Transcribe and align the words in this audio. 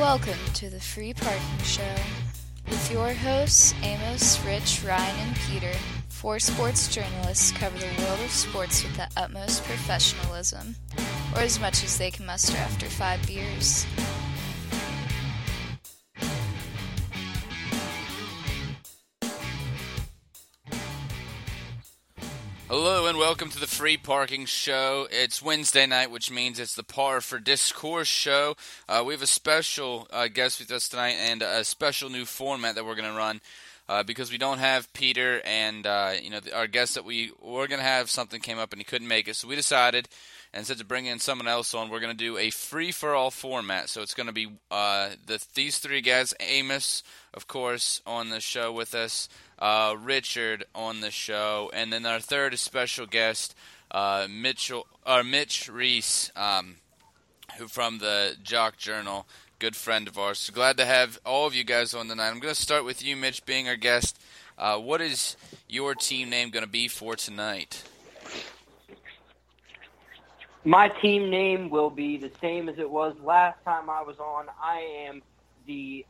Welcome 0.00 0.38
to 0.54 0.70
the 0.70 0.80
Free 0.80 1.12
Parking 1.12 1.62
Show 1.62 1.94
with 2.66 2.90
your 2.90 3.12
hosts 3.12 3.74
Amos, 3.82 4.42
Rich, 4.46 4.82
Ryan, 4.82 5.28
and 5.28 5.36
Peter. 5.46 5.74
Four 6.08 6.38
sports 6.38 6.88
journalists 6.88 7.52
cover 7.52 7.76
the 7.76 8.02
world 8.02 8.20
of 8.20 8.30
sports 8.30 8.82
with 8.82 8.96
the 8.96 9.08
utmost 9.18 9.62
professionalism, 9.64 10.74
or 11.34 11.42
as 11.42 11.60
much 11.60 11.84
as 11.84 11.98
they 11.98 12.10
can 12.10 12.24
muster 12.24 12.56
after 12.56 12.86
five 12.86 13.24
beers. 13.26 13.84
Hello 22.70 23.06
and 23.06 23.18
welcome 23.18 23.50
to 23.50 23.58
the 23.58 23.66
Free 23.66 23.96
Parking 23.96 24.46
Show. 24.46 25.08
It's 25.10 25.42
Wednesday 25.42 25.86
night, 25.86 26.12
which 26.12 26.30
means 26.30 26.60
it's 26.60 26.76
the 26.76 26.84
Par 26.84 27.20
for 27.20 27.40
Discourse 27.40 28.06
show. 28.06 28.54
Uh, 28.88 29.02
we 29.04 29.12
have 29.12 29.22
a 29.22 29.26
special 29.26 30.06
uh, 30.12 30.28
guest 30.28 30.60
with 30.60 30.70
us 30.70 30.88
tonight 30.88 31.16
and 31.18 31.42
a 31.42 31.64
special 31.64 32.10
new 32.10 32.24
format 32.24 32.76
that 32.76 32.86
we're 32.86 32.94
going 32.94 33.10
to 33.10 33.18
run 33.18 33.40
uh, 33.88 34.04
because 34.04 34.30
we 34.30 34.38
don't 34.38 34.58
have 34.58 34.92
Peter 34.92 35.42
and 35.44 35.84
uh, 35.84 36.12
you 36.22 36.30
know 36.30 36.38
our 36.54 36.68
guest 36.68 36.94
that 36.94 37.04
we 37.04 37.32
were 37.42 37.66
going 37.66 37.80
to 37.80 37.84
have 37.84 38.08
something 38.08 38.40
came 38.40 38.60
up 38.60 38.70
and 38.72 38.78
he 38.78 38.84
couldn't 38.84 39.08
make 39.08 39.26
it, 39.26 39.34
so 39.34 39.48
we 39.48 39.56
decided 39.56 40.08
instead 40.52 40.78
to 40.78 40.84
bring 40.84 41.06
in 41.06 41.18
someone 41.18 41.48
else 41.48 41.74
on, 41.74 41.90
we're 41.90 42.00
going 42.00 42.16
to 42.16 42.24
do 42.24 42.38
a 42.38 42.50
free 42.50 42.92
for 42.92 43.14
all 43.14 43.30
format. 43.30 43.88
So 43.88 44.02
it's 44.02 44.14
going 44.14 44.26
to 44.26 44.32
be 44.32 44.48
uh, 44.70 45.10
the 45.26 45.44
these 45.54 45.78
three 45.78 46.00
guys, 46.00 46.34
Amos, 46.40 47.02
of 47.34 47.46
course, 47.46 48.00
on 48.06 48.30
the 48.30 48.40
show 48.40 48.72
with 48.72 48.94
us 48.94 49.28
uh, 49.60 49.94
Richard 50.00 50.64
on 50.74 51.00
the 51.00 51.10
show, 51.10 51.70
and 51.72 51.92
then 51.92 52.06
our 52.06 52.20
third 52.20 52.58
special 52.58 53.06
guest, 53.06 53.54
uh, 53.90 54.26
Mitchell 54.30 54.86
or 55.06 55.22
Mitch 55.22 55.68
Reese, 55.68 56.30
um, 56.34 56.76
who 57.58 57.68
from 57.68 57.98
the 57.98 58.36
Jock 58.42 58.76
Journal, 58.78 59.26
good 59.58 59.76
friend 59.76 60.08
of 60.08 60.18
ours. 60.18 60.38
So 60.38 60.52
glad 60.52 60.76
to 60.78 60.86
have 60.86 61.20
all 61.26 61.46
of 61.46 61.54
you 61.54 61.64
guys 61.64 61.94
on 61.94 62.08
tonight. 62.08 62.30
I'm 62.30 62.40
going 62.40 62.54
to 62.54 62.60
start 62.60 62.84
with 62.84 63.04
you, 63.04 63.16
Mitch, 63.16 63.44
being 63.44 63.68
our 63.68 63.76
guest. 63.76 64.18
Uh, 64.56 64.78
what 64.78 65.00
is 65.00 65.36
your 65.68 65.94
team 65.94 66.30
name 66.30 66.50
going 66.50 66.64
to 66.64 66.70
be 66.70 66.88
for 66.88 67.16
tonight? 67.16 67.82
My 70.64 70.88
team 70.88 71.30
name 71.30 71.70
will 71.70 71.90
be 71.90 72.18
the 72.18 72.30
same 72.40 72.68
as 72.68 72.78
it 72.78 72.90
was 72.90 73.16
last 73.22 73.62
time 73.64 73.88
I 73.88 74.02
was 74.02 74.18
on. 74.18 74.46
I 74.62 74.80
am 75.06 75.22
the 75.66 76.04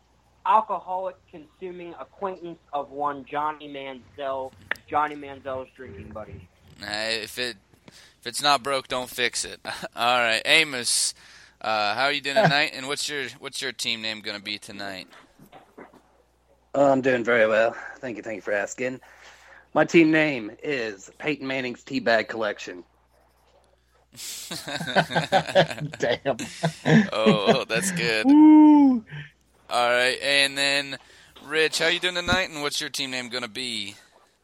alcoholic 0.45 1.17
consuming 1.31 1.95
acquaintance 2.01 2.59
of 2.73 2.91
one 2.91 3.25
Johnny 3.25 3.69
Manziel, 3.69 4.53
Johnny 4.89 5.15
Manziel's 5.15 5.69
drinking 5.77 6.09
buddy. 6.09 6.49
Uh, 6.83 6.87
if 6.89 7.39
it 7.39 7.57
if 7.89 8.27
it's 8.27 8.43
not 8.43 8.63
broke, 8.63 8.89
don't 8.89 9.09
fix 9.09 9.45
it. 9.45 9.61
All 9.97 10.19
right, 10.19 10.43
Amos, 10.45 11.15
uh, 11.61 11.95
how 11.95 12.05
are 12.05 12.13
you 12.13 12.21
doing 12.21 12.37
tonight? 12.37 12.73
and 12.75 12.89
what's 12.89 13.09
your 13.09 13.27
what's 13.39 13.63
your 13.63 13.73
team 13.73 14.03
name 14.03 14.21
going 14.21 14.37
to 14.37 14.43
be 14.43 14.59
tonight? 14.59 15.07
Oh, 16.75 16.91
I'm 16.91 17.03
doing 17.03 17.23
very 17.23 17.47
well. 17.47 17.77
Thank 17.99 18.17
you, 18.17 18.23
thank 18.23 18.37
you 18.37 18.43
for 18.43 18.53
asking. 18.53 19.01
My 19.75 19.85
team 19.85 20.11
name 20.11 20.51
is 20.63 21.11
Peyton 21.19 21.47
Manning's 21.47 21.85
Teabag 21.85 22.27
Collection. 22.27 22.83
Damn. 25.99 26.37
oh, 27.13 27.65
that's 27.69 27.93
good. 27.93 28.27
All 29.71 29.91
right, 29.91 30.19
and 30.21 30.59
then 30.59 30.99
Rich, 31.45 31.79
how 31.79 31.87
you 31.87 32.01
doing 32.01 32.17
tonight? 32.17 32.51
And 32.51 32.61
what's 32.63 32.81
your 32.81 32.91
team 32.91 33.13
name 33.13 33.29
going 33.29 33.45
to 33.45 33.49
be? 33.49 33.95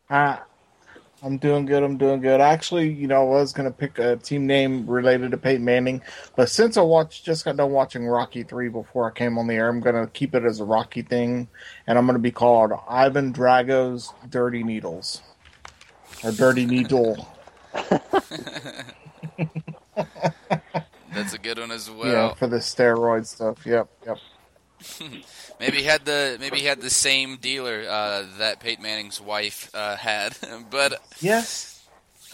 Uh, 0.09 0.37
I'm 1.23 1.39
doing 1.39 1.67
good. 1.67 1.83
I'm 1.83 1.97
doing 1.97 2.21
good. 2.21 2.41
Actually, 2.41 2.93
you 2.93 3.09
know, 3.09 3.23
I 3.23 3.41
was 3.41 3.53
going 3.53 3.69
to 3.69 3.77
pick 3.77 3.99
a 3.99 4.17
team 4.17 4.47
name 4.47 4.87
related 4.89 5.33
to 5.33 5.37
Peyton 5.37 5.65
Manning, 5.65 6.01
but 6.37 6.49
since 6.49 6.77
I 6.77 6.83
watched, 6.83 7.25
just 7.25 7.45
got 7.45 7.57
done 7.57 7.73
watching 7.73 8.07
Rocky 8.07 8.45
Three 8.45 8.69
before 8.69 9.11
I 9.11 9.13
came 9.13 9.37
on 9.37 9.49
the 9.49 9.55
air, 9.55 9.69
I'm 9.69 9.81
going 9.81 9.97
to 9.97 10.07
keep 10.13 10.35
it 10.35 10.45
as 10.45 10.61
a 10.61 10.65
Rocky 10.65 11.03
thing, 11.03 11.49
and 11.87 11.99
I'm 11.99 12.07
going 12.07 12.15
to 12.15 12.23
be 12.23 12.31
called 12.31 12.73
Ivan 12.89 13.33
Drago's 13.33 14.13
Dirty 14.29 14.63
Needles 14.63 15.23
or 16.23 16.31
Dirty 16.31 16.67
Needle. 16.67 17.29
That's 21.15 21.33
a 21.33 21.39
good 21.39 21.59
one 21.59 21.71
as 21.71 21.91
well. 21.91 22.13
Yeah, 22.13 22.35
for 22.35 22.47
the 22.47 22.59
steroid 22.59 23.27
stuff. 23.27 23.65
Yep, 23.65 23.89
yep. 24.07 24.19
maybe 25.61 25.79
he 25.79 25.85
had 25.85 26.05
the 26.05 26.37
maybe 26.41 26.59
he 26.59 26.67
had 26.67 26.81
the 26.81 26.91
same 26.91 27.37
dealer 27.37 27.85
uh, 27.89 28.25
that 28.39 28.61
Peyton 28.61 28.83
Manning's 28.83 29.21
wife 29.21 29.71
uh, 29.75 29.97
had, 29.97 30.37
but 30.71 31.03
yes. 31.21 31.73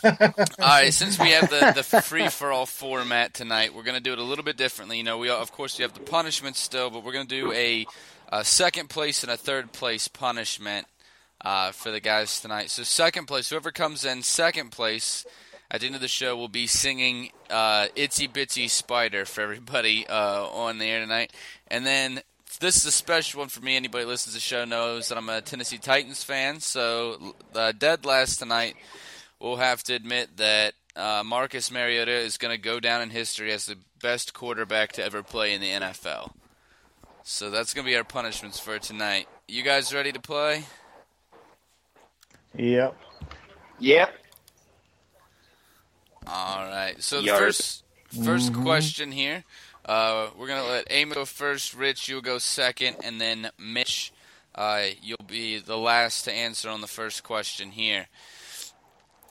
all 0.04 0.10
right, 0.58 0.92
since 0.92 1.16
we 1.16 1.30
have 1.30 1.48
the, 1.48 1.72
the 1.76 2.02
free 2.02 2.28
for 2.28 2.50
all 2.50 2.66
format 2.66 3.34
tonight, 3.34 3.72
we're 3.72 3.84
going 3.84 3.96
to 3.96 4.02
do 4.02 4.12
it 4.12 4.18
a 4.18 4.22
little 4.22 4.44
bit 4.44 4.56
differently. 4.56 4.98
You 4.98 5.04
know, 5.04 5.18
we 5.18 5.30
of 5.30 5.52
course 5.52 5.78
we 5.78 5.82
have 5.82 5.94
the 5.94 6.00
punishment 6.00 6.56
still, 6.56 6.90
but 6.90 7.04
we're 7.04 7.12
going 7.12 7.28
to 7.28 7.40
do 7.40 7.52
a, 7.52 7.86
a, 8.32 8.44
second 8.44 8.90
place 8.90 9.22
and 9.22 9.30
a 9.30 9.36
third 9.36 9.70
place 9.70 10.08
punishment 10.08 10.88
uh, 11.44 11.72
for 11.72 11.90
the 11.90 12.00
guys 12.00 12.40
tonight. 12.40 12.70
So 12.70 12.82
second 12.82 13.26
place, 13.26 13.50
whoever 13.50 13.70
comes 13.70 14.04
in 14.04 14.22
second 14.22 14.70
place 14.70 15.26
at 15.70 15.80
the 15.80 15.86
end 15.86 15.94
of 15.94 16.00
the 16.00 16.08
show, 16.08 16.36
will 16.36 16.48
be 16.48 16.66
singing 16.66 17.30
uh, 17.50 17.88
"Itsy 17.96 18.30
Bitsy 18.30 18.68
Spider" 18.68 19.24
for 19.24 19.40
everybody 19.40 20.06
uh, 20.06 20.46
on 20.46 20.78
the 20.78 20.86
air 20.86 21.00
tonight, 21.00 21.32
and 21.68 21.86
then 21.86 22.20
this 22.60 22.76
is 22.76 22.84
a 22.86 22.92
special 22.92 23.40
one 23.40 23.48
for 23.48 23.60
me. 23.60 23.76
Anybody 23.76 24.04
listens 24.04 24.34
to 24.34 24.36
the 24.36 24.40
show 24.40 24.64
knows 24.64 25.08
that 25.08 25.18
I'm 25.18 25.28
a 25.28 25.40
Tennessee 25.40 25.78
Titans 25.78 26.22
fan. 26.22 26.60
So, 26.60 27.34
uh, 27.54 27.72
dead 27.72 28.04
last 28.04 28.38
tonight, 28.38 28.76
we'll 29.40 29.56
have 29.56 29.82
to 29.84 29.94
admit 29.94 30.36
that 30.36 30.74
uh, 30.94 31.22
Marcus 31.24 31.70
Mariota 31.70 32.12
is 32.12 32.38
going 32.38 32.54
to 32.54 32.60
go 32.60 32.78
down 32.80 33.02
in 33.02 33.10
history 33.10 33.52
as 33.52 33.66
the 33.66 33.76
best 34.00 34.34
quarterback 34.34 34.92
to 34.92 35.04
ever 35.04 35.22
play 35.22 35.54
in 35.54 35.60
the 35.60 35.70
NFL. 35.70 36.32
So 37.24 37.50
that's 37.50 37.72
going 37.72 37.84
to 37.84 37.90
be 37.90 37.96
our 37.96 38.04
punishments 38.04 38.58
for 38.58 38.78
tonight. 38.78 39.28
You 39.48 39.62
guys 39.62 39.94
ready 39.94 40.12
to 40.12 40.20
play? 40.20 40.64
Yep. 42.56 42.96
Yep. 43.78 44.14
All 46.26 46.64
right. 46.64 46.94
So 47.02 47.20
the 47.20 47.26
Yard. 47.26 47.38
first 47.40 47.84
first 48.24 48.52
Mhm. 48.52 48.62
question 48.62 49.12
here. 49.12 49.44
Uh, 49.84 50.28
we're 50.36 50.46
gonna 50.46 50.64
let 50.64 50.86
Amy 50.90 51.14
go 51.14 51.24
first. 51.24 51.74
Rich, 51.74 52.08
you'll 52.08 52.20
go 52.20 52.38
second, 52.38 52.98
and 53.02 53.20
then 53.20 53.50
Mitch, 53.58 54.12
uh, 54.54 54.88
you'll 55.00 55.16
be 55.26 55.58
the 55.58 55.78
last 55.78 56.22
to 56.24 56.32
answer 56.32 56.68
on 56.68 56.80
the 56.82 56.86
first 56.86 57.22
question 57.24 57.72
here. 57.72 58.06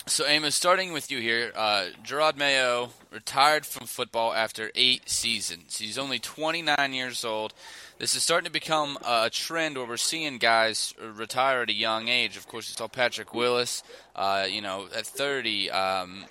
So, 0.08 0.26
Amos, 0.26 0.56
starting 0.56 0.92
with 0.94 1.12
you 1.12 1.20
here, 1.20 1.54
uh, 1.56 1.90
Jerod 2.04 2.36
Mayo 2.36 2.92
retired 3.12 3.66
from 3.68 3.86
football 3.86 4.34
after 4.34 4.72
eight 4.74 5.08
seasons. 5.08 5.78
He's 5.78 5.98
only 5.98 6.18
29 6.20 6.92
years 6.92 7.24
old. 7.24 7.54
This 8.02 8.16
is 8.16 8.24
starting 8.24 8.46
to 8.46 8.52
become 8.52 8.98
a 9.08 9.30
trend 9.30 9.78
where 9.78 9.86
we're 9.86 9.96
seeing 9.96 10.40
guys 10.40 10.96
retire 11.00 11.62
at 11.62 11.70
a 11.70 11.74
young 11.74 12.08
age. 12.08 12.36
Of 12.36 12.48
course, 12.48 12.68
you 12.68 12.74
saw 12.74 12.88
Patrick 12.88 13.32
Willis, 13.36 13.84
uh, 14.16 14.48
you 14.50 14.60
know, 14.60 14.88
at 14.98 15.06
30. 15.06 15.70
Um, 15.70 16.26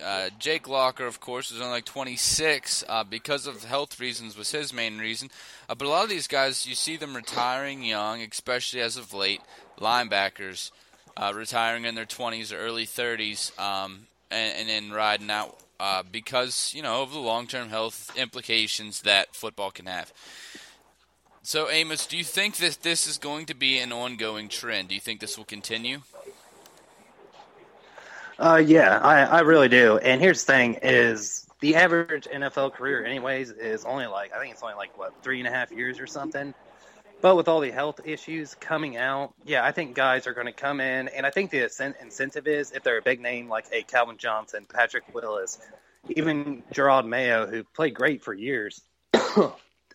uh, 0.00 0.30
Jake 0.38 0.68
Locker, 0.68 1.06
of 1.06 1.18
course, 1.18 1.50
was 1.50 1.60
only 1.60 1.72
like 1.72 1.86
26 1.86 2.84
uh, 2.88 3.02
because 3.02 3.48
of 3.48 3.64
health 3.64 3.98
reasons 3.98 4.38
was 4.38 4.52
his 4.52 4.72
main 4.72 4.98
reason. 4.98 5.28
Uh, 5.68 5.74
but 5.74 5.86
a 5.86 5.88
lot 5.88 6.04
of 6.04 6.08
these 6.08 6.28
guys, 6.28 6.68
you 6.68 6.76
see 6.76 6.96
them 6.96 7.16
retiring 7.16 7.82
young, 7.82 8.22
especially 8.22 8.80
as 8.80 8.96
of 8.96 9.12
late. 9.12 9.40
Linebackers 9.80 10.70
uh, 11.16 11.32
retiring 11.34 11.84
in 11.84 11.96
their 11.96 12.06
20s 12.06 12.52
or 12.52 12.58
early 12.58 12.86
30s, 12.86 13.58
um, 13.58 14.06
and, 14.30 14.68
then 14.68 14.92
riding 14.92 15.32
out 15.32 15.58
uh, 15.80 16.04
because 16.12 16.72
you 16.76 16.82
know 16.82 17.02
of 17.02 17.12
the 17.12 17.18
long-term 17.18 17.70
health 17.70 18.16
implications 18.16 19.02
that 19.02 19.34
football 19.34 19.72
can 19.72 19.86
have. 19.86 20.12
So, 21.42 21.70
Amos, 21.70 22.06
do 22.06 22.16
you 22.16 22.24
think 22.24 22.56
that 22.56 22.82
this 22.82 23.06
is 23.06 23.16
going 23.18 23.46
to 23.46 23.54
be 23.54 23.78
an 23.78 23.92
ongoing 23.92 24.48
trend? 24.48 24.88
Do 24.88 24.94
you 24.94 25.00
think 25.00 25.20
this 25.20 25.38
will 25.38 25.44
continue? 25.44 26.00
Uh, 28.38 28.62
yeah, 28.64 28.98
I, 28.98 29.22
I 29.22 29.40
really 29.40 29.68
do. 29.68 29.98
And 29.98 30.20
here's 30.20 30.44
the 30.44 30.52
thing: 30.52 30.78
is 30.82 31.46
the 31.60 31.76
average 31.76 32.28
NFL 32.32 32.74
career, 32.74 33.04
anyways, 33.04 33.50
is 33.50 33.84
only 33.84 34.06
like 34.06 34.32
I 34.32 34.38
think 34.38 34.52
it's 34.52 34.62
only 34.62 34.76
like 34.76 34.96
what 34.96 35.12
three 35.22 35.38
and 35.40 35.48
a 35.48 35.50
half 35.50 35.72
years 35.72 35.98
or 35.98 36.06
something. 36.06 36.54
But 37.20 37.34
with 37.34 37.48
all 37.48 37.58
the 37.58 37.72
health 37.72 38.00
issues 38.04 38.54
coming 38.54 38.96
out, 38.96 39.34
yeah, 39.44 39.64
I 39.64 39.72
think 39.72 39.96
guys 39.96 40.28
are 40.28 40.34
going 40.34 40.46
to 40.46 40.52
come 40.52 40.80
in, 40.80 41.08
and 41.08 41.26
I 41.26 41.30
think 41.30 41.50
the 41.50 41.64
incentive 42.00 42.46
is 42.46 42.70
if 42.70 42.84
they're 42.84 42.98
a 42.98 43.02
big 43.02 43.20
name 43.20 43.48
like 43.48 43.66
a 43.72 43.82
Calvin 43.82 44.18
Johnson, 44.18 44.66
Patrick 44.72 45.12
Willis, 45.12 45.58
even 46.08 46.62
Jerod 46.72 47.08
Mayo, 47.08 47.46
who 47.46 47.64
played 47.64 47.94
great 47.94 48.22
for 48.22 48.32
years. 48.32 48.80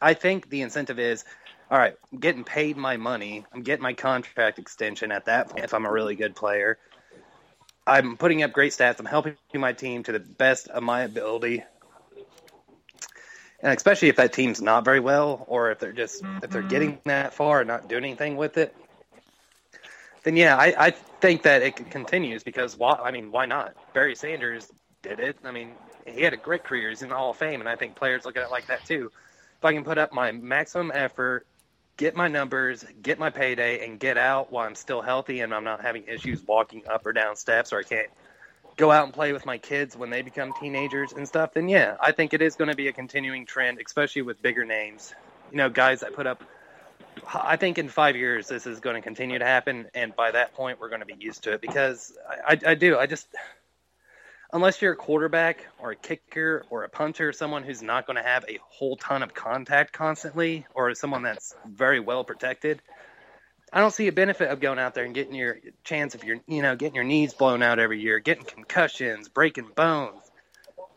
I 0.04 0.14
think 0.14 0.50
the 0.50 0.62
incentive 0.62 1.00
is, 1.00 1.24
all 1.72 1.78
right, 1.78 1.96
I'm 2.12 2.20
getting 2.20 2.44
paid 2.44 2.76
my 2.76 2.98
money. 2.98 3.46
I'm 3.54 3.64
getting 3.64 3.82
my 3.82 3.94
contract 3.94 4.60
extension 4.60 5.12
at 5.12 5.26
that 5.26 5.50
point 5.50 5.64
if 5.64 5.74
I'm 5.74 5.86
a 5.86 5.92
really 5.92 6.16
good 6.16 6.36
player. 6.36 6.78
I'm 7.88 8.18
putting 8.18 8.44
up 8.44 8.52
great 8.52 8.74
stats. 8.74 9.00
I'm 9.00 9.06
helping 9.06 9.36
my 9.54 9.72
team 9.72 10.04
to 10.04 10.12
the 10.12 10.20
best 10.20 10.68
of 10.68 10.84
my 10.84 11.04
ability. 11.04 11.64
And 13.62 13.74
especially 13.76 14.10
if 14.10 14.18
that 14.18 14.34
team's 14.34 14.62
not 14.62 14.84
very 14.84 15.00
well, 15.00 15.46
or 15.48 15.72
if 15.72 15.80
they're 15.80 15.94
just 15.94 16.22
if 16.44 16.50
they're 16.50 16.62
mm-hmm. 16.62 16.68
getting 16.68 17.00
that 17.06 17.34
far 17.34 17.62
and 17.62 17.68
not 17.70 17.88
doing 17.88 18.04
anything 18.04 18.36
with 18.36 18.58
it, 18.58 18.76
then 20.24 20.36
yeah, 20.36 20.58
I, 20.58 20.76
I 20.78 20.92
think 20.92 21.44
that 21.44 21.62
it 21.62 21.78
continues 21.90 22.44
because 22.44 22.78
why? 22.78 23.00
I 23.02 23.12
mean, 23.12 23.32
why 23.32 23.46
not? 23.46 23.74
Barry 23.94 24.16
Sanders 24.16 24.70
did 25.02 25.22
it. 25.22 25.38
I 25.46 25.52
mean, 25.52 25.72
he 26.06 26.22
had 26.22 26.34
a 26.34 26.38
great 26.38 26.66
career. 26.66 26.90
He's 26.90 27.02
in 27.02 27.10
the 27.10 27.16
Hall 27.16 27.32
of 27.32 27.38
Fame, 27.38 27.62
and 27.62 27.70
I 27.70 27.78
think 27.78 27.96
players 27.96 28.26
look 28.26 28.36
at 28.36 28.44
it 28.44 28.52
like 28.52 28.68
that 28.68 28.86
too. 28.86 29.10
If 29.64 29.66
I 29.66 29.72
can 29.72 29.86
put 29.86 29.98
up 29.98 30.12
my 30.12 30.34
maximum 30.34 30.92
effort, 30.94 31.48
get 31.96 32.18
my 32.18 32.28
numbers, 32.28 32.84
get 33.02 33.18
my 33.18 33.30
payday, 33.30 33.86
and 33.86 33.98
get 33.98 34.18
out 34.18 34.52
while 34.52 34.68
I'm 34.68 34.76
still 34.76 35.02
healthy 35.02 35.40
and 35.40 35.54
I'm 35.54 35.64
not 35.64 35.80
having 35.80 36.04
issues 36.06 36.46
walking 36.46 36.84
up 36.86 37.06
or 37.06 37.14
down 37.14 37.38
steps 37.38 37.72
or 37.72 37.80
I 37.80 37.84
can't 37.84 38.10
go 38.76 38.92
out 38.92 39.06
and 39.06 39.14
play 39.14 39.32
with 39.32 39.46
my 39.46 39.58
kids 39.58 39.96
when 39.96 40.10
they 40.10 40.22
become 40.22 40.52
teenagers 40.60 41.14
and 41.14 41.26
stuff, 41.26 41.54
then 41.54 41.70
yeah, 41.70 41.96
I 42.02 42.12
think 42.12 42.34
it 42.34 42.42
is 42.42 42.58
going 42.58 42.72
to 42.72 42.76
be 42.76 42.90
a 42.90 42.92
continuing 42.92 43.46
trend, 43.46 43.80
especially 43.86 44.24
with 44.24 44.42
bigger 44.42 44.66
names. 44.66 45.14
You 45.50 45.60
know, 45.60 45.70
guys 45.70 46.02
that 46.02 46.14
put 46.14 46.28
up. 46.28 46.44
I 47.34 47.56
think 47.56 47.78
in 47.78 47.88
five 47.88 48.18
years 48.18 48.50
this 48.50 48.68
is 48.68 48.82
going 48.82 48.96
to 48.96 49.02
continue 49.02 49.40
to 49.40 49.46
happen, 49.46 49.88
and 49.94 50.14
by 50.14 50.32
that 50.32 50.56
point 50.56 50.82
we're 50.82 50.90
going 50.90 51.00
to 51.00 51.06
be 51.06 51.16
used 51.18 51.44
to 51.44 51.54
it 51.54 51.62
because 51.62 52.12
I, 52.28 52.54
I, 52.54 52.72
I 52.72 52.76
do. 52.76 52.98
I 52.98 53.06
just 53.06 53.28
unless 54.54 54.82
you're 54.82 54.94
a 54.94 54.96
quarterback 54.96 55.66
or 55.80 55.92
a 55.92 55.96
kicker 55.96 56.64
or 56.70 56.84
a 56.84 56.90
punter, 56.90 57.34
someone 57.34 57.64
who's 57.64 57.82
not 57.82 58.06
going 58.06 58.18
to 58.18 58.24
have 58.24 58.46
a 58.48 58.60
whole 58.70 58.96
ton 58.96 59.24
of 59.24 59.34
contact 59.34 59.92
constantly, 59.92 60.66
or 60.76 60.94
someone 60.94 61.24
that's 61.24 61.56
very 61.66 62.00
well 62.00 62.24
protected, 62.24 62.82
I 63.74 63.80
don't 63.80 63.94
see 63.94 64.08
a 64.08 64.12
benefit 64.12 64.50
of 64.50 64.60
going 64.60 64.78
out 64.78 64.94
there 64.94 65.04
and 65.04 65.16
getting 65.16 65.34
your 65.34 65.58
chance 65.84 66.14
of 66.14 66.24
your, 66.24 66.38
you 66.48 66.62
know, 66.62 66.76
getting 66.76 66.94
your 66.94 67.04
knees 67.04 67.34
blown 67.34 67.64
out 67.64 67.80
every 67.80 68.00
year, 68.00 68.20
getting 68.20 68.46
concussions, 68.46 69.28
breaking 69.28 69.72
bones. 69.76 70.22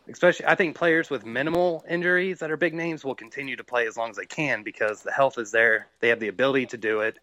Especially, 0.09 0.47
I 0.47 0.55
think 0.55 0.77
players 0.77 1.11
with 1.11 1.25
minimal 1.25 1.85
injuries 1.89 2.39
that 2.41 2.51
are 2.53 2.57
big 2.57 2.75
names 2.75 3.05
will 3.05 3.17
continue 3.17 3.57
to 3.57 3.65
play 3.65 3.89
as 3.89 3.97
long 3.97 4.11
as 4.11 4.17
they 4.17 4.27
can 4.27 4.63
because 4.63 5.03
the 5.03 5.11
health 5.11 5.37
is 5.39 5.51
there. 5.51 5.89
They 6.01 6.11
have 6.11 6.21
the 6.21 6.29
ability 6.29 6.67
to 6.67 6.77
do 6.77 7.01
it, 7.01 7.19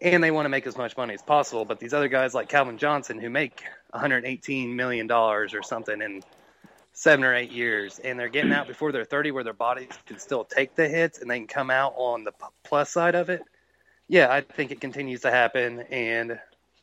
and 0.00 0.24
they 0.24 0.30
want 0.30 0.46
to 0.46 0.48
make 0.48 0.66
as 0.66 0.78
much 0.78 0.96
money 0.96 1.12
as 1.12 1.20
possible. 1.20 1.66
But 1.66 1.80
these 1.80 1.92
other 1.92 2.08
guys 2.08 2.32
like 2.32 2.48
Calvin 2.48 2.78
Johnson, 2.78 3.18
who 3.18 3.28
make 3.28 3.62
118 3.94 4.76
million 4.76 5.06
dollars 5.06 5.54
or 5.54 5.62
something 5.62 6.02
in 6.02 6.22
seven 6.92 7.24
or 7.24 7.34
eight 7.34 7.50
years, 7.50 7.98
and 7.98 8.18
they're 8.18 8.28
getting 8.28 8.52
out 8.52 8.68
before 8.68 8.92
they're 8.92 9.04
30, 9.04 9.32
where 9.32 9.42
their 9.42 9.52
bodies 9.52 9.88
can 10.06 10.18
still 10.18 10.44
take 10.44 10.76
the 10.76 10.88
hits 10.88 11.18
and 11.18 11.30
they 11.30 11.38
can 11.38 11.48
come 11.48 11.70
out 11.70 11.92
on 11.96 12.22
the 12.22 12.32
plus 12.62 12.90
side 12.90 13.14
of 13.14 13.30
it 13.30 13.42
yeah, 14.08 14.30
I 14.30 14.42
think 14.42 14.70
it 14.70 14.80
continues 14.80 15.22
to 15.22 15.30
happen, 15.30 15.80
and 15.90 16.38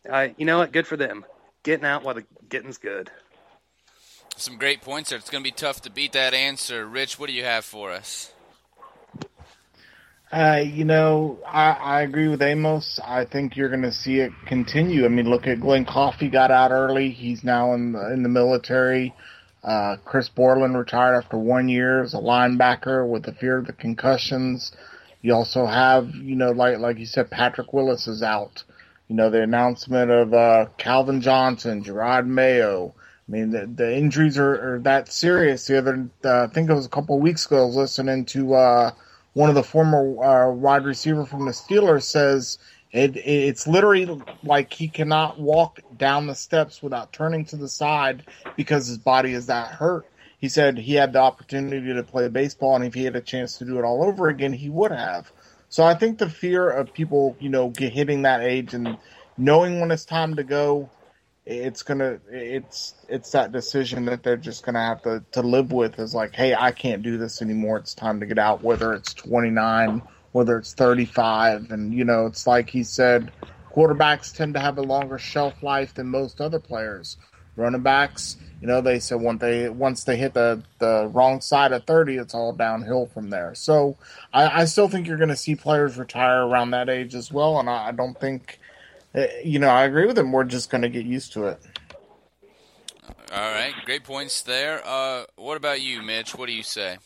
I, 0.09 0.33
you 0.37 0.45
know 0.45 0.59
what, 0.59 0.71
good 0.71 0.87
for 0.87 0.97
them, 0.97 1.25
getting 1.63 1.85
out 1.85 2.03
while 2.03 2.15
the 2.15 2.25
getting's 2.49 2.77
good. 2.77 3.11
Some 4.37 4.57
great 4.57 4.81
points 4.81 5.09
there. 5.09 5.19
It's 5.19 5.29
going 5.29 5.43
to 5.43 5.47
be 5.47 5.55
tough 5.55 5.81
to 5.81 5.91
beat 5.91 6.13
that 6.13 6.33
answer. 6.33 6.85
Rich, 6.85 7.19
what 7.19 7.27
do 7.27 7.33
you 7.33 7.43
have 7.43 7.63
for 7.63 7.91
us? 7.91 8.33
Uh, 10.31 10.63
you 10.65 10.85
know, 10.85 11.39
I, 11.45 11.71
I 11.71 12.01
agree 12.01 12.29
with 12.29 12.41
Amos. 12.41 13.01
I 13.03 13.25
think 13.25 13.57
you're 13.57 13.67
going 13.69 13.81
to 13.81 13.91
see 13.91 14.21
it 14.21 14.31
continue. 14.47 15.03
I 15.03 15.09
mean, 15.09 15.29
look 15.29 15.45
at 15.45 15.59
Glen 15.59 15.83
Coffee 15.83 16.29
got 16.29 16.51
out 16.51 16.71
early. 16.71 17.11
He's 17.11 17.43
now 17.43 17.73
in 17.73 17.91
the, 17.91 18.13
in 18.13 18.23
the 18.23 18.29
military. 18.29 19.13
Uh, 19.61 19.97
Chris 20.05 20.29
Borland 20.29 20.77
retired 20.77 21.15
after 21.15 21.37
one 21.37 21.67
year 21.67 22.01
as 22.01 22.13
a 22.13 22.17
linebacker 22.17 23.07
with 23.07 23.23
the 23.23 23.33
fear 23.33 23.57
of 23.57 23.67
the 23.67 23.73
concussions. 23.73 24.71
You 25.21 25.33
also 25.33 25.65
have, 25.65 26.15
you 26.15 26.35
know, 26.35 26.51
like 26.51 26.79
like 26.79 26.97
you 26.97 27.05
said, 27.05 27.29
Patrick 27.29 27.73
Willis 27.73 28.07
is 28.07 28.23
out. 28.23 28.63
You 29.09 29.17
know, 29.17 29.29
the 29.29 29.43
announcement 29.43 30.09
of 30.09 30.33
uh, 30.33 30.67
Calvin 30.77 31.19
Johnson, 31.21 31.83
Jerod 31.83 32.25
Mayo. 32.25 32.95
I 33.27 33.31
mean, 33.31 33.51
the, 33.51 33.67
the 33.67 33.95
injuries 33.95 34.37
are, 34.37 34.75
are 34.75 34.79
that 34.79 35.11
serious. 35.11 35.67
The 35.67 35.77
other, 35.77 36.09
uh, 36.23 36.43
I 36.43 36.47
think 36.47 36.69
it 36.69 36.73
was 36.73 36.85
a 36.85 36.89
couple 36.89 37.17
of 37.17 37.21
weeks 37.21 37.45
ago, 37.45 37.61
I 37.61 37.65
was 37.65 37.75
listening 37.75 38.25
to 38.27 38.53
uh, 38.55 38.91
one 39.33 39.49
of 39.49 39.55
the 39.55 39.63
former 39.63 40.23
uh, 40.23 40.51
wide 40.51 40.85
receiver 40.85 41.25
from 41.25 41.45
the 41.45 41.51
Steelers 41.51 42.03
says 42.03 42.57
it, 42.91 43.15
it's 43.17 43.67
literally 43.67 44.21
like 44.43 44.73
he 44.73 44.87
cannot 44.87 45.39
walk 45.39 45.79
down 45.97 46.27
the 46.27 46.35
steps 46.35 46.83
without 46.83 47.13
turning 47.13 47.45
to 47.45 47.55
the 47.55 47.69
side 47.69 48.23
because 48.57 48.87
his 48.87 48.97
body 48.97 49.33
is 49.33 49.45
that 49.45 49.67
hurt 49.67 50.05
he 50.41 50.49
said 50.49 50.79
he 50.79 50.95
had 50.95 51.13
the 51.13 51.19
opportunity 51.19 51.93
to 51.93 52.03
play 52.03 52.27
baseball, 52.27 52.75
and 52.75 52.83
if 52.83 52.95
he 52.95 53.03
had 53.03 53.15
a 53.15 53.21
chance 53.21 53.59
to 53.59 53.65
do 53.65 53.77
it 53.77 53.85
all 53.85 54.03
over 54.03 54.27
again, 54.27 54.51
he 54.51 54.69
would 54.69 54.91
have. 54.91 55.31
So 55.69 55.83
I 55.83 55.93
think 55.93 56.17
the 56.17 56.29
fear 56.29 56.67
of 56.67 56.91
people, 56.91 57.37
you 57.39 57.49
know, 57.49 57.71
hitting 57.77 58.23
that 58.23 58.41
age 58.41 58.73
and 58.73 58.97
knowing 59.37 59.79
when 59.79 59.91
it's 59.91 60.03
time 60.03 60.35
to 60.35 60.43
go, 60.43 60.89
it's 61.45 61.83
gonna, 61.83 62.19
it's, 62.29 62.93
it's 63.09 63.31
that 63.31 63.51
decision 63.51 64.05
that 64.05 64.23
they're 64.23 64.37
just 64.37 64.63
gonna 64.63 64.85
have 64.85 65.01
to 65.03 65.23
to 65.31 65.41
live 65.41 65.71
with. 65.71 65.99
Is 65.99 66.13
like, 66.13 66.35
hey, 66.35 66.53
I 66.53 66.71
can't 66.71 67.01
do 67.01 67.17
this 67.17 67.41
anymore. 67.41 67.77
It's 67.77 67.95
time 67.95 68.19
to 68.19 68.25
get 68.25 68.37
out. 68.37 68.63
Whether 68.63 68.93
it's 68.93 69.13
29, 69.13 70.01
whether 70.31 70.57
it's 70.57 70.73
35, 70.73 71.71
and 71.71 71.93
you 71.93 72.05
know, 72.05 72.27
it's 72.27 72.45
like 72.45 72.69
he 72.69 72.83
said, 72.83 73.31
quarterbacks 73.73 74.35
tend 74.35 74.53
to 74.53 74.59
have 74.59 74.77
a 74.77 74.83
longer 74.83 75.17
shelf 75.17 75.63
life 75.63 75.93
than 75.95 76.07
most 76.07 76.41
other 76.41 76.59
players. 76.59 77.17
Running 77.57 77.81
backs, 77.81 78.37
you 78.61 78.67
know, 78.67 78.79
they 78.79 78.99
said 78.99 79.19
once 79.19 79.41
they 79.41 79.67
once 79.67 80.03
they 80.05 80.15
hit 80.15 80.33
the 80.33 80.63
the 80.79 81.09
wrong 81.11 81.41
side 81.41 81.73
of 81.73 81.85
thirty, 81.85 82.15
it's 82.15 82.33
all 82.33 82.53
downhill 82.53 83.07
from 83.07 83.29
there. 83.29 83.55
So 83.55 83.97
I, 84.31 84.61
I 84.61 84.65
still 84.65 84.87
think 84.87 85.07
you're 85.07 85.17
to 85.17 85.35
see 85.35 85.55
players 85.55 85.97
retire 85.97 86.43
around 86.43 86.71
that 86.71 86.87
age 86.87 87.13
as 87.13 87.31
well, 87.31 87.59
and 87.59 87.69
I, 87.69 87.89
I 87.89 87.91
don't 87.91 88.17
think, 88.17 88.59
you 89.43 89.59
know, 89.59 89.69
I 89.69 89.83
agree 89.83 90.05
with 90.05 90.17
him. 90.17 90.31
We're 90.31 90.43
just 90.43 90.69
going 90.69 90.81
to 90.81 90.89
get 90.89 91.05
used 91.05 91.33
to 91.33 91.47
it. 91.47 91.59
All 93.33 93.51
right, 93.51 93.73
great 93.85 94.03
points 94.03 94.41
there. 94.41 94.81
Uh, 94.85 95.23
what 95.37 95.55
about 95.55 95.81
you, 95.81 96.01
Mitch? 96.01 96.35
What 96.35 96.47
do 96.47 96.53
you 96.53 96.63
say? 96.63 96.97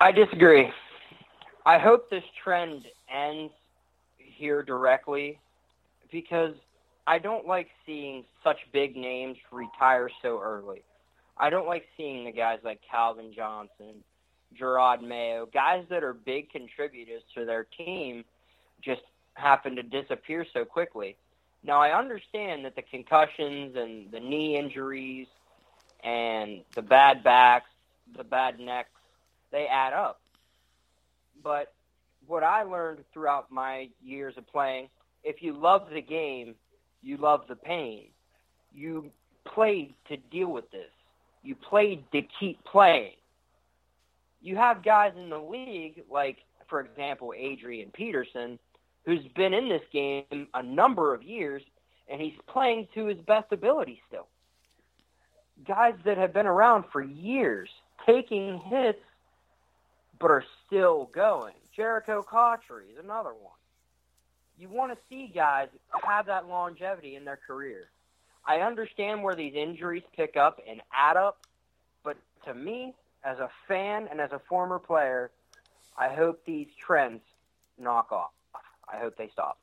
I 0.00 0.12
disagree. 0.12 0.70
I 1.64 1.78
hope 1.78 2.10
this 2.10 2.24
trend 2.42 2.86
ends 3.08 3.52
here 4.18 4.62
directly 4.62 5.38
because 6.10 6.54
I 7.06 7.18
don't 7.18 7.46
like 7.46 7.68
seeing 7.86 8.24
such 8.44 8.58
big 8.72 8.96
names 8.96 9.36
retire 9.50 10.10
so 10.20 10.40
early. 10.42 10.82
I 11.36 11.50
don't 11.50 11.66
like 11.66 11.86
seeing 11.96 12.24
the 12.24 12.32
guys 12.32 12.58
like 12.64 12.80
Calvin 12.88 13.32
Johnson, 13.34 14.04
Jerod 14.58 15.02
Mayo, 15.02 15.46
guys 15.46 15.84
that 15.90 16.02
are 16.02 16.12
big 16.12 16.50
contributors 16.50 17.22
to 17.34 17.44
their 17.44 17.64
team 17.64 18.24
just 18.80 19.02
happen 19.34 19.76
to 19.76 19.82
disappear 19.82 20.46
so 20.52 20.64
quickly. 20.64 21.16
Now 21.64 21.80
I 21.80 21.96
understand 21.96 22.64
that 22.64 22.74
the 22.74 22.82
concussions 22.82 23.76
and 23.76 24.10
the 24.10 24.20
knee 24.20 24.56
injuries 24.56 25.28
and 26.02 26.62
the 26.74 26.82
bad 26.82 27.22
backs, 27.22 27.70
the 28.16 28.24
bad 28.24 28.58
necks, 28.58 28.90
they 29.50 29.66
add 29.66 29.92
up. 29.92 30.20
But 31.42 31.72
what 32.26 32.42
I 32.42 32.62
learned 32.62 33.04
throughout 33.12 33.50
my 33.50 33.88
years 34.04 34.36
of 34.36 34.46
playing, 34.46 34.88
if 35.24 35.42
you 35.42 35.52
love 35.52 35.88
the 35.92 36.00
game, 36.00 36.54
you 37.02 37.16
love 37.16 37.46
the 37.48 37.56
pain. 37.56 38.06
You 38.74 39.10
played 39.44 39.94
to 40.08 40.16
deal 40.16 40.48
with 40.48 40.70
this. 40.70 40.90
You 41.42 41.54
played 41.54 42.04
to 42.12 42.22
keep 42.40 42.62
playing. 42.64 43.14
You 44.42 44.56
have 44.56 44.82
guys 44.82 45.12
in 45.16 45.30
the 45.30 45.38
league 45.38 46.02
like, 46.10 46.38
for 46.68 46.80
example, 46.80 47.32
Adrian 47.36 47.90
Peterson, 47.92 48.58
who's 49.04 49.26
been 49.36 49.54
in 49.54 49.68
this 49.68 49.82
game 49.92 50.48
a 50.54 50.62
number 50.62 51.14
of 51.14 51.22
years, 51.22 51.62
and 52.08 52.20
he's 52.20 52.34
playing 52.46 52.88
to 52.94 53.06
his 53.06 53.18
best 53.18 53.52
ability 53.52 54.00
still. 54.08 54.26
Guys 55.66 55.94
that 56.04 56.18
have 56.18 56.32
been 56.32 56.46
around 56.46 56.84
for 56.92 57.02
years, 57.02 57.68
taking 58.04 58.58
hits, 58.58 58.98
but 60.18 60.30
are 60.30 60.44
still 60.66 61.08
going. 61.14 61.54
Jerricho 61.76 62.24
Cotchery 62.24 62.86
is 62.86 62.98
another 62.98 63.30
one 63.30 63.52
you 64.62 64.68
want 64.68 64.92
to 64.92 64.98
see 65.08 65.30
guys 65.34 65.68
have 66.04 66.26
that 66.26 66.46
longevity 66.48 67.16
in 67.16 67.24
their 67.24 67.38
career. 67.46 67.88
I 68.46 68.60
understand 68.60 69.22
where 69.22 69.34
these 69.34 69.54
injuries 69.54 70.04
pick 70.16 70.36
up 70.36 70.60
and 70.68 70.80
add 70.92 71.16
up, 71.16 71.46
but 72.04 72.16
to 72.46 72.54
me, 72.54 72.94
as 73.24 73.38
a 73.38 73.50
fan 73.68 74.08
and 74.10 74.20
as 74.20 74.32
a 74.32 74.40
former 74.48 74.78
player, 74.78 75.30
I 75.96 76.08
hope 76.08 76.44
these 76.44 76.68
trends 76.78 77.22
knock 77.78 78.12
off. 78.12 78.32
I 78.92 78.98
hope 78.98 79.16
they 79.16 79.28
stop. 79.28 79.58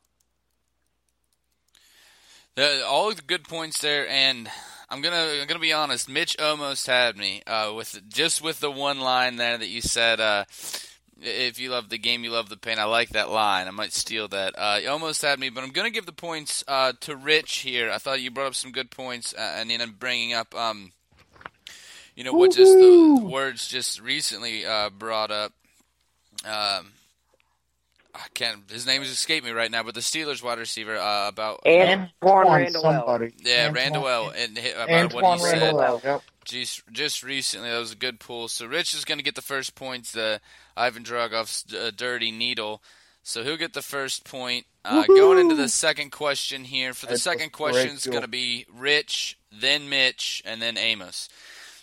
The, 2.56 2.86
all 2.86 3.14
the 3.14 3.22
good 3.22 3.48
points 3.48 3.82
there, 3.82 4.08
and 4.10 4.50
I'm 4.90 5.02
gonna 5.02 5.40
I'm 5.42 5.48
gonna 5.48 5.60
be 5.60 5.72
honest. 5.72 6.10
Mitch 6.10 6.38
almost 6.40 6.88
had 6.88 7.16
me 7.16 7.42
uh, 7.48 7.72
with 7.76 8.02
just 8.10 8.42
with 8.42 8.60
the 8.60 8.72
one 8.72 9.00
line 9.00 9.38
there 9.38 9.58
that 9.58 9.70
you 9.70 9.82
said. 9.82 10.20
Uh, 10.20 10.46
if 11.22 11.60
you 11.60 11.70
love 11.70 11.90
the 11.90 11.98
game, 11.98 12.24
you 12.24 12.32
love 12.32 12.50
the 12.50 12.58
pain. 12.58 12.80
I 12.80 12.86
like 12.86 13.10
that 13.10 13.30
line. 13.30 13.68
I 13.68 13.72
might 13.72 13.94
steal 13.94 14.28
that. 14.30 14.54
Uh, 14.58 14.80
you 14.82 14.90
almost 14.90 15.22
had 15.22 15.40
me, 15.40 15.50
but 15.50 15.64
I'm 15.64 15.72
going 15.72 15.88
to 15.88 15.94
give 15.94 16.06
the 16.06 16.12
points 16.12 16.64
uh, 16.68 16.94
to 17.02 17.16
Rich 17.16 17.58
here. 17.58 17.92
I 17.92 17.98
thought 17.98 18.22
you 18.22 18.32
brought 18.32 18.48
up 18.48 18.56
some 18.56 18.72
good 18.72 18.92
points, 18.92 19.34
uh, 19.34 19.56
and 19.58 19.70
then 19.70 19.82
I'm 19.82 19.92
bringing 19.92 20.34
up, 20.34 20.56
um, 20.56 20.92
you 22.20 22.26
know, 22.26 22.34
what 22.34 22.52
just 22.52 22.74
the 22.74 23.22
words 23.32 23.66
just 23.66 24.02
recently 24.02 24.66
uh, 24.66 24.90
brought 24.90 25.32
up. 25.32 25.54
Um, 26.44 26.92
I 28.14 28.26
can't. 28.34 28.70
His 28.70 28.86
name 28.86 29.02
has 29.02 29.10
escaped 29.10 29.46
me 29.46 29.52
right 29.54 29.72
now, 29.72 29.84
but 29.84 29.94
the 29.94 30.02
Steelers 30.02 30.44
wide 30.44 30.60
receiver 30.60 30.98
uh, 30.98 31.30
about 31.30 31.62
Antoine 31.66 32.10
Randall. 32.46 33.30
Yeah, 33.42 33.68
Antoine. 33.68 33.74
Randall 33.74 34.32
and 34.32 34.58
about 34.58 34.90
Antoine 34.90 35.24
what 35.24 35.40
he 35.40 35.46
said 35.46 36.02
Yep. 36.04 36.22
just 36.44 36.84
just 36.92 37.24
recently. 37.24 37.70
That 37.70 37.80
was 37.80 37.94
a 37.94 37.96
good 37.96 38.20
pull. 38.20 38.50
So 38.50 38.66
Rich 38.66 38.94
is 38.94 39.06
going 39.06 39.20
to 39.20 39.24
get 39.24 39.36
the 39.36 39.42
first 39.42 39.76
points. 39.76 40.12
The 40.12 40.42
Ivan 40.76 41.04
Dragov's 41.04 41.74
uh, 41.74 41.92
dirty 41.96 42.32
needle. 42.32 42.84
So 43.24 43.44
he'll 43.44 43.56
get 43.56 43.72
the 43.72 43.82
first 43.82 44.26
point. 44.26 44.66
Uh, 44.84 45.06
going 45.08 45.40
into 45.40 45.56
the 45.56 45.70
second 45.70 46.12
question 46.12 46.66
here. 46.66 46.94
For 46.94 47.06
the 47.06 47.12
That's 47.12 47.24
second 47.24 47.54
question, 47.54 47.92
it's 47.92 48.08
going 48.08 48.24
to 48.24 48.28
be 48.28 48.66
Rich, 48.74 49.38
then 49.58 49.88
Mitch, 49.88 50.42
and 50.46 50.62
then 50.62 50.78
Amos. 50.78 51.30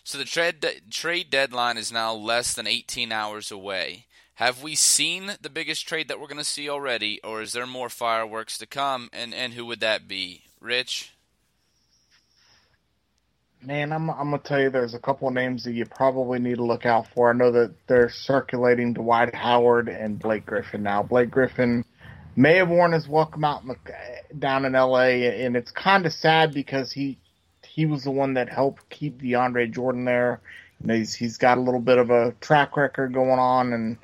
So 0.07 0.19
the 0.19 0.25
trade 0.25 0.65
trade 0.89 1.31
deadline 1.31 1.77
is 1.77 1.91
now 1.91 2.15
less 2.15 2.55
than 2.55 2.69
18 2.69 3.11
hours 3.11 3.51
away. 3.51 4.07
Have 4.35 4.63
we 4.63 4.77
seen 4.77 5.33
the 5.43 5.51
biggest 5.51 5.89
trade 5.89 6.07
that 6.07 6.21
we're 6.21 6.29
going 6.29 6.39
to 6.39 6.45
see 6.45 6.71
already, 6.71 7.21
or 7.25 7.43
is 7.43 7.53
there 7.53 7.67
more 7.67 7.89
fireworks 7.89 8.57
to 8.59 8.67
come? 8.67 9.11
And 9.13 9.35
and 9.35 9.55
who 9.55 9.67
would 9.67 9.81
that 9.81 10.07
be, 10.07 10.45
Rich? 10.61 11.11
Man, 13.61 13.93
I'm 13.93 14.09
I'm 14.09 14.31
gonna 14.31 14.39
tell 14.39 14.61
you, 14.61 14.71
there's 14.71 14.95
a 14.95 15.01
couple 15.01 15.29
names 15.33 15.65
that 15.65 15.73
you 15.73 15.85
probably 15.87 16.39
need 16.39 16.59
to 16.59 16.65
look 16.65 16.87
out 16.87 17.09
for. 17.13 17.31
I 17.31 17.33
know 17.33 17.51
that 17.51 17.75
they're 17.89 18.09
circulating 18.09 18.93
Dwight 18.93 19.35
Howard 19.35 19.89
and 19.89 20.21
Blake 20.21 20.47
Griffin 20.47 20.85
now. 20.85 21.03
Blake 21.03 21.33
Griffin 21.33 21.85
may 22.37 22.59
have 22.59 22.69
worn 22.69 22.93
his 22.93 23.09
welcome 23.09 23.45
out 23.45 23.63
in 23.63 23.69
the, 23.71 23.77
down 24.39 24.67
in 24.67 24.77
L.A. 24.77 25.45
and 25.45 25.57
it's 25.57 25.73
kind 25.73 26.07
of 26.07 26.13
sad 26.13 26.55
because 26.55 26.93
he 26.93 27.19
he 27.77 27.85
was 27.85 28.05
the 28.05 28.11
one 28.11 28.33
that 28.35 28.49
helped 28.49 28.89
keep 28.89 29.21
DeAndre 29.21 29.71
Jordan 29.71 30.07
there. 30.07 30.41
You 30.81 30.87
know, 30.87 30.95
he's 30.95 31.15
he's 31.15 31.37
got 31.37 31.59
a 31.59 31.61
little 31.61 31.81
bit 31.81 31.99
of 31.99 32.09
a 32.09 32.33
track 32.41 32.75
record 32.75 33.13
going 33.13 33.39
on, 33.39 33.75
and 33.75 33.99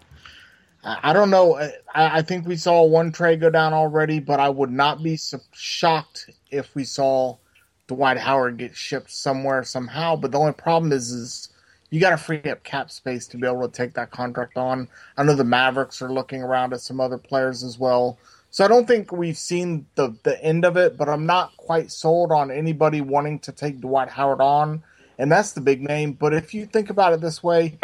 I, 0.85 0.99
I 1.05 1.13
don't 1.15 1.31
know. 1.31 1.57
I, 1.57 1.73
I 1.95 2.23
think 2.23 2.47
we 2.47 2.57
saw 2.57 2.85
one 2.85 3.13
trade 3.13 3.41
go 3.41 3.49
down 3.49 3.73
already, 3.73 4.21
but 4.21 4.41
I 4.41 4.51
would 4.51 4.71
not 4.71 5.03
be 5.03 5.19
shocked 5.55 6.29
if 6.51 6.75
we 6.75 6.85
saw 6.85 7.39
Dwight 7.87 8.19
Howard 8.19 8.59
get 8.59 8.77
shipped 8.77 9.11
somewhere 9.11 9.65
somehow. 9.65 10.17
But 10.17 10.33
the 10.33 10.39
only 10.39 10.53
problem 10.53 10.93
is, 10.93 11.11
is 11.11 11.49
you 11.89 11.99
got 11.99 12.11
to 12.11 12.19
free 12.19 12.43
up 12.43 12.63
cap 12.65 12.91
space 12.91 13.27
to 13.29 13.39
be 13.39 13.47
able 13.47 13.67
to 13.67 13.75
take 13.75 13.95
that 13.95 14.11
contract 14.11 14.59
on. 14.59 14.87
I 15.17 15.23
know 15.23 15.35
the 15.35 15.45
Mavericks 15.45 16.03
are 16.03 16.13
looking 16.13 16.43
around 16.43 16.75
at 16.75 16.83
some 16.83 17.01
other 17.01 17.19
players 17.19 17.65
as 17.65 17.79
well. 17.79 18.19
So 18.53 18.67
I 18.67 18.69
don't 18.69 18.87
think 18.87 19.11
we've 19.11 19.39
seen 19.39 19.87
the 19.95 20.15
the 20.25 20.41
end 20.45 20.67
of 20.67 20.77
it, 20.77 20.99
but 20.99 21.09
I'm 21.09 21.25
not 21.25 21.57
quite 21.57 21.91
sold 21.91 22.31
on 22.31 22.51
anybody 22.51 23.01
wanting 23.01 23.39
to 23.41 23.53
take 23.53 23.81
Dwight 23.81 24.11
Howard 24.11 24.43
on, 24.43 24.83
and 25.17 25.33
that's 25.33 25.55
the 25.55 25.63
big 25.63 25.81
name. 25.81 26.13
But 26.13 26.35
if 26.35 26.53
you 26.53 26.67
think 26.67 26.91
about 26.91 27.15
it 27.15 27.23
this 27.23 27.43
way, 27.43 27.79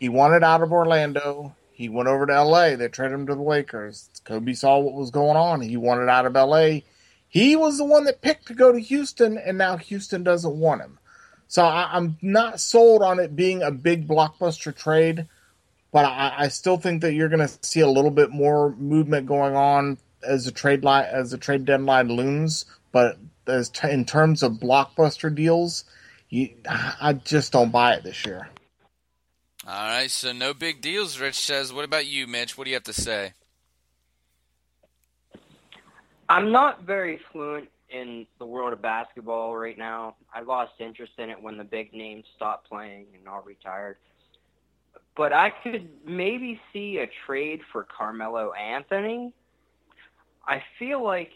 he 0.00 0.08
wanted 0.08 0.42
out 0.42 0.62
of 0.62 0.72
Orlando. 0.72 1.54
He 1.72 1.90
went 1.90 2.08
over 2.08 2.24
to 2.24 2.42
LA. 2.42 2.74
They 2.74 2.88
traded 2.88 3.18
him 3.18 3.26
to 3.26 3.34
the 3.34 3.42
Lakers. 3.42 4.08
Kobe 4.24 4.54
saw 4.54 4.78
what 4.78 4.94
was 4.94 5.10
going 5.10 5.36
on. 5.36 5.60
He 5.60 5.76
wanted 5.76 6.08
out 6.08 6.24
of 6.24 6.32
LA. 6.32 6.80
He 7.28 7.54
was 7.54 7.76
the 7.76 7.84
one 7.84 8.04
that 8.04 8.22
picked 8.22 8.46
to 8.46 8.54
go 8.54 8.72
to 8.72 8.80
Houston, 8.80 9.36
and 9.36 9.58
now 9.58 9.76
Houston 9.76 10.24
doesn't 10.24 10.56
want 10.56 10.80
him. 10.80 10.98
So 11.48 11.66
I, 11.66 11.94
am 11.94 12.16
not 12.22 12.60
sold 12.60 13.02
on 13.02 13.18
it 13.20 13.36
being 13.36 13.62
a 13.62 13.70
big 13.70 14.08
blockbuster 14.08 14.74
trade, 14.74 15.26
but 15.92 16.06
I, 16.06 16.34
I 16.38 16.48
still 16.48 16.78
think 16.78 17.02
that 17.02 17.12
you're 17.12 17.28
going 17.28 17.46
to 17.46 17.58
see 17.60 17.80
a 17.80 17.88
little 17.88 18.10
bit 18.10 18.30
more 18.30 18.74
movement 18.76 19.26
going 19.26 19.54
on 19.54 19.98
as 20.26 20.46
a 20.46 20.52
trade 20.52 20.84
line 20.84 21.06
as 21.10 21.32
a 21.32 21.38
trade 21.38 21.64
deadline 21.64 22.08
looms. 22.08 22.64
But 22.92 23.18
as 23.46 23.68
t- 23.68 23.90
in 23.90 24.04
terms 24.04 24.42
of 24.42 24.52
blockbuster 24.54 25.34
deals, 25.34 25.84
you, 26.28 26.50
I 26.68 27.14
just 27.24 27.52
don't 27.52 27.70
buy 27.70 27.94
it 27.94 28.04
this 28.04 28.24
year. 28.24 28.48
All 29.66 29.88
right, 29.88 30.10
so 30.10 30.32
no 30.32 30.52
big 30.52 30.80
deals. 30.80 31.18
Rich 31.18 31.36
says. 31.36 31.72
What 31.72 31.84
about 31.84 32.06
you, 32.06 32.26
Mitch? 32.26 32.58
What 32.58 32.64
do 32.64 32.70
you 32.70 32.76
have 32.76 32.84
to 32.84 32.92
say? 32.92 33.32
I'm 36.28 36.52
not 36.52 36.82
very 36.82 37.18
fluent 37.32 37.68
in 37.88 38.26
the 38.38 38.46
world 38.46 38.72
of 38.72 38.82
basketball 38.82 39.56
right 39.56 39.78
now. 39.78 40.16
I 40.34 40.40
lost 40.40 40.72
interest 40.80 41.12
in 41.18 41.30
it 41.30 41.40
when 41.40 41.56
the 41.56 41.64
big 41.64 41.94
names 41.94 42.24
stopped 42.36 42.68
playing 42.68 43.06
and 43.18 43.28
all 43.28 43.42
retired. 43.42 43.96
But 45.16 45.32
I 45.32 45.50
could 45.50 45.88
maybe 46.04 46.60
see 46.72 46.98
a 46.98 47.08
trade 47.26 47.60
for 47.72 47.84
Carmelo 47.84 48.52
Anthony. 48.52 49.32
I 50.46 50.62
feel 50.78 51.02
like 51.02 51.30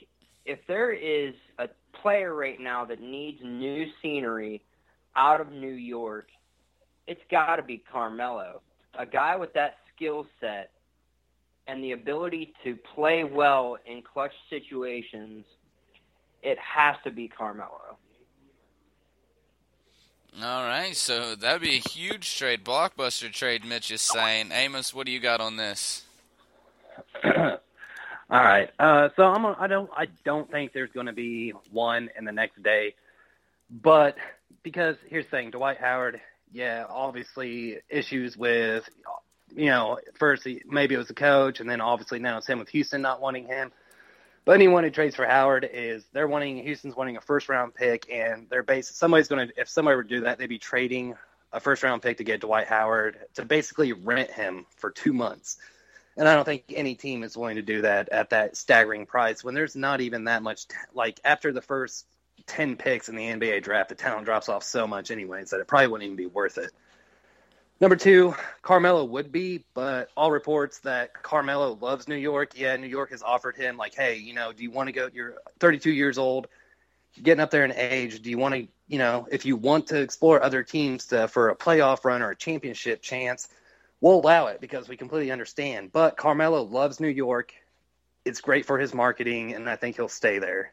if 0.44 0.58
there 0.66 0.92
is 0.92 1.34
a 1.58 1.68
player 2.00 2.34
right 2.34 2.60
now 2.60 2.84
that 2.84 3.00
needs 3.00 3.38
new 3.42 3.86
scenery 4.02 4.62
out 5.16 5.40
of 5.40 5.52
New 5.52 5.72
York, 5.72 6.28
it's 7.06 7.20
got 7.30 7.56
to 7.56 7.62
be 7.62 7.82
Carmelo. 7.90 8.60
A 8.98 9.06
guy 9.06 9.36
with 9.36 9.52
that 9.54 9.76
skill 9.94 10.26
set 10.40 10.70
and 11.66 11.82
the 11.82 11.92
ability 11.92 12.52
to 12.64 12.76
play 12.94 13.24
well 13.24 13.76
in 13.86 14.02
clutch 14.02 14.32
situations, 14.48 15.44
it 16.42 16.58
has 16.58 16.96
to 17.04 17.10
be 17.10 17.28
Carmelo. 17.28 17.98
All 20.42 20.62
right, 20.64 20.94
so 20.94 21.34
that'd 21.34 21.62
be 21.62 21.76
a 21.76 21.88
huge 21.88 22.36
trade, 22.36 22.64
blockbuster 22.64 23.32
trade. 23.32 23.64
Mitch 23.64 23.90
is 23.90 24.00
saying. 24.00 24.50
Amos, 24.52 24.94
what 24.94 25.06
do 25.06 25.12
you 25.12 25.20
got 25.20 25.40
on 25.40 25.56
this? 25.56 26.04
All 28.30 28.42
right, 28.42 28.70
uh, 28.78 29.08
so 29.16 29.24
I'm 29.24 29.44
a, 29.46 29.56
I 29.58 29.66
don't 29.68 29.90
I 29.96 30.06
don't 30.24 30.50
think 30.50 30.74
there's 30.74 30.92
going 30.92 31.06
to 31.06 31.14
be 31.14 31.54
one 31.70 32.10
in 32.16 32.26
the 32.26 32.32
next 32.32 32.62
day, 32.62 32.94
but 33.70 34.16
because 34.62 34.96
here's 35.08 35.24
the 35.24 35.30
thing, 35.30 35.50
Dwight 35.50 35.78
Howard, 35.78 36.20
yeah, 36.52 36.84
obviously 36.88 37.78
issues 37.88 38.36
with 38.36 38.88
you 39.54 39.66
know, 39.66 39.98
first 40.14 40.44
he, 40.44 40.62
maybe 40.66 40.94
it 40.94 40.98
was 40.98 41.08
the 41.08 41.14
coach, 41.14 41.60
and 41.60 41.68
then 41.68 41.80
obviously 41.80 42.18
now 42.18 42.38
it's 42.38 42.46
him 42.46 42.58
with 42.58 42.68
Houston 42.68 43.02
not 43.02 43.20
wanting 43.20 43.46
him. 43.46 43.72
But 44.44 44.52
anyone 44.52 44.84
who 44.84 44.90
trades 44.90 45.14
for 45.14 45.26
Howard 45.26 45.68
is 45.70 46.04
they're 46.12 46.28
wanting 46.28 46.62
Houston's 46.62 46.96
wanting 46.96 47.16
a 47.16 47.20
first 47.20 47.48
round 47.48 47.74
pick, 47.74 48.10
and 48.10 48.46
they're 48.50 48.62
based 48.62 48.96
somebody's 48.96 49.28
going 49.28 49.48
to 49.48 49.60
if 49.60 49.68
somebody 49.68 49.96
would 49.96 50.08
do 50.08 50.20
that, 50.20 50.38
they'd 50.38 50.46
be 50.46 50.58
trading 50.58 51.14
a 51.52 51.60
first 51.60 51.82
round 51.82 52.02
pick 52.02 52.18
to 52.18 52.24
get 52.24 52.40
Dwight 52.40 52.66
Howard 52.66 53.18
to 53.34 53.44
basically 53.44 53.92
rent 53.92 54.30
him 54.30 54.66
for 54.76 54.90
two 54.90 55.12
months. 55.12 55.58
And 56.18 56.28
I 56.28 56.34
don't 56.34 56.44
think 56.44 56.64
any 56.74 56.96
team 56.96 57.22
is 57.22 57.36
willing 57.36 57.56
to 57.56 57.62
do 57.62 57.82
that 57.82 58.08
at 58.08 58.30
that 58.30 58.56
staggering 58.56 59.06
price 59.06 59.44
when 59.44 59.54
there's 59.54 59.76
not 59.76 60.00
even 60.00 60.24
that 60.24 60.42
much. 60.42 60.66
T- 60.66 60.74
like 60.92 61.20
after 61.24 61.52
the 61.52 61.62
first 61.62 62.06
ten 62.46 62.76
picks 62.76 63.08
in 63.08 63.14
the 63.14 63.22
NBA 63.22 63.62
draft, 63.62 63.88
the 63.88 63.94
talent 63.94 64.24
drops 64.24 64.48
off 64.48 64.64
so 64.64 64.88
much 64.88 65.12
anyways 65.12 65.50
that 65.50 65.60
it 65.60 65.68
probably 65.68 65.86
wouldn't 65.86 66.06
even 66.06 66.16
be 66.16 66.26
worth 66.26 66.58
it. 66.58 66.72
Number 67.80 67.94
two, 67.94 68.34
Carmelo 68.62 69.04
would 69.04 69.30
be, 69.30 69.64
but 69.72 70.08
all 70.16 70.32
reports 70.32 70.80
that 70.80 71.22
Carmelo 71.22 71.78
loves 71.80 72.08
New 72.08 72.16
York. 72.16 72.58
Yeah, 72.58 72.74
New 72.74 72.88
York 72.88 73.12
has 73.12 73.22
offered 73.22 73.54
him 73.54 73.76
like, 73.76 73.94
hey, 73.94 74.16
you 74.16 74.34
know, 74.34 74.52
do 74.52 74.64
you 74.64 74.72
want 74.72 74.88
to 74.88 74.92
go? 74.92 75.08
You're 75.14 75.36
32 75.60 75.92
years 75.92 76.18
old, 76.18 76.48
getting 77.22 77.40
up 77.40 77.52
there 77.52 77.64
in 77.64 77.72
age. 77.72 78.20
Do 78.22 78.30
you 78.30 78.38
want 78.38 78.56
to, 78.56 78.66
you 78.88 78.98
know, 78.98 79.28
if 79.30 79.46
you 79.46 79.54
want 79.54 79.86
to 79.88 80.00
explore 80.00 80.42
other 80.42 80.64
teams 80.64 81.06
to, 81.06 81.28
for 81.28 81.50
a 81.50 81.56
playoff 81.56 82.04
run 82.04 82.22
or 82.22 82.30
a 82.30 82.36
championship 82.36 83.00
chance, 83.00 83.48
we'll 84.00 84.20
allow 84.20 84.46
it 84.46 84.60
because 84.60 84.88
we 84.88 84.96
completely 84.96 85.30
understand. 85.30 85.92
But 85.92 86.16
Carmelo 86.16 86.62
loves 86.62 87.00
New 87.00 87.08
York. 87.08 87.52
It's 88.24 88.40
great 88.40 88.66
for 88.66 88.78
his 88.78 88.94
marketing, 88.94 89.54
and 89.54 89.68
I 89.68 89.76
think 89.76 89.96
he'll 89.96 90.08
stay 90.08 90.38
there. 90.38 90.72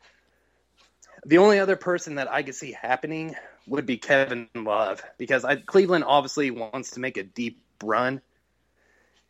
The 1.26 1.40
only 1.40 1.60
other 1.60 1.76
person 1.76 2.16
that 2.16 2.32
I 2.32 2.44
could 2.44 2.56
see 2.56 2.72
happening 2.72 3.36
would 3.68 3.86
be 3.86 3.98
Kevin 3.98 4.48
Love 4.54 5.04
because 5.18 5.44
I, 5.44 5.56
Cleveland 5.56 6.04
obviously 6.06 6.52
wants 6.52 6.92
to 6.92 7.00
make 7.00 7.18
a 7.18 7.24
deep 7.24 7.62
run 7.84 8.22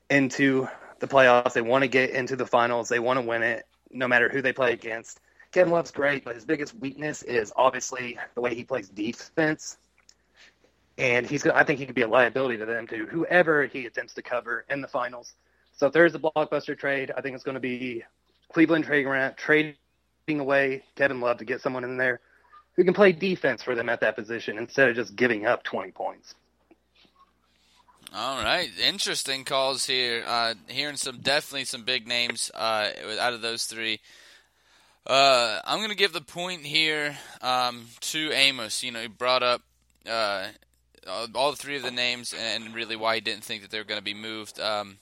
into 0.09 0.67
the 0.99 1.07
playoffs. 1.07 1.53
They 1.53 1.61
want 1.61 1.83
to 1.83 1.87
get 1.87 2.09
into 2.09 2.35
the 2.35 2.45
finals. 2.45 2.89
They 2.89 2.99
want 2.99 3.19
to 3.19 3.25
win 3.25 3.43
it 3.43 3.65
no 3.91 4.07
matter 4.07 4.27
who 4.27 4.41
they 4.41 4.53
play 4.53 4.73
against. 4.73 5.19
Kevin 5.51 5.71
Love's 5.71 5.91
great, 5.91 6.25
but 6.25 6.35
his 6.35 6.43
biggest 6.43 6.75
weakness 6.75 7.23
is 7.23 7.53
obviously 7.55 8.17
the 8.33 8.41
way 8.41 8.55
he 8.55 8.65
plays 8.65 8.89
defense. 8.89 9.77
And 10.97 11.25
he's 11.25 11.45
I 11.45 11.63
think 11.63 11.79
he 11.79 11.85
could 11.85 11.95
be 11.95 12.03
a 12.03 12.07
liability 12.07 12.57
to 12.57 12.65
them 12.65 12.87
to 12.87 13.05
whoever 13.05 13.65
he 13.65 13.85
attempts 13.85 14.13
to 14.13 14.21
cover 14.21 14.65
in 14.69 14.81
the 14.81 14.87
finals. 14.87 15.33
So 15.77 15.87
if 15.87 15.93
there's 15.93 16.15
a 16.15 16.19
blockbuster 16.19 16.77
trade, 16.77 17.11
I 17.15 17.21
think 17.21 17.35
it's 17.35 17.43
going 17.43 17.55
to 17.55 17.61
be 17.61 18.03
Cleveland 18.53 18.85
trading 18.85 19.07
around, 19.07 19.35
trading 19.35 19.75
away 20.29 20.83
Kevin 20.95 21.19
Love 21.19 21.39
to 21.39 21.45
get 21.45 21.61
someone 21.61 21.83
in 21.83 21.97
there 21.97 22.21
who 22.75 22.83
can 22.83 22.93
play 22.93 23.11
defense 23.11 23.61
for 23.61 23.75
them 23.75 23.89
at 23.89 24.01
that 24.01 24.15
position 24.15 24.57
instead 24.57 24.89
of 24.89 24.95
just 24.95 25.15
giving 25.15 25.45
up 25.45 25.63
20 25.63 25.91
points. 25.91 26.35
All 28.13 28.41
right, 28.41 28.69
interesting 28.81 29.43
calls 29.43 29.85
here. 29.85 30.23
Uh, 30.25 30.53
hearing 30.67 30.95
some 30.95 31.19
definitely 31.19 31.65
some 31.65 31.83
big 31.83 32.07
names 32.07 32.49
uh, 32.53 32.89
out 33.19 33.33
of 33.33 33.41
those 33.41 33.65
three. 33.65 33.99
Uh, 35.05 35.59
I'm 35.65 35.79
going 35.79 35.89
to 35.89 35.95
give 35.95 36.13
the 36.13 36.21
point 36.21 36.61
here 36.61 37.17
um, 37.41 37.87
to 38.01 38.31
Amos. 38.31 38.83
You 38.83 38.91
know, 38.91 39.01
he 39.01 39.07
brought 39.07 39.43
up 39.43 39.61
uh, 40.09 40.47
all 41.07 41.53
three 41.53 41.77
of 41.77 41.83
the 41.83 41.91
names 41.91 42.33
and 42.37 42.73
really 42.73 42.95
why 42.95 43.15
he 43.15 43.21
didn't 43.21 43.43
think 43.43 43.61
that 43.61 43.71
they 43.71 43.77
were 43.77 43.83
going 43.83 43.99
to 43.99 44.03
be 44.03 44.13
moved. 44.13 44.59
Um, 44.59 44.97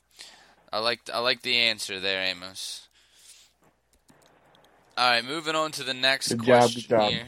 I 0.72 0.80
like 0.80 1.02
I 1.14 1.20
like 1.20 1.44
the 1.44 1.56
answer 1.56 2.00
there, 2.00 2.24
Amos. 2.24 2.88
All 4.98 5.10
right, 5.10 5.24
moving 5.24 5.56
on 5.56 5.72
to 5.74 5.84
the 5.84 5.94
next 5.94 6.30
good 6.30 6.44
question 6.44 6.82
job, 6.82 7.00
good 7.00 7.12
here. 7.12 7.28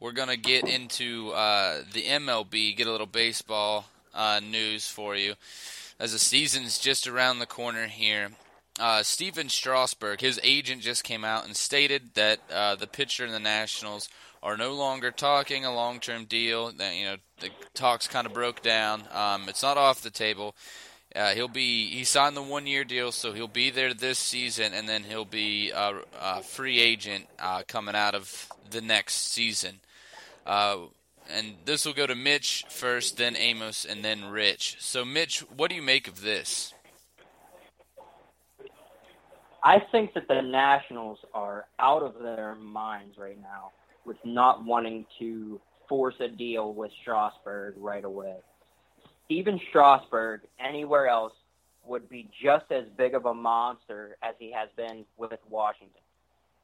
We're 0.00 0.12
gonna 0.12 0.36
get 0.36 0.68
into 0.68 1.30
uh, 1.30 1.82
the 1.92 2.02
MLB, 2.02 2.76
get 2.76 2.88
a 2.88 2.90
little 2.90 3.06
baseball 3.06 3.86
uh, 4.12 4.40
news 4.42 4.88
for 4.88 5.14
you, 5.14 5.34
as 6.00 6.12
the 6.12 6.18
season's 6.18 6.80
just 6.80 7.06
around 7.06 7.38
the 7.38 7.46
corner 7.46 7.86
here. 7.86 8.30
Uh, 8.80 9.02
Stephen 9.04 9.48
Strasburg, 9.48 10.20
his 10.20 10.40
agent 10.42 10.82
just 10.82 11.04
came 11.04 11.24
out 11.24 11.44
and 11.44 11.56
stated 11.56 12.14
that 12.14 12.40
uh, 12.52 12.74
the 12.74 12.86
pitcher 12.86 13.24
and 13.24 13.34
the 13.34 13.38
Nationals 13.38 14.08
are 14.42 14.56
no 14.56 14.72
longer 14.72 15.10
talking 15.10 15.64
a 15.64 15.74
long-term 15.74 16.24
deal. 16.24 16.72
That 16.72 16.94
you 16.94 17.04
know 17.04 17.16
the 17.40 17.50
talks 17.74 18.08
kind 18.08 18.26
of 18.26 18.32
broke 18.32 18.62
down. 18.62 19.04
Um, 19.12 19.48
it's 19.48 19.62
not 19.62 19.76
off 19.76 20.02
the 20.02 20.10
table. 20.10 20.54
Uh, 21.14 21.30
he'll 21.34 21.48
be 21.48 21.90
he 21.90 22.04
signed 22.04 22.36
the 22.36 22.42
one 22.42 22.66
year 22.66 22.84
deal, 22.84 23.12
so 23.12 23.32
he'll 23.32 23.48
be 23.48 23.70
there 23.70 23.94
this 23.94 24.18
season, 24.18 24.72
and 24.74 24.88
then 24.88 25.04
he'll 25.04 25.24
be 25.24 25.70
a, 25.70 26.00
a 26.20 26.42
free 26.42 26.80
agent 26.80 27.26
uh, 27.38 27.62
coming 27.68 27.94
out 27.94 28.14
of 28.14 28.48
the 28.70 28.80
next 28.80 29.32
season. 29.32 29.80
Uh, 30.46 30.78
and 31.30 31.54
this 31.64 31.84
will 31.84 31.92
go 31.92 32.06
to 32.06 32.14
Mitch 32.14 32.64
first, 32.68 33.16
then 33.18 33.36
Amos, 33.36 33.84
and 33.84 34.04
then 34.04 34.24
Rich. 34.24 34.76
So, 34.80 35.04
Mitch, 35.04 35.40
what 35.54 35.70
do 35.70 35.76
you 35.76 35.82
make 35.82 36.08
of 36.08 36.20
this? 36.20 36.74
I 39.62 39.78
think 39.92 40.14
that 40.14 40.26
the 40.26 40.42
Nationals 40.42 41.18
are 41.32 41.66
out 41.78 42.02
of 42.02 42.18
their 42.20 42.56
minds 42.56 43.16
right 43.16 43.40
now 43.40 43.70
with 44.04 44.16
not 44.24 44.64
wanting 44.64 45.06
to 45.18 45.60
force 45.88 46.14
a 46.20 46.28
deal 46.28 46.72
with 46.72 46.90
Strasburg 47.02 47.74
right 47.76 48.04
away. 48.04 48.36
Stephen 49.24 49.60
Strasburg, 49.68 50.42
anywhere 50.58 51.08
else, 51.08 51.32
would 51.84 52.08
be 52.08 52.30
just 52.42 52.70
as 52.70 52.84
big 52.96 53.14
of 53.14 53.26
a 53.26 53.34
monster 53.34 54.16
as 54.22 54.34
he 54.38 54.52
has 54.52 54.68
been 54.76 55.04
with 55.16 55.38
Washington. 55.48 56.00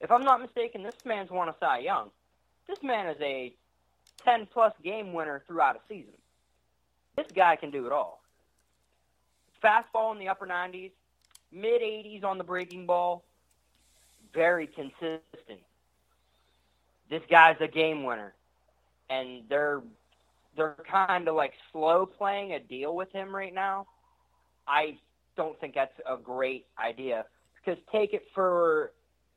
If 0.01 0.11
I'm 0.11 0.23
not 0.23 0.41
mistaken, 0.41 0.83
this 0.83 0.95
man's 1.05 1.31
won 1.31 1.49
a 1.49 1.55
Cy 1.59 1.79
Young. 1.79 2.11
This 2.69 2.83
man 2.83 3.09
is 3.09 3.17
a 3.21 3.53
10 4.25 4.47
plus 4.53 4.73
game 4.85 5.13
winner 5.13 5.43
throughout 5.47 5.77
a 5.77 5.81
season. 5.89 6.15
This 7.17 7.27
guy 7.35 7.57
can 7.57 7.71
do 7.71 7.87
it 7.87 7.93
all. 7.93 8.23
Fastball 9.63 10.13
in 10.13 10.19
the 10.19 10.29
upper 10.29 10.47
90s, 10.47 10.93
mid 11.51 11.83
80s 11.83 12.23
on 12.23 12.39
the 12.39 12.45
breaking 12.45 12.87
ball, 12.87 13.25
very 14.33 14.67
consistent. 14.67 15.61
This 17.11 17.23
guy's 17.31 17.57
a 17.61 17.69
game 17.69 18.05
winner, 18.05 18.35
and 19.09 19.43
they're 19.49 19.83
they're 20.57 20.77
kind 20.91 21.29
of 21.29 21.35
like 21.35 21.53
slow 21.73 22.05
playing 22.05 22.53
a 22.53 22.61
deal 22.61 22.95
with 22.95 23.11
him 23.13 23.35
right 23.35 23.55
now. 23.55 23.87
I 24.67 24.99
don't 25.37 25.59
think 25.61 25.75
that's 25.75 25.95
a 26.07 26.17
great 26.17 26.67
idea 26.79 27.25
because 27.57 27.83
take 27.93 28.13
it 28.13 28.25
for 28.35 28.93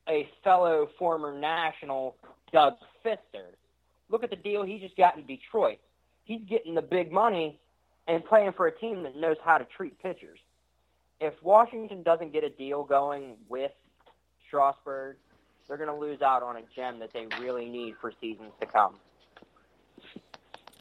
a 0.09 0.27
fellow 0.43 0.89
former 0.97 1.37
national, 1.37 2.15
Doug 2.51 2.73
Fister. 3.05 3.55
Look 4.09 4.23
at 4.23 4.29
the 4.29 4.35
deal 4.35 4.63
he 4.63 4.79
just 4.79 4.97
got 4.97 5.15
in 5.15 5.25
Detroit. 5.25 5.77
He's 6.25 6.41
getting 6.49 6.75
the 6.75 6.81
big 6.81 7.11
money 7.11 7.59
and 8.07 8.25
playing 8.25 8.53
for 8.53 8.67
a 8.67 8.77
team 8.77 9.03
that 9.03 9.15
knows 9.15 9.37
how 9.43 9.57
to 9.57 9.65
treat 9.77 10.01
pitchers. 10.01 10.39
If 11.19 11.33
Washington 11.43 12.03
doesn't 12.03 12.33
get 12.33 12.43
a 12.43 12.49
deal 12.49 12.83
going 12.83 13.35
with 13.47 13.71
Strasburg, 14.47 15.17
they're 15.71 15.77
going 15.77 15.89
to 15.89 15.95
lose 15.95 16.21
out 16.21 16.43
on 16.43 16.57
a 16.57 16.61
gem 16.75 16.99
that 16.99 17.13
they 17.13 17.27
really 17.39 17.69
need 17.69 17.95
for 18.01 18.11
seasons 18.19 18.51
to 18.59 18.65
come. 18.65 18.95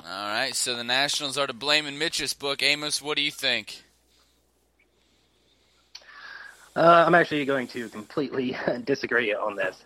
All 0.05 0.29
right, 0.33 0.53
so 0.53 0.75
the 0.75 0.83
Nationals 0.83 1.39
are 1.39 1.47
to 1.47 1.53
blame 1.53 1.87
in 1.87 1.97
Mitch's 1.97 2.35
book. 2.35 2.61
Amos, 2.61 3.01
what 3.01 3.17
do 3.17 3.23
you 3.23 3.31
think? 3.31 3.85
Uh, 6.75 7.05
I'm 7.07 7.15
actually 7.15 7.45
going 7.45 7.69
to 7.69 7.89
completely 7.89 8.57
disagree 8.85 9.33
on 9.33 9.55
this 9.55 9.77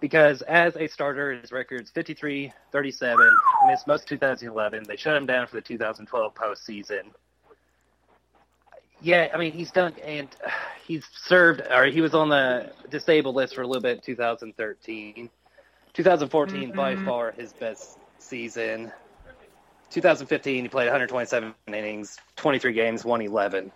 because 0.00 0.42
as 0.42 0.74
a 0.74 0.88
starter, 0.88 1.32
his 1.32 1.52
record's 1.52 1.92
53, 1.92 2.52
37, 2.72 3.30
missed 3.68 3.86
most 3.86 4.08
2011. 4.08 4.82
They 4.82 4.96
shut 4.96 5.16
him 5.16 5.26
down 5.26 5.46
for 5.46 5.54
the 5.54 5.62
2012 5.62 6.34
postseason. 6.34 7.02
Yeah, 9.00 9.28
I 9.32 9.38
mean 9.38 9.52
he's 9.52 9.70
done, 9.70 9.94
and 10.04 10.28
he's 10.86 11.04
served, 11.24 11.62
or 11.70 11.86
he 11.86 12.00
was 12.00 12.14
on 12.14 12.28
the 12.28 12.72
disabled 12.90 13.34
list 13.34 13.54
for 13.54 13.62
a 13.62 13.66
little 13.66 13.82
bit 13.82 13.96
in 13.96 14.02
2013. 14.02 15.30
2014 15.92 16.60
mm-hmm. 16.60 16.76
by 16.76 16.96
far 16.96 17.32
his 17.32 17.52
best 17.52 17.98
season. 18.18 18.92
2015 19.90 20.62
he 20.62 20.68
played 20.68 20.84
127 20.84 21.52
innings, 21.66 22.16
23 22.36 22.72
games, 22.72 23.04
111. 23.04 23.72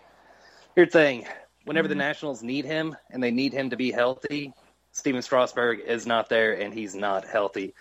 Here's 0.75 0.89
the 0.89 0.93
thing: 0.93 1.27
whenever 1.65 1.89
the 1.89 1.95
mm-hmm. 1.95 2.01
Nationals 2.01 2.43
need 2.43 2.65
him 2.65 2.97
and 3.11 3.23
they 3.23 3.31
need 3.31 3.53
him 3.53 3.71
to 3.71 3.77
be 3.77 3.91
healthy, 3.91 4.53
Stephen 4.93 5.23
Strasburg 5.23 5.81
is 5.81 6.07
not 6.07 6.29
there 6.29 6.53
and 6.53 6.73
he's 6.73 6.95
not 6.95 7.27
healthy. 7.27 7.75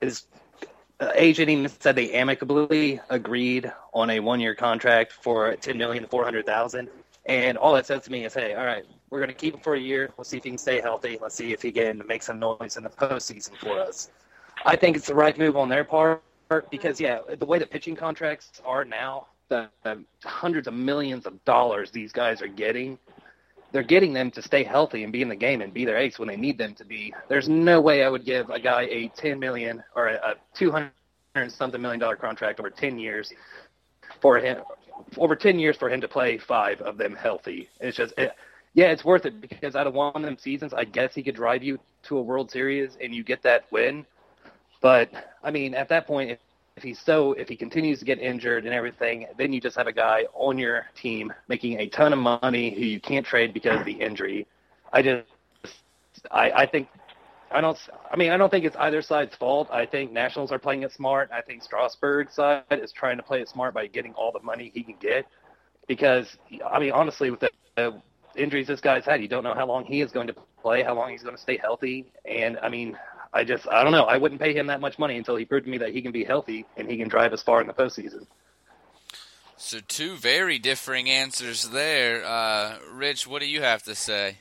His 0.00 0.24
Uh, 1.02 1.10
agent 1.16 1.50
even 1.50 1.68
said 1.80 1.96
they 1.96 2.12
amicably 2.12 3.00
agreed 3.10 3.72
on 3.92 4.08
a 4.10 4.20
one-year 4.20 4.54
contract 4.54 5.10
for 5.10 5.56
ten 5.56 5.76
million 5.76 6.06
four 6.06 6.22
hundred 6.22 6.46
thousand, 6.46 6.88
and 7.26 7.58
all 7.58 7.74
that 7.74 7.84
says 7.84 8.04
to 8.04 8.12
me 8.12 8.24
is, 8.24 8.34
hey, 8.34 8.54
all 8.54 8.64
right, 8.64 8.84
we're 9.10 9.18
going 9.18 9.28
to 9.28 9.34
keep 9.34 9.52
him 9.52 9.60
for 9.60 9.74
a 9.74 9.80
year. 9.80 10.10
Let's 10.16 10.30
see 10.30 10.36
if 10.36 10.44
he 10.44 10.50
can 10.50 10.58
stay 10.58 10.80
healthy. 10.80 11.18
Let's 11.20 11.34
see 11.34 11.52
if 11.52 11.60
he 11.60 11.72
can 11.72 12.06
make 12.06 12.22
some 12.22 12.38
noise 12.38 12.76
in 12.76 12.84
the 12.84 12.88
postseason 12.88 13.56
for 13.56 13.80
us. 13.80 14.12
I 14.64 14.76
think 14.76 14.96
it's 14.96 15.08
the 15.08 15.14
right 15.16 15.36
move 15.36 15.56
on 15.56 15.68
their 15.68 15.82
part 15.82 16.22
because, 16.70 17.00
yeah, 17.00 17.18
the 17.36 17.46
way 17.46 17.58
the 17.58 17.66
pitching 17.66 17.96
contracts 17.96 18.62
are 18.64 18.84
now, 18.84 19.26
the, 19.48 19.70
the 19.82 20.04
hundreds 20.22 20.68
of 20.68 20.74
millions 20.74 21.26
of 21.26 21.44
dollars 21.44 21.90
these 21.90 22.12
guys 22.12 22.40
are 22.40 22.46
getting 22.46 22.96
they're 23.72 23.82
getting 23.82 24.12
them 24.12 24.30
to 24.30 24.42
stay 24.42 24.62
healthy 24.62 25.02
and 25.02 25.12
be 25.12 25.22
in 25.22 25.28
the 25.28 25.36
game 25.36 25.62
and 25.62 25.72
be 25.72 25.84
their 25.84 25.96
ace 25.96 26.18
when 26.18 26.28
they 26.28 26.36
need 26.36 26.58
them 26.58 26.74
to 26.74 26.84
be. 26.84 27.12
There's 27.28 27.48
no 27.48 27.80
way 27.80 28.04
I 28.04 28.08
would 28.08 28.24
give 28.24 28.50
a 28.50 28.60
guy 28.60 28.82
a 28.82 29.08
10 29.08 29.38
million 29.38 29.82
or 29.96 30.08
a, 30.08 30.14
a 30.16 30.34
200 30.54 30.90
something 31.48 31.80
million 31.80 32.00
dollar 32.00 32.16
contract 32.16 32.60
over 32.60 32.70
10 32.70 32.98
years 32.98 33.32
for 34.20 34.38
him 34.38 34.58
over 35.16 35.34
10 35.34 35.58
years 35.58 35.76
for 35.76 35.88
him 35.90 36.00
to 36.00 36.08
play 36.08 36.38
five 36.38 36.80
of 36.82 36.96
them 36.98 37.14
healthy. 37.14 37.68
It's 37.80 37.96
just 37.96 38.14
it, 38.18 38.32
yeah, 38.74 38.86
it's 38.86 39.04
worth 39.04 39.26
it 39.26 39.40
because 39.40 39.74
out 39.74 39.86
of 39.86 39.94
one 39.94 40.12
of 40.14 40.22
them 40.22 40.38
seasons, 40.38 40.72
I 40.72 40.84
guess 40.84 41.14
he 41.14 41.22
could 41.22 41.34
drive 41.34 41.62
you 41.62 41.78
to 42.04 42.18
a 42.18 42.22
World 42.22 42.50
Series 42.50 42.96
and 43.02 43.14
you 43.14 43.22
get 43.24 43.42
that 43.42 43.64
win. 43.70 44.06
But 44.80 45.10
I 45.42 45.50
mean, 45.50 45.74
at 45.74 45.88
that 45.88 46.06
point, 46.06 46.30
if 46.30 46.38
if 46.76 46.82
he's 46.82 46.98
so 46.98 47.32
if 47.34 47.48
he 47.48 47.56
continues 47.56 47.98
to 47.98 48.04
get 48.04 48.18
injured 48.18 48.64
and 48.64 48.74
everything, 48.74 49.26
then 49.36 49.52
you 49.52 49.60
just 49.60 49.76
have 49.76 49.86
a 49.86 49.92
guy 49.92 50.24
on 50.34 50.56
your 50.58 50.86
team 50.94 51.32
making 51.48 51.80
a 51.80 51.88
ton 51.88 52.12
of 52.12 52.18
money 52.18 52.74
who 52.74 52.80
you 52.80 53.00
can't 53.00 53.26
trade 53.26 53.52
because 53.52 53.80
of 53.80 53.86
the 53.86 53.92
injury. 53.92 54.46
I 54.92 55.02
just 55.02 55.26
I, 56.30 56.50
I 56.50 56.66
think 56.66 56.88
I 57.52 57.60
don't 57.60 57.78
I 58.10 58.16
mean 58.16 58.30
I 58.30 58.36
don't 58.36 58.50
think 58.50 58.64
it's 58.64 58.76
either 58.76 59.02
side's 59.02 59.34
fault. 59.36 59.68
I 59.70 59.86
think 59.86 60.12
Nationals 60.12 60.52
are 60.52 60.58
playing 60.58 60.82
it 60.82 60.92
smart. 60.92 61.30
I 61.32 61.40
think 61.40 61.62
Strasburg's 61.62 62.34
side 62.34 62.64
is 62.70 62.92
trying 62.92 63.16
to 63.18 63.22
play 63.22 63.40
it 63.40 63.48
smart 63.48 63.74
by 63.74 63.86
getting 63.86 64.14
all 64.14 64.32
the 64.32 64.40
money 64.40 64.70
he 64.74 64.82
can 64.82 64.96
get 65.00 65.26
because 65.86 66.36
I 66.66 66.78
mean 66.78 66.92
honestly 66.92 67.30
with 67.30 67.40
the, 67.40 67.50
the 67.76 68.00
injuries 68.36 68.66
this 68.66 68.80
guy's 68.80 69.04
had, 69.04 69.20
you 69.20 69.28
don't 69.28 69.44
know 69.44 69.54
how 69.54 69.66
long 69.66 69.84
he 69.84 70.00
is 70.00 70.10
going 70.10 70.26
to 70.28 70.34
play, 70.60 70.82
how 70.82 70.94
long 70.94 71.10
he's 71.10 71.22
going 71.22 71.36
to 71.36 71.42
stay 71.42 71.56
healthy, 71.56 72.12
and 72.24 72.58
I 72.62 72.68
mean 72.68 72.96
I 73.32 73.44
just 73.44 73.66
I 73.68 73.82
don't 73.82 73.92
know. 73.92 74.04
I 74.04 74.18
wouldn't 74.18 74.40
pay 74.40 74.54
him 74.54 74.66
that 74.66 74.80
much 74.80 74.98
money 74.98 75.16
until 75.16 75.36
he 75.36 75.44
proved 75.44 75.64
to 75.64 75.70
me 75.70 75.78
that 75.78 75.90
he 75.90 76.02
can 76.02 76.12
be 76.12 76.24
healthy 76.24 76.66
and 76.76 76.88
he 76.88 76.96
can 76.96 77.08
drive 77.08 77.32
us 77.32 77.42
far 77.42 77.60
in 77.60 77.66
the 77.66 77.72
postseason. 77.72 78.26
So 79.56 79.78
two 79.86 80.16
very 80.16 80.58
differing 80.58 81.08
answers 81.08 81.68
there. 81.68 82.24
Uh, 82.24 82.78
Rich, 82.92 83.26
what 83.26 83.40
do 83.40 83.48
you 83.48 83.62
have 83.62 83.82
to 83.84 83.94
say? 83.94 84.38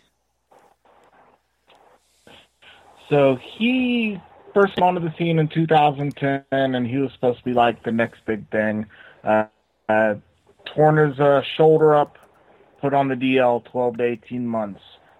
So 3.11 3.37
he 3.57 4.17
first 4.53 4.77
came 4.77 4.85
onto 4.85 5.01
the 5.01 5.13
scene 5.17 5.37
in 5.37 5.49
2010, 5.49 6.45
and 6.49 6.87
he 6.87 6.97
was 6.97 7.11
supposed 7.11 7.39
to 7.39 7.43
be 7.43 7.51
like 7.51 7.83
the 7.83 7.91
next 7.91 8.25
big 8.25 8.49
thing. 8.51 8.85
Uh, 9.21 9.47
uh, 9.89 10.15
torn 10.73 10.95
his 10.95 11.19
uh, 11.19 11.41
shoulder 11.57 11.93
up, 11.93 12.17
put 12.79 12.93
on 12.93 13.09
the 13.09 13.15
DL 13.15 13.65
12 13.65 13.97
to 13.97 14.03
18 14.03 14.47
months. 14.47 14.79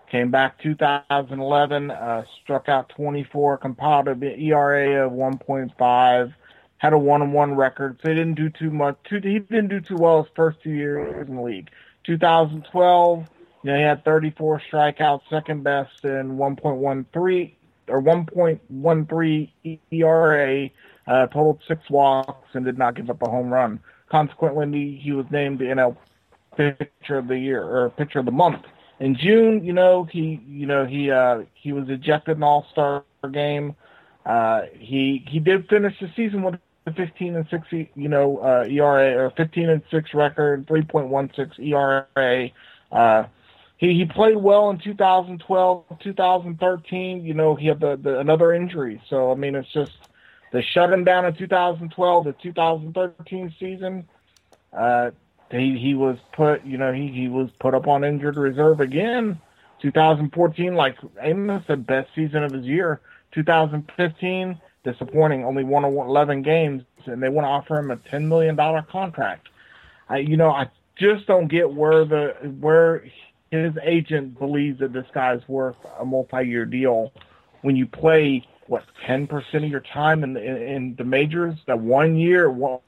Came 0.10 0.32
back 0.32 0.58
2011, 0.62 1.92
uh, 1.92 2.24
struck 2.42 2.70
out 2.70 2.88
24, 2.96 3.58
compiled 3.58 4.08
an 4.08 4.24
ERA 4.24 5.06
of 5.06 5.12
1.5, 5.12 6.34
had 6.78 6.94
a 6.94 6.98
one-on-one 6.98 7.56
record. 7.56 8.00
So 8.02 8.08
he 8.08 8.16
didn't 8.16 8.36
do 8.36 8.50
too 8.50 8.72
much. 8.72 8.98
Too, 9.10 9.20
he 9.22 9.40
didn't 9.40 9.68
do 9.68 9.82
too 9.82 9.98
well 9.98 10.24
his 10.24 10.32
first 10.34 10.62
two 10.64 10.72
years 10.72 11.28
in 11.28 11.36
the 11.36 11.42
league. 11.42 11.70
2012, 12.06 13.28
you 13.64 13.70
know, 13.70 13.78
he 13.78 13.84
had 13.84 14.06
34 14.06 14.62
strikeouts, 14.72 15.24
second 15.30 15.64
best 15.64 16.06
in 16.06 16.38
1.13 16.38 17.52
or 17.88 18.02
1.13 18.02 19.80
ERA, 19.92 20.70
uh, 21.08 21.28
totaled 21.28 21.60
six 21.68 21.90
walks, 21.90 22.50
and 22.54 22.66
did 22.66 22.78
not 22.78 22.96
give 22.96 23.10
up 23.10 23.22
a 23.22 23.30
home 23.30 23.50
run. 23.50 23.80
Consequently, 24.10 25.00
he 25.02 25.12
was 25.12 25.26
named 25.32 25.60
the 25.60 25.66
NL 25.66 25.96
Pitcher 26.56 27.18
of 27.18 27.28
the 27.28 27.38
Year 27.38 27.64
or 27.64 27.90
Pitcher 27.92 28.20
of 28.20 28.26
the 28.26 28.32
Month 28.32 28.66
in 29.02 29.16
June, 29.16 29.66
you 29.66 29.74
know, 29.74 30.04
he 30.04 30.40
you 30.48 30.68
know 30.68 30.86
he 30.86 31.10
uh, 31.10 31.42
he 31.56 31.74
was 31.74 31.90
ejected 31.90 32.38
in 32.38 32.44
All 32.44 32.68
Star 32.72 33.04
game. 33.32 33.76
Uh, 34.26 34.62
he 34.78 35.26
he 35.28 35.40
did 35.40 35.68
finish 35.68 36.00
the 36.00 36.08
season 36.16 36.44
with 36.44 36.60
a 36.86 36.94
15 36.94 37.36
and 37.36 37.48
6 37.50 37.68
you 37.72 38.08
know 38.08 38.38
uh, 38.38 38.66
ERA 38.70 39.26
or 39.26 39.32
15 39.32 39.70
and 39.70 39.82
6 39.90 40.14
record, 40.14 40.68
3.16 40.68 41.60
ERA. 41.68 42.50
Uh, 42.92 43.26
he 43.82 43.96
he 43.96 44.06
played 44.06 44.38
well 44.38 44.70
in 44.70 44.78
2012, 44.78 45.86
2013. 46.00 47.26
You 47.26 47.34
know, 47.34 47.56
he 47.56 47.68
had 47.68 47.80
the, 47.80 47.98
the 47.98 48.20
another 48.20 48.54
injury, 48.54 49.02
so 49.10 49.32
I 49.32 49.36
mean, 49.36 49.56
it's 49.56 49.72
just 49.74 49.92
they 50.54 50.62
shut 50.62 50.94
him 50.94 51.04
down 51.04 51.26
in 51.26 51.34
2012, 51.36 52.24
the 52.24 52.34
2013 52.34 53.56
season. 53.60 54.08
Uh, 54.72 55.12
he 55.52 55.78
he 55.78 55.96
was 55.96 56.18
put 56.32 56.64
you 56.64 56.78
know 56.78 56.94
he 56.94 57.08
he 57.08 57.28
was 57.28 57.50
put 57.60 57.74
up 57.74 57.88
on 57.88 58.04
injured 58.04 58.38
reserve 58.38 58.80
again 58.80 59.40
2014 59.82 60.76
like 60.76 60.98
Amos 61.22 61.64
said 61.68 61.86
best 61.86 62.10
season 62.16 62.44
of 62.44 62.52
his 62.52 62.66
year 62.66 63.02
2015 63.34 64.60
disappointing 64.84 65.44
only 65.44 65.64
won 65.64 65.84
11 65.84 66.42
games 66.42 66.84
and 67.06 67.22
they 67.22 67.30
want 67.30 67.46
to 67.46 67.50
offer 67.50 67.78
him 67.78 67.92
a 67.92 67.98
10 67.98 68.30
million 68.30 68.56
dollar 68.56 68.82
contract 68.82 69.50
I 70.08 70.20
you 70.20 70.38
know 70.38 70.52
I 70.52 70.70
just 70.96 71.28
don't 71.28 71.48
get 71.48 71.74
where 71.74 72.06
the 72.06 72.34
where 72.60 73.04
his 73.52 73.74
agent 73.84 74.40
believes 74.40 74.80
that 74.80 74.94
this 74.94 75.06
guy's 75.14 75.46
worth 75.48 75.76
a 76.00 76.06
multi-year 76.06 76.66
deal 76.66 77.12
when 77.62 77.76
you 77.76 77.86
play 77.86 78.48
what 78.68 78.84
ten 79.06 79.28
percent 79.28 79.66
of 79.66 79.70
your 79.70 79.82
time 79.82 80.24
in, 80.24 80.38
in 80.38 80.58
in 80.58 80.96
the 80.96 81.04
majors. 81.04 81.56
That 81.68 81.80
one 81.80 82.16
year, 82.16 82.50
one 82.50 82.80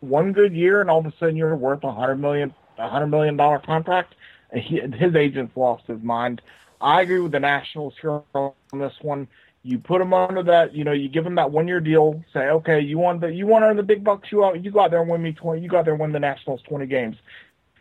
one 0.00 0.32
good 0.32 0.54
year, 0.54 0.80
and 0.80 0.88
all 0.88 1.00
of 1.00 1.06
a 1.06 1.12
sudden 1.18 1.36
you're 1.36 1.56
worth 1.56 1.82
a 1.84 1.92
hundred 1.92 2.16
million 2.16 2.54
a 2.78 2.88
hundred 2.88 3.08
million 3.08 3.36
dollar 3.36 3.58
contract. 3.58 4.14
He, 4.54 4.80
his 4.80 5.14
agents 5.16 5.56
lost 5.56 5.86
his 5.88 6.00
mind. 6.02 6.40
I 6.80 7.02
agree 7.02 7.18
with 7.18 7.32
the 7.32 7.40
Nationals 7.40 7.94
here 8.00 8.22
on 8.34 8.52
this 8.74 8.94
one. 9.02 9.26
You 9.64 9.78
put 9.78 10.00
him 10.00 10.14
under 10.14 10.44
that, 10.44 10.74
you 10.74 10.84
know, 10.84 10.92
you 10.92 11.08
give 11.08 11.26
him 11.26 11.34
that 11.34 11.50
one 11.50 11.66
year 11.66 11.80
deal. 11.80 12.22
Say, 12.32 12.48
okay, 12.50 12.78
you 12.78 12.98
want 12.98 13.20
the 13.20 13.32
you 13.32 13.48
want 13.48 13.62
to 13.62 13.66
earn 13.66 13.76
the 13.76 13.82
big 13.82 14.04
bucks. 14.04 14.30
You 14.30 14.44
out, 14.44 14.62
you 14.64 14.70
go 14.70 14.80
out 14.80 14.92
there 14.92 15.00
and 15.00 15.10
win 15.10 15.22
me 15.22 15.32
twenty. 15.32 15.62
You 15.62 15.68
go 15.68 15.78
out 15.78 15.84
there 15.84 15.94
and 15.94 16.00
win 16.00 16.12
the 16.12 16.20
Nationals 16.20 16.62
twenty 16.68 16.86
games. 16.86 17.16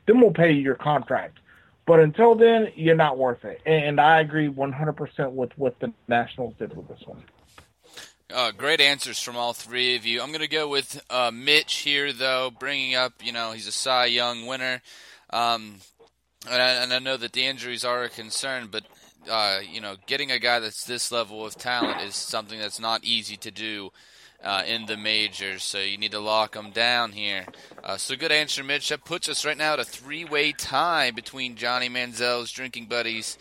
Then 0.07 0.19
we'll 0.19 0.31
pay 0.31 0.51
you 0.51 0.61
your 0.61 0.75
contract. 0.75 1.37
But 1.85 1.99
until 1.99 2.35
then, 2.35 2.71
you're 2.75 2.95
not 2.95 3.17
worth 3.17 3.45
it. 3.45 3.61
And 3.65 3.99
I 3.99 4.19
agree 4.19 4.49
100% 4.49 5.31
with 5.31 5.55
what 5.57 5.79
the 5.79 5.93
Nationals 6.07 6.55
did 6.57 6.75
with 6.75 6.87
this 6.87 7.01
one. 7.05 7.23
Uh, 8.33 8.51
great 8.51 8.81
answers 8.81 9.21
from 9.21 9.37
all 9.37 9.53
three 9.53 9.95
of 9.95 10.05
you. 10.05 10.21
I'm 10.21 10.29
going 10.29 10.39
to 10.39 10.47
go 10.47 10.67
with 10.67 10.99
uh, 11.11 11.29
Mitch 11.31 11.75
here, 11.77 12.11
though, 12.11 12.51
bringing 12.59 12.95
up, 12.95 13.13
you 13.23 13.31
know, 13.31 13.51
he's 13.51 13.67
a 13.67 13.71
Cy 13.71 14.05
Young 14.05 14.47
winner. 14.47 14.81
Um, 15.29 15.75
and, 16.49 16.61
I, 16.61 16.69
and 16.83 16.91
I 16.91 16.99
know 16.99 17.17
that 17.17 17.33
the 17.33 17.45
injuries 17.45 17.85
are 17.85 18.03
a 18.03 18.09
concern, 18.09 18.69
but, 18.71 18.83
uh, 19.29 19.59
you 19.71 19.79
know, 19.79 19.95
getting 20.07 20.31
a 20.31 20.39
guy 20.39 20.59
that's 20.59 20.85
this 20.85 21.11
level 21.11 21.45
of 21.45 21.55
talent 21.55 22.01
is 22.01 22.15
something 22.15 22.59
that's 22.59 22.79
not 22.79 23.03
easy 23.03 23.37
to 23.37 23.51
do 23.51 23.91
uh, 24.43 24.63
in 24.67 24.85
the 24.85 24.97
majors, 24.97 25.63
so 25.63 25.79
you 25.79 25.97
need 25.97 26.11
to 26.11 26.19
lock 26.19 26.53
them 26.53 26.71
down 26.71 27.11
here. 27.11 27.45
Uh, 27.83 27.97
so 27.97 28.15
good 28.15 28.31
answer, 28.31 28.63
Mitch. 28.63 28.89
That 28.89 29.03
puts 29.03 29.27
us 29.27 29.45
right 29.45 29.57
now 29.57 29.73
at 29.73 29.79
a 29.79 29.83
three-way 29.83 30.51
tie 30.51 31.11
between 31.11 31.55
Johnny 31.55 31.89
Manziel's 31.89 32.51
drinking 32.51 32.85
buddies, 32.85 33.37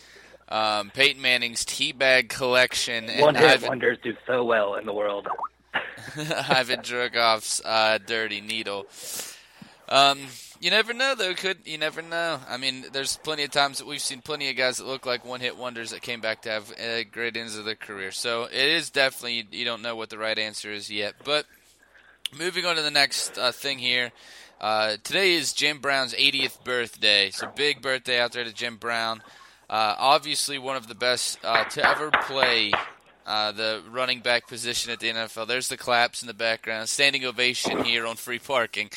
um, 0.49 0.91
Peyton 0.91 1.21
Manning's 1.21 1.65
teabag 1.65 2.29
collection, 2.29 3.09
and 3.09 3.21
One 3.21 3.37
Ivan, 3.37 3.69
wonders 3.69 3.99
do 4.03 4.15
so 4.27 4.45
well 4.45 4.75
in 4.77 4.87
the 4.87 4.93
world. 4.93 5.29
Ivan 6.17 6.81
Dragov's 6.81 7.61
uh, 7.65 7.99
dirty 8.05 8.41
needle. 8.41 8.87
Um, 9.89 10.21
you 10.65 10.71
never 10.71 10.95
know, 10.95 11.15
though. 11.15 11.35
Could 11.35 11.59
you 11.67 11.77
never 11.77 12.01
know? 12.01 12.41
I 12.49 12.57
mean, 12.57 12.87
there's 12.91 13.19
plenty 13.19 13.45
of 13.45 13.51
times 13.51 13.79
that 13.79 13.87
we've 13.87 14.01
seen 14.01 14.23
plenty 14.23 14.49
of 14.49 14.57
guys 14.57 14.79
that 14.79 14.87
look 14.87 15.05
like 15.05 15.23
one-hit 15.23 15.59
wonders 15.59 15.91
that 15.91 16.01
came 16.01 16.23
back 16.23 16.41
to 16.43 16.49
have 16.49 16.73
uh, 16.73 17.03
great 17.13 17.37
ends 17.37 17.59
of 17.59 17.67
their 17.67 17.75
career. 17.75 18.11
So 18.13 18.45
it 18.45 18.55
is 18.55 18.89
definitely 18.89 19.47
you 19.51 19.67
don't 19.67 19.83
know 19.83 19.95
what 19.95 20.09
the 20.09 20.17
right 20.17 20.39
answer 20.39 20.73
is 20.73 20.91
yet. 20.91 21.17
But 21.23 21.45
moving 22.35 22.65
on 22.65 22.77
to 22.77 22.83
the 22.83 22.91
next 22.91 23.37
uh, 23.37 23.53
thing 23.53 23.79
here. 23.79 24.11
Uh, 24.59 24.97
today 25.05 25.35
is 25.35 25.53
Jim 25.53 25.81
Brown's 25.81 26.15
80th 26.15 26.65
birthday, 26.65 27.29
so 27.29 27.47
big 27.55 27.83
birthday 27.83 28.19
out 28.19 28.33
there 28.33 28.45
to 28.45 28.53
Jim 28.53 28.79
Brown. 28.79 29.23
Uh, 29.69 29.95
obviously, 29.99 30.57
one 30.59 30.77
of 30.77 30.87
the 30.87 30.95
best 30.95 31.39
uh, 31.45 31.65
to 31.65 31.87
ever 31.87 32.11
play 32.11 32.73
uh, 33.27 33.53
the 33.53 33.83
running 33.91 34.21
back 34.21 34.47
position 34.47 34.93
at 34.93 35.01
the 35.01 35.11
NFL. 35.11 35.47
There's 35.47 35.69
the 35.69 35.77
claps 35.77 36.23
in 36.23 36.29
the 36.29 36.35
background. 36.35 36.89
Standing 36.89 37.25
ovation 37.25 37.85
here 37.85 38.07
on 38.07 38.17
free 38.17 38.39
parking 38.39 38.91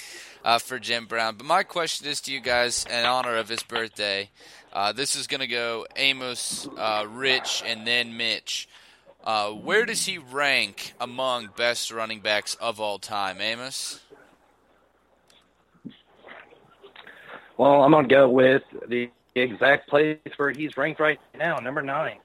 uh, 0.43 0.59
for 0.59 0.79
Jim 0.79 1.05
Brown. 1.05 1.35
But 1.35 1.45
my 1.45 1.63
question 1.63 2.07
is 2.07 2.21
to 2.21 2.31
you 2.31 2.39
guys 2.39 2.85
in 2.89 3.05
honor 3.05 3.37
of 3.37 3.49
his 3.49 3.63
birthday. 3.63 4.29
Uh, 4.73 4.91
this 4.91 5.15
is 5.15 5.27
going 5.27 5.41
to 5.41 5.47
go 5.47 5.85
Amos, 5.95 6.67
uh, 6.77 7.05
Rich, 7.09 7.63
and 7.65 7.87
then 7.87 8.17
Mitch. 8.17 8.67
Uh, 9.23 9.49
where 9.49 9.85
does 9.85 10.05
he 10.05 10.17
rank 10.17 10.93
among 11.01 11.49
best 11.55 11.91
running 11.91 12.19
backs 12.19 12.55
of 12.55 12.79
all 12.79 12.99
time, 12.99 13.41
Amos? 13.41 13.99
Well, 17.57 17.81
I'm 17.81 17.91
going 17.91 18.07
to 18.07 18.13
go 18.13 18.29
with 18.29 18.61
the 18.87 19.09
exact 19.35 19.89
place 19.89 20.19
where 20.37 20.51
he's 20.51 20.77
ranked 20.77 20.99
right 20.99 21.19
now, 21.37 21.57
number 21.57 21.81
nine. 21.81 22.19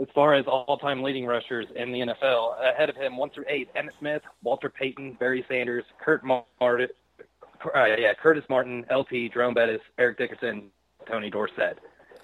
As 0.00 0.08
far 0.12 0.34
as 0.34 0.44
all-time 0.46 1.02
leading 1.02 1.24
rushers 1.24 1.66
in 1.76 1.92
the 1.92 2.00
NFL, 2.00 2.60
ahead 2.60 2.90
of 2.90 2.96
him, 2.96 3.16
one 3.16 3.30
through 3.30 3.44
eight, 3.48 3.68
Emmitt 3.74 3.96
Smith, 4.00 4.22
Walter 4.42 4.68
Payton, 4.68 5.16
Barry 5.20 5.44
Sanders, 5.48 5.84
Kurt 6.00 6.24
Martin, 6.24 6.88
uh, 7.74 7.84
yeah, 7.84 8.12
Curtis 8.14 8.44
Martin, 8.48 8.84
LT, 8.90 9.32
Jerome 9.32 9.54
Bettis, 9.54 9.80
Eric 9.98 10.18
Dickerson, 10.18 10.70
Tony 11.06 11.30
Dorsett. 11.30 11.78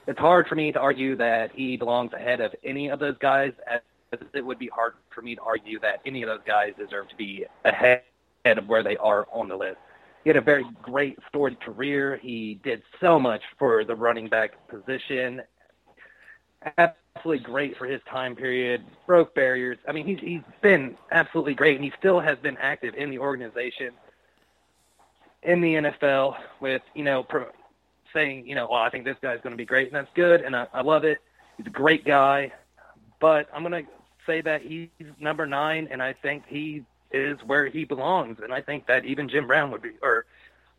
It's 0.06 0.18
hard 0.18 0.48
for 0.48 0.56
me 0.56 0.72
to 0.72 0.80
argue 0.80 1.14
that 1.16 1.52
he 1.54 1.76
belongs 1.76 2.12
ahead 2.12 2.40
of 2.40 2.54
any 2.64 2.88
of 2.88 2.98
those 2.98 3.16
guys, 3.18 3.52
as 3.68 3.80
it 4.34 4.44
would 4.44 4.58
be 4.58 4.68
hard 4.68 4.94
for 5.10 5.22
me 5.22 5.36
to 5.36 5.42
argue 5.42 5.78
that 5.80 6.00
any 6.04 6.22
of 6.22 6.28
those 6.28 6.40
guys 6.44 6.72
deserve 6.76 7.08
to 7.08 7.16
be 7.16 7.44
ahead 7.64 8.02
of 8.44 8.68
where 8.68 8.82
they 8.82 8.96
are 8.96 9.28
on 9.32 9.48
the 9.48 9.56
list. 9.56 9.78
He 10.24 10.30
had 10.30 10.36
a 10.36 10.42
very 10.42 10.64
great 10.82 11.18
storied 11.28 11.60
career. 11.60 12.18
He 12.20 12.58
did 12.62 12.82
so 13.00 13.18
much 13.18 13.42
for 13.58 13.84
the 13.84 13.94
running 13.94 14.28
back 14.28 14.52
position. 14.68 15.42
Absolutely 16.76 17.44
great 17.44 17.76
for 17.76 17.86
his 17.86 18.00
time 18.08 18.36
period. 18.36 18.84
Broke 19.06 19.34
barriers. 19.34 19.78
I 19.88 19.92
mean, 19.92 20.06
he's 20.06 20.20
he's 20.20 20.42
been 20.60 20.96
absolutely 21.10 21.54
great, 21.54 21.76
and 21.76 21.84
he 21.84 21.92
still 21.98 22.20
has 22.20 22.38
been 22.38 22.56
active 22.58 22.94
in 22.94 23.10
the 23.10 23.18
organization 23.18 23.92
in 25.42 25.60
the 25.60 25.74
NFL 25.74 26.36
with, 26.60 26.82
you 26.94 27.04
know, 27.04 27.22
pro, 27.22 27.46
saying, 28.12 28.46
you 28.46 28.54
know, 28.54 28.68
well, 28.70 28.80
I 28.80 28.90
think 28.90 29.04
this 29.04 29.16
guy's 29.22 29.40
going 29.40 29.52
to 29.52 29.56
be 29.56 29.64
great, 29.64 29.86
and 29.88 29.96
that's 29.96 30.10
good, 30.14 30.42
and 30.42 30.54
I, 30.54 30.66
I 30.72 30.82
love 30.82 31.04
it. 31.04 31.18
He's 31.56 31.66
a 31.66 31.70
great 31.70 32.04
guy, 32.04 32.52
but 33.20 33.48
I'm 33.54 33.62
going 33.62 33.84
to 33.84 33.90
say 34.26 34.42
that 34.42 34.62
he's 34.62 34.88
number 35.18 35.46
nine, 35.46 35.88
and 35.90 36.02
I 36.02 36.12
think 36.12 36.44
he 36.46 36.84
is 37.10 37.38
where 37.44 37.66
he 37.66 37.84
belongs, 37.84 38.38
and 38.42 38.52
I 38.52 38.60
think 38.60 38.86
that 38.86 39.04
even 39.06 39.28
Jim 39.28 39.46
Brown 39.46 39.70
would 39.70 39.82
be, 39.82 39.92
or 40.02 40.26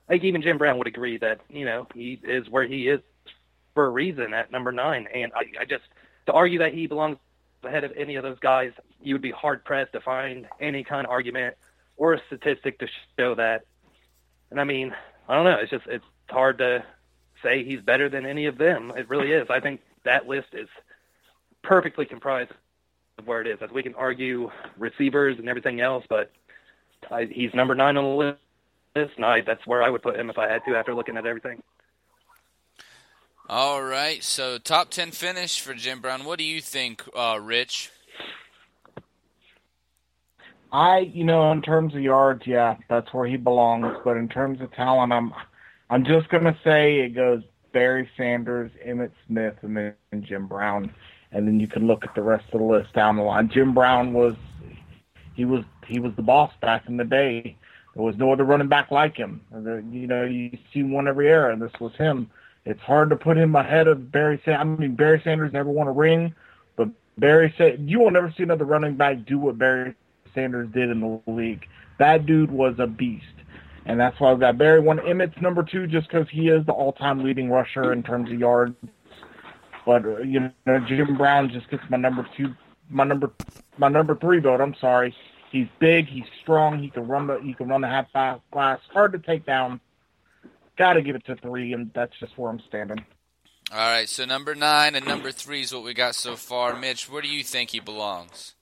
I 0.07 0.13
think 0.13 0.25
even 0.25 0.41
Jim 0.41 0.57
Brown 0.57 0.77
would 0.77 0.87
agree 0.87 1.17
that, 1.17 1.41
you 1.49 1.65
know, 1.65 1.87
he 1.93 2.19
is 2.23 2.49
where 2.49 2.65
he 2.65 2.87
is 2.87 2.99
for 3.73 3.85
a 3.85 3.89
reason 3.89 4.33
at 4.33 4.51
number 4.51 4.71
nine, 4.71 5.07
and 5.13 5.31
I, 5.33 5.61
I 5.61 5.65
just 5.65 5.83
to 6.27 6.33
argue 6.33 6.59
that 6.59 6.73
he 6.73 6.87
belongs 6.87 7.17
ahead 7.63 7.83
of 7.83 7.91
any 7.95 8.15
of 8.15 8.23
those 8.23 8.39
guys, 8.39 8.71
you 9.01 9.13
would 9.15 9.21
be 9.21 9.31
hard 9.31 9.63
pressed 9.63 9.93
to 9.93 10.01
find 10.01 10.47
any 10.59 10.83
kind 10.83 11.05
of 11.05 11.11
argument 11.11 11.55
or 11.97 12.13
a 12.13 12.21
statistic 12.27 12.79
to 12.79 12.87
show 13.17 13.35
that 13.35 13.65
and 14.51 14.59
I 14.59 14.65
mean, 14.65 14.93
I 15.27 15.35
don't 15.35 15.45
know. 15.45 15.57
It's 15.59 15.71
just 15.71 15.87
it's 15.87 16.05
hard 16.29 16.59
to 16.59 16.83
say 17.41 17.63
he's 17.63 17.81
better 17.81 18.09
than 18.09 18.25
any 18.25 18.45
of 18.45 18.57
them. 18.57 18.91
It 18.95 19.09
really 19.09 19.31
is. 19.31 19.47
I 19.49 19.61
think 19.61 19.81
that 20.03 20.27
list 20.27 20.49
is 20.53 20.67
perfectly 21.63 22.05
comprised 22.05 22.51
of 23.17 23.25
where 23.25 23.41
it 23.41 23.47
is. 23.47 23.59
As 23.61 23.71
we 23.71 23.81
can 23.81 23.95
argue 23.95 24.51
receivers 24.77 25.39
and 25.39 25.49
everything 25.49 25.79
else, 25.79 26.05
but 26.07 26.31
I, 27.09 27.25
he's 27.25 27.53
number 27.53 27.73
nine 27.73 27.97
on 27.97 28.03
the 28.03 28.37
list, 28.95 29.13
and 29.15 29.25
I, 29.25 29.41
that's 29.41 29.65
where 29.65 29.81
I 29.81 29.89
would 29.89 30.03
put 30.03 30.19
him 30.19 30.29
if 30.29 30.37
I 30.37 30.51
had 30.51 30.63
to 30.67 30.75
after 30.75 30.93
looking 30.93 31.17
at 31.17 31.25
everything. 31.25 31.63
All 33.53 33.83
right, 33.83 34.23
so 34.23 34.57
top 34.57 34.91
ten 34.91 35.11
finish 35.11 35.59
for 35.59 35.73
Jim 35.73 35.99
Brown. 35.99 36.23
What 36.23 36.39
do 36.39 36.45
you 36.45 36.61
think, 36.61 37.03
uh, 37.13 37.37
Rich? 37.43 37.91
I, 40.71 40.99
you 40.99 41.25
know, 41.25 41.51
in 41.51 41.61
terms 41.61 41.93
of 41.93 41.99
yards, 41.99 42.47
yeah, 42.47 42.77
that's 42.87 43.13
where 43.13 43.27
he 43.27 43.35
belongs. 43.35 43.97
But 44.05 44.15
in 44.15 44.29
terms 44.29 44.61
of 44.61 44.71
talent, 44.71 45.11
I'm, 45.11 45.33
I'm 45.89 46.05
just 46.05 46.29
gonna 46.29 46.57
say 46.63 47.01
it 47.01 47.09
goes 47.09 47.43
Barry 47.73 48.09
Sanders, 48.15 48.71
Emmitt 48.87 49.11
Smith, 49.27 49.55
and 49.63 49.75
then 49.75 49.95
Jim 50.21 50.47
Brown, 50.47 50.89
and 51.33 51.45
then 51.45 51.59
you 51.59 51.67
can 51.67 51.87
look 51.87 52.05
at 52.05 52.15
the 52.15 52.23
rest 52.23 52.45
of 52.53 52.61
the 52.61 52.65
list 52.65 52.93
down 52.93 53.17
the 53.17 53.23
line. 53.23 53.49
Jim 53.49 53.73
Brown 53.73 54.13
was, 54.13 54.35
he 55.33 55.43
was, 55.43 55.65
he 55.87 55.99
was 55.99 56.13
the 56.15 56.23
boss 56.23 56.53
back 56.61 56.87
in 56.87 56.95
the 56.95 57.03
day. 57.03 57.57
There 57.95 58.03
was 58.03 58.15
no 58.15 58.31
other 58.31 58.45
running 58.45 58.69
back 58.69 58.91
like 58.91 59.17
him. 59.17 59.41
You 59.91 60.07
know, 60.07 60.23
you 60.23 60.57
see 60.73 60.83
one 60.83 61.09
every 61.09 61.27
era, 61.27 61.51
and 61.51 61.61
this 61.61 61.77
was 61.81 61.93
him. 61.97 62.31
It's 62.65 62.81
hard 62.81 63.09
to 63.09 63.15
put 63.15 63.37
him 63.37 63.55
ahead 63.55 63.87
of 63.87 64.11
Barry 64.11 64.39
Sanders. 64.45 64.61
I 64.61 64.63
mean, 64.63 64.95
Barry 64.95 65.21
Sanders 65.23 65.51
never 65.51 65.69
won 65.69 65.87
a 65.87 65.91
ring, 65.91 66.35
but 66.75 66.89
Barry 67.17 67.53
said 67.57 67.83
you 67.87 67.99
will 67.99 68.11
never 68.11 68.31
see 68.37 68.43
another 68.43 68.65
running 68.65 68.95
back 68.95 69.25
do 69.25 69.39
what 69.39 69.57
Barry 69.57 69.95
Sanders 70.35 70.69
did 70.71 70.89
in 70.89 70.99
the 70.99 71.31
league. 71.31 71.67
That 71.97 72.25
dude 72.25 72.51
was 72.51 72.75
a 72.79 72.87
beast. 72.87 73.25
And 73.85 73.99
that's 73.99 74.19
why 74.19 74.31
I've 74.31 74.39
got 74.39 74.57
Barry 74.57 74.79
one. 74.79 74.99
Emmitt's 74.99 75.41
number 75.41 75.63
two 75.63 75.87
just 75.87 76.07
because 76.07 76.29
he 76.29 76.49
is 76.49 76.65
the 76.65 76.71
all-time 76.71 77.23
leading 77.23 77.49
rusher 77.49 77.93
in 77.93 78.03
terms 78.03 78.31
of 78.31 78.39
yards. 78.39 78.75
But 79.85 80.05
uh, 80.05 80.17
you 80.19 80.51
know, 80.65 80.79
Jim 80.87 81.17
Brown 81.17 81.49
just 81.49 81.69
gets 81.69 81.83
my 81.89 81.97
number 81.97 82.27
two, 82.37 82.53
my 82.89 83.03
number, 83.03 83.31
my 83.77 83.87
number 83.87 84.15
three 84.15 84.39
vote. 84.39 84.61
I'm 84.61 84.75
sorry. 84.75 85.15
He's 85.51 85.67
big. 85.79 86.07
He's 86.07 86.25
strong. 86.41 86.79
He 86.79 86.89
can 86.89 87.07
run 87.07 87.27
the 87.27 87.39
he 87.39 87.53
can 87.53 87.67
run 87.67 87.81
the 87.81 87.87
half 87.87 88.07
glass. 88.51 88.79
Hard 88.93 89.13
to 89.13 89.19
take 89.19 89.45
down. 89.45 89.81
Got 90.81 90.93
to 90.93 91.03
give 91.03 91.15
it 91.15 91.23
to 91.27 91.35
three, 91.35 91.73
and 91.73 91.91
that's 91.93 92.17
just 92.19 92.35
where 92.39 92.49
I'm 92.49 92.59
standing. 92.67 93.05
All 93.71 93.77
right, 93.77 94.09
so 94.09 94.25
number 94.25 94.55
nine 94.55 94.95
and 94.95 95.05
number 95.05 95.31
three 95.31 95.61
is 95.61 95.71
what 95.71 95.83
we 95.83 95.93
got 95.93 96.15
so 96.15 96.35
far. 96.35 96.75
Mitch, 96.75 97.07
where 97.07 97.21
do 97.21 97.27
you 97.27 97.43
think 97.43 97.69
he 97.69 97.79
belongs? 97.79 98.55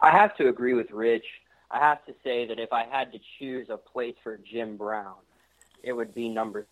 I 0.00 0.10
have 0.10 0.36
to 0.38 0.48
agree 0.48 0.74
with 0.74 0.90
Rich. 0.90 1.22
I 1.70 1.78
have 1.78 2.04
to 2.06 2.14
say 2.24 2.44
that 2.48 2.58
if 2.58 2.72
I 2.72 2.82
had 2.90 3.12
to 3.12 3.20
choose 3.38 3.68
a 3.70 3.76
place 3.76 4.16
for 4.20 4.36
Jim 4.38 4.76
Brown, 4.76 5.14
it 5.84 5.92
would 5.92 6.12
be 6.12 6.28
number 6.28 6.66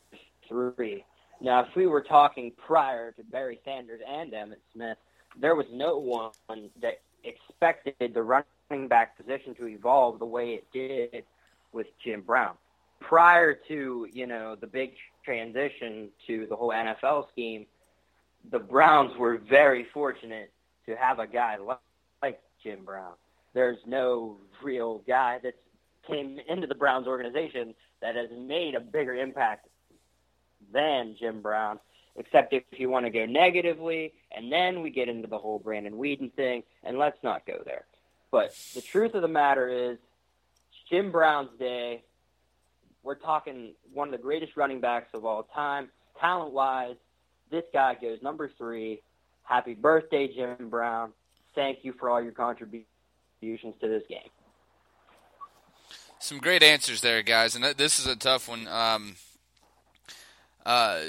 three. 0.49 1.05
Now, 1.40 1.61
if 1.61 1.77
we 1.77 1.87
were 1.87 2.03
talking 2.03 2.51
prior 2.66 3.12
to 3.12 3.23
Barry 3.23 3.61
Sanders 3.64 4.01
and 4.05 4.33
Emmitt 4.33 4.57
Smith, 4.73 4.99
there 5.40 5.55
was 5.55 5.66
no 5.73 5.96
one 5.96 6.70
that 6.83 7.03
expected 7.23 8.14
the 8.14 8.23
running 8.25 8.88
back 8.88 9.16
position 9.16 9.55
to 9.55 9.68
evolve 9.68 10.18
the 10.18 10.27
way 10.27 10.55
it 10.55 10.66
did 10.73 11.23
with 11.73 11.87
Jim 12.05 12.23
Brown. 12.23 12.55
Prior 13.01 13.55
to, 13.69 14.07
you 14.13 14.27
know, 14.27 14.57
the 14.61 14.67
big 14.67 14.93
transition 15.25 16.11
to 16.27 16.47
the 16.47 16.57
whole 16.57 16.71
NFL 16.71 17.29
scheme, 17.31 17.67
the 18.51 18.59
Browns 18.59 19.17
were 19.17 19.39
very 19.39 19.87
fortunate 19.93 20.53
to 20.87 20.97
have 20.97 21.19
a 21.19 21.27
guy 21.27 21.59
like 22.23 22.41
Jim 22.63 22.85
Brown. 22.85 23.13
There's 23.55 23.79
no 23.87 24.37
real 24.63 25.03
guy 25.07 25.39
that 25.43 25.55
came 26.07 26.39
into 26.49 26.67
the 26.67 26.75
Browns 26.75 27.07
organization 27.07 27.75
that 28.01 28.17
has 28.17 28.29
made 28.31 28.75
a 28.75 28.81
bigger 28.81 29.15
impact 29.15 29.69
than 30.73 31.17
Jim 31.19 31.41
Brown, 31.41 31.79
except 32.17 32.53
if 32.53 32.65
you 32.73 32.89
want 32.89 33.07
to 33.07 33.11
go 33.11 33.27
negatively, 33.27 34.13
and 34.33 34.53
then 34.53 34.83
we 34.83 34.91
get 34.91 35.09
into 35.09 35.29
the 35.29 35.39
whole 35.39 35.59
Brandon 35.59 35.95
Weeden 35.95 36.33
thing, 36.35 36.63
and 36.85 36.99
let's 36.99 37.23
not 37.23 37.47
go 37.47 37.63
there. 37.65 37.85
But 38.31 38.55
the 38.75 38.81
truth 38.81 39.15
of 39.15 39.23
the 39.23 39.29
matter 39.29 39.69
is, 39.69 39.99
Jim 40.90 41.12
Brown's 41.12 41.50
day, 41.59 42.03
we're 43.03 43.14
talking 43.14 43.74
one 43.92 44.09
of 44.09 44.12
the 44.12 44.18
greatest 44.18 44.57
running 44.57 44.81
backs 44.81 45.09
of 45.14 45.24
all 45.24 45.44
time, 45.55 45.88
talent 46.20 46.53
wise. 46.53 46.96
This 47.50 47.64
guy 47.72 47.96
goes 48.00 48.18
number 48.22 48.50
three. 48.59 49.00
Happy 49.44 49.74
birthday, 49.74 50.29
Jim 50.35 50.68
Brown. 50.68 51.12
Thank 51.55 51.79
you 51.83 51.92
for 51.98 52.11
all 52.11 52.20
your 52.20 52.33
contributions 52.33 53.74
to 53.81 53.88
this 53.88 54.03
game. 54.09 54.29
Some 56.18 56.38
great 56.38 56.62
answers 56.62 57.00
there, 57.00 57.22
guys, 57.22 57.55
and 57.55 57.64
this 57.76 57.98
is 57.98 58.07
a 58.07 58.16
tough 58.16 58.48
one. 58.48 58.68
Um, 58.68 59.16
uh, 60.66 61.00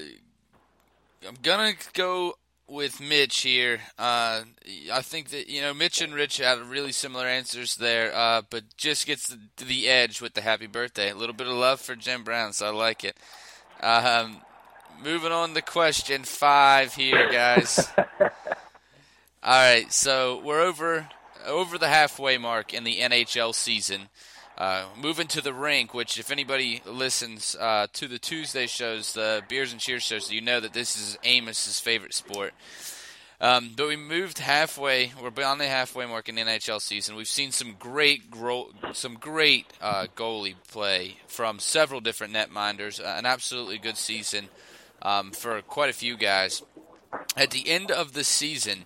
I'm 1.28 1.38
gonna 1.44 1.74
go 1.94 2.36
with 2.72 3.02
Mitch 3.02 3.42
here. 3.42 3.82
Uh, 4.00 4.44
I 4.92 5.02
think 5.02 5.30
that 5.30 5.50
you 5.50 5.62
know 5.62 5.74
Mitch 5.74 6.02
and 6.02 6.14
Rich 6.14 6.38
had 6.38 6.60
really 6.62 6.94
similar 6.94 7.28
answers 7.28 7.76
there, 7.76 8.16
uh, 8.16 8.42
but 8.50 8.64
just 8.78 9.06
gets 9.06 9.28
the, 9.28 9.40
the, 9.58 9.88
edge 9.90 10.22
with 10.22 10.34
the 10.34 10.42
happy 10.42 10.68
birthday. 10.68 11.12
A 11.12 11.16
little 11.16 11.36
bit 11.36 11.48
of 11.48 11.54
love 11.54 11.82
for 11.82 11.96
Jim 11.96 12.24
Brown, 12.24 12.54
so 12.54 12.68
I 12.68 12.70
like 12.70 13.04
it. 13.04 13.18
Um, 13.82 14.42
moving 15.04 15.32
on 15.32 15.54
to 15.54 15.62
question 15.62 16.24
five 16.24 16.96
here, 16.96 17.30
guys. 17.32 17.92
All 18.00 18.30
right, 19.44 19.92
so 19.92 20.42
we're 20.44 20.62
over 20.62 21.10
over 21.46 21.78
the 21.78 21.88
halfway 21.88 22.38
mark 22.38 22.74
in 22.74 22.84
the 22.84 23.00
NHL 23.00 23.54
season. 23.54 24.10
Uh, 24.58 24.86
moving 25.02 25.28
to 25.28 25.42
the 25.42 25.54
rink, 25.54 25.94
which 25.94 26.20
if 26.20 26.30
anybody 26.30 26.82
listens 26.86 27.56
uh, 27.60 27.88
to 27.94 28.08
the 28.08 28.20
Tuesday 28.20 28.68
shows, 28.68 29.14
the 29.14 29.42
Beers 29.48 29.72
and 29.72 29.82
Cheers 29.82 30.04
shows, 30.04 30.32
you 30.32 30.42
know 30.42 30.60
that 30.60 30.74
this 30.74 30.96
is 30.96 31.18
Amos's 31.26 31.80
favorite 31.80 32.14
sport. 32.14 32.54
Um, 33.42 33.72
but 33.76 33.88
we 33.88 33.96
moved 33.96 34.38
halfway. 34.38 35.14
We're 35.20 35.32
beyond 35.32 35.60
the 35.60 35.68
halfway 35.68 36.06
mark 36.06 36.30
in 36.30 36.36
the 36.36 36.44
NHL 36.44 36.80
season. 36.80 37.16
We've 37.16 37.28
seen 37.28 37.52
some 37.52 37.76
great, 37.80 38.30
gro- 38.30 38.70
some 38.94 39.16
great 39.16 39.66
uh, 39.82 40.06
goalie 40.16 40.54
play 40.70 41.18
from 41.26 41.58
several 41.58 42.02
different 42.02 42.34
netminders. 42.34 43.04
Uh, 43.04 43.18
an 43.18 43.26
absolutely 43.26 43.80
good 43.80 43.98
season 43.98 44.50
um, 45.02 45.32
for 45.32 45.60
quite 45.64 45.90
a 45.90 45.94
few 45.94 46.18
guys. 46.18 46.62
At 47.36 47.50
the 47.50 47.68
end 47.68 47.90
of 47.90 48.14
the 48.14 48.24
season, 48.24 48.86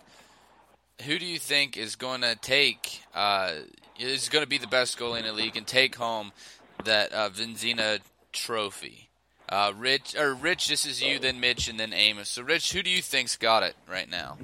who 1.03 1.19
do 1.19 1.25
you 1.25 1.37
think 1.37 1.75
is 1.75 1.97
going 1.97 2.21
to 2.21 2.35
take 2.35 3.01
uh, 3.13 3.55
is 3.99 4.29
going 4.29 4.43
to 4.43 4.49
be 4.49 4.57
the 4.57 4.67
best 4.67 4.97
goalie 4.97 5.19
in 5.19 5.25
the 5.25 5.33
league 5.33 5.55
and 5.55 5.65
take 5.65 5.95
home 5.95 6.31
that 6.83 7.11
uh, 7.11 7.29
Vezina 7.29 7.99
trophy? 8.31 9.09
Uh, 9.47 9.71
Rich 9.77 10.15
or 10.15 10.33
Rich, 10.33 10.67
this 10.67 10.85
is 10.85 11.01
you, 11.01 11.19
then 11.19 11.39
Mitch, 11.39 11.67
and 11.67 11.79
then 11.79 11.93
Amos. 11.93 12.29
So, 12.29 12.41
Rich, 12.41 12.73
who 12.73 12.81
do 12.81 12.89
you 12.89 13.01
think's 13.01 13.35
got 13.35 13.61
it 13.63 13.75
right 13.87 14.09
now? 14.09 14.37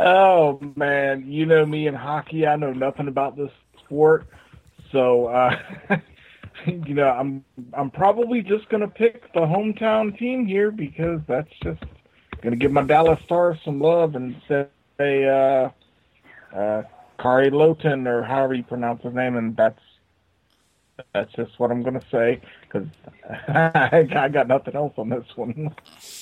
Oh 0.00 0.60
man, 0.76 1.24
you 1.26 1.44
know 1.44 1.66
me 1.66 1.88
in 1.88 1.94
hockey. 1.94 2.46
I 2.46 2.54
know 2.54 2.72
nothing 2.72 3.08
about 3.08 3.36
this 3.36 3.50
sport, 3.84 4.26
so 4.92 5.26
uh, 5.26 5.56
you 6.66 6.94
know 6.94 7.08
I'm 7.08 7.44
I'm 7.72 7.90
probably 7.90 8.40
just 8.42 8.68
gonna 8.68 8.86
pick 8.88 9.32
the 9.32 9.40
hometown 9.40 10.16
team 10.16 10.46
here 10.46 10.70
because 10.70 11.20
that's 11.26 11.52
just 11.64 11.82
gonna 12.42 12.54
give 12.54 12.70
my 12.70 12.82
Dallas 12.82 13.20
Stars 13.24 13.58
some 13.64 13.80
love 13.80 14.14
and 14.14 14.40
say 14.46 14.68
uh, 15.00 15.70
uh, 16.56 16.82
Kari 17.18 17.50
Lehtonen 17.50 18.06
or 18.06 18.22
however 18.22 18.54
you 18.54 18.62
pronounce 18.62 19.02
his 19.02 19.14
name, 19.14 19.36
and 19.36 19.56
that's 19.56 19.80
that's 21.14 21.32
just 21.34 21.58
what 21.58 21.70
I'm 21.70 21.82
gonna 21.82 22.02
say 22.10 22.40
because 22.62 22.88
I 23.48 24.28
got 24.30 24.48
nothing 24.48 24.74
else 24.74 24.94
on 24.96 25.08
this 25.08 25.26
one. 25.36 25.74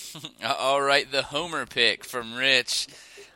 All 0.58 0.80
right, 0.80 1.10
the 1.10 1.22
homer 1.22 1.66
pick 1.66 2.04
from 2.04 2.34
Rich. 2.34 2.88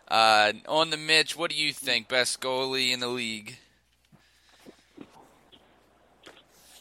Uh, 0.08 0.52
on 0.66 0.90
the 0.90 0.96
Mitch, 0.96 1.36
what 1.36 1.50
do 1.50 1.56
you 1.56 1.72
think? 1.72 2.08
Best 2.08 2.40
goalie 2.40 2.92
in 2.92 3.00
the 3.00 3.08
league? 3.08 3.56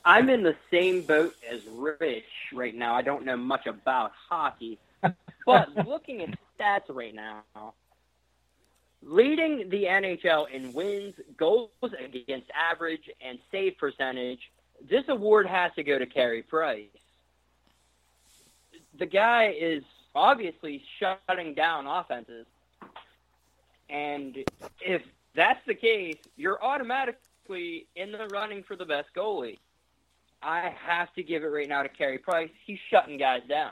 I'm 0.04 0.30
in 0.30 0.42
the 0.44 0.56
same 0.72 1.02
boat 1.02 1.36
as 1.50 1.62
Rich 1.76 2.24
right 2.54 2.74
now. 2.74 2.96
I 2.96 3.02
don't 3.02 3.26
know 3.26 3.38
much 3.38 3.68
about 3.68 4.12
hockey, 4.30 4.80
but 5.46 5.88
looking 5.88 6.22
at 6.22 6.30
stats 6.58 6.89
right 6.89 7.13
now, 7.13 7.44
leading 9.04 9.70
the 9.70 9.86
NHL 9.86 10.50
in 10.50 10.74
wins, 10.74 11.16
goals 11.38 11.70
against 11.84 12.50
average, 12.52 13.10
and 13.22 13.40
save 13.52 13.78
percentage, 13.78 14.52
this 14.90 15.04
award 15.08 15.48
has 15.48 15.72
to 15.76 15.84
go 15.84 15.98
to 16.00 16.06
Carey 16.06 16.42
Price. 16.42 16.88
The 18.98 19.06
guy 19.06 19.56
is 19.58 19.84
obviously 20.16 20.84
shutting 21.00 21.54
down 21.54 21.88
offenses. 21.88 22.46
And 23.90 24.38
if 24.82 25.02
that's 25.36 25.66
the 25.66 25.74
case, 25.74 26.18
you're 26.36 26.64
automatically 26.64 27.88
in 27.96 28.12
the 28.12 28.28
running 28.28 28.64
for 28.64 28.76
the 28.76 28.86
best 28.86 29.10
goalie. 29.16 29.60
I 30.42 30.74
have 30.86 31.14
to 31.16 31.24
give 31.24 31.44
it 31.44 31.48
right 31.48 31.68
now 31.68 31.84
to 31.84 31.90
Carey 31.90 32.18
Price. 32.18 32.50
He's 32.66 32.80
shutting 32.90 33.18
guys 33.18 33.42
down. 33.48 33.72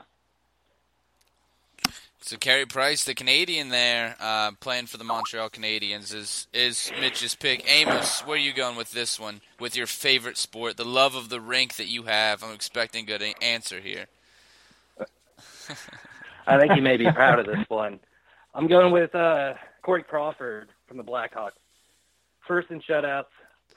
So 2.20 2.36
Carey 2.36 2.66
Price, 2.66 3.04
the 3.04 3.14
Canadian 3.14 3.68
there, 3.68 4.16
uh, 4.20 4.50
playing 4.60 4.86
for 4.86 4.96
the 4.96 5.04
Montreal 5.04 5.48
Canadiens, 5.50 6.12
is 6.12 6.48
is 6.52 6.90
Mitch's 7.00 7.34
pick. 7.34 7.64
Amos, 7.70 8.20
where 8.26 8.36
are 8.36 8.40
you 8.40 8.52
going 8.52 8.76
with 8.76 8.90
this 8.90 9.20
one? 9.20 9.40
With 9.60 9.76
your 9.76 9.86
favorite 9.86 10.36
sport, 10.36 10.76
the 10.76 10.84
love 10.84 11.14
of 11.14 11.28
the 11.28 11.40
rink 11.40 11.76
that 11.76 11.86
you 11.86 12.02
have. 12.04 12.42
I'm 12.42 12.52
expecting 12.54 13.04
a 13.04 13.06
good 13.06 13.22
answer 13.40 13.80
here. 13.80 14.06
I 16.46 16.58
think 16.58 16.76
you 16.76 16.82
may 16.82 16.96
be 16.96 17.10
proud 17.10 17.38
of 17.38 17.46
this 17.46 17.64
one. 17.68 18.00
I'm 18.54 18.66
going 18.66 18.92
with 18.92 19.14
uh, 19.14 19.54
Corey 19.82 20.02
Crawford 20.02 20.70
from 20.86 20.96
the 20.96 21.04
Blackhawks. 21.04 21.52
First 22.46 22.70
in 22.70 22.80
shutouts, 22.80 23.26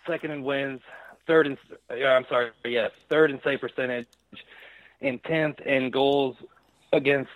second 0.08 0.32
in 0.32 0.44
wins, 0.44 0.82
third 1.28 1.46
in 1.46 1.58
I'm 1.90 2.26
sorry, 2.28 2.52
yes, 2.66 2.92
third 3.08 3.30
in 3.30 3.40
save 3.44 3.62
percentage, 3.62 4.08
and 5.00 5.24
tenth 5.24 5.60
in 5.62 5.92
goals 5.92 6.38
against 6.92 7.32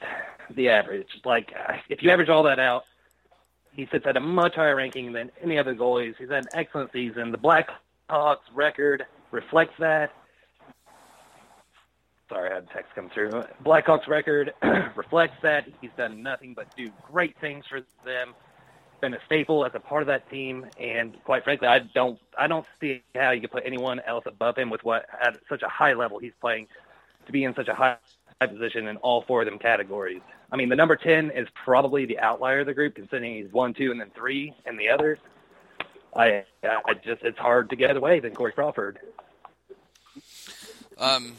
the 0.53 0.69
average. 0.69 1.08
Like 1.23 1.53
uh, 1.58 1.73
if 1.89 2.03
you 2.03 2.10
average 2.12 2.29
all 2.29 2.43
that 2.43 2.60
out, 2.60 2.86
he 3.71 3.88
sits 3.91 4.05
at 4.05 4.17
a 4.17 4.21
much 4.21 4.55
higher 4.55 4.75
ranking 4.75 5.12
than 5.12 5.31
any 5.41 5.58
other 5.58 5.75
goalies. 5.75 6.15
He's 6.17 6.29
had 6.29 6.45
an 6.45 6.49
excellent 6.53 6.91
season. 6.91 7.31
The 7.31 7.38
Blackhawks 7.38 8.38
record 8.53 9.05
reflects 9.31 9.73
that. 9.79 10.13
Sorry, 12.29 12.49
I 12.49 12.55
had 12.55 12.69
text 12.71 12.95
come 12.95 13.10
through. 13.10 13.31
Blackhawks 13.63 14.08
record 14.08 14.53
reflects 14.95 15.38
that. 15.43 15.67
He's 15.81 15.91
done 15.97 16.23
nothing 16.23 16.53
but 16.53 16.75
do 16.75 16.89
great 17.12 17.38
things 17.39 17.65
for 17.69 17.81
them. 18.03 18.34
Been 19.01 19.13
a 19.13 19.19
staple 19.25 19.65
as 19.65 19.73
a 19.75 19.79
part 19.79 20.01
of 20.01 20.08
that 20.08 20.29
team, 20.29 20.65
and 20.79 21.21
quite 21.25 21.43
frankly, 21.43 21.67
I 21.67 21.79
don't, 21.79 22.17
I 22.38 22.47
don't 22.47 22.65
see 22.79 23.03
how 23.13 23.31
you 23.31 23.41
could 23.41 23.51
put 23.51 23.63
anyone 23.65 23.99
else 23.99 24.23
above 24.25 24.58
him 24.58 24.69
with 24.69 24.84
what 24.84 25.05
at 25.21 25.38
such 25.49 25.62
a 25.62 25.67
high 25.67 25.93
level 25.93 26.17
he's 26.17 26.34
playing 26.39 26.67
to 27.25 27.31
be 27.31 27.43
in 27.43 27.53
such 27.53 27.67
a 27.67 27.75
high 27.75 27.97
position 28.41 28.87
in 28.87 28.97
all 28.97 29.23
four 29.23 29.41
of 29.41 29.45
them 29.45 29.59
categories. 29.59 30.21
I 30.51 30.57
mean, 30.57 30.69
the 30.69 30.75
number 30.75 30.95
10 30.95 31.31
is 31.31 31.47
probably 31.63 32.05
the 32.05 32.19
outlier 32.19 32.59
of 32.59 32.67
the 32.67 32.73
group, 32.73 32.95
considering 32.95 33.35
he's 33.35 33.51
one, 33.51 33.73
two, 33.73 33.91
and 33.91 33.99
then 33.99 34.11
three 34.15 34.53
and 34.65 34.79
the 34.79 34.89
others. 34.89 35.19
I, 36.15 36.43
I 36.63 36.93
just, 36.93 37.23
it's 37.23 37.37
hard 37.37 37.69
to 37.71 37.75
get 37.75 37.97
away 37.97 38.19
than 38.19 38.33
Corey 38.33 38.51
Crawford. 38.51 38.99
Um, 40.97 41.33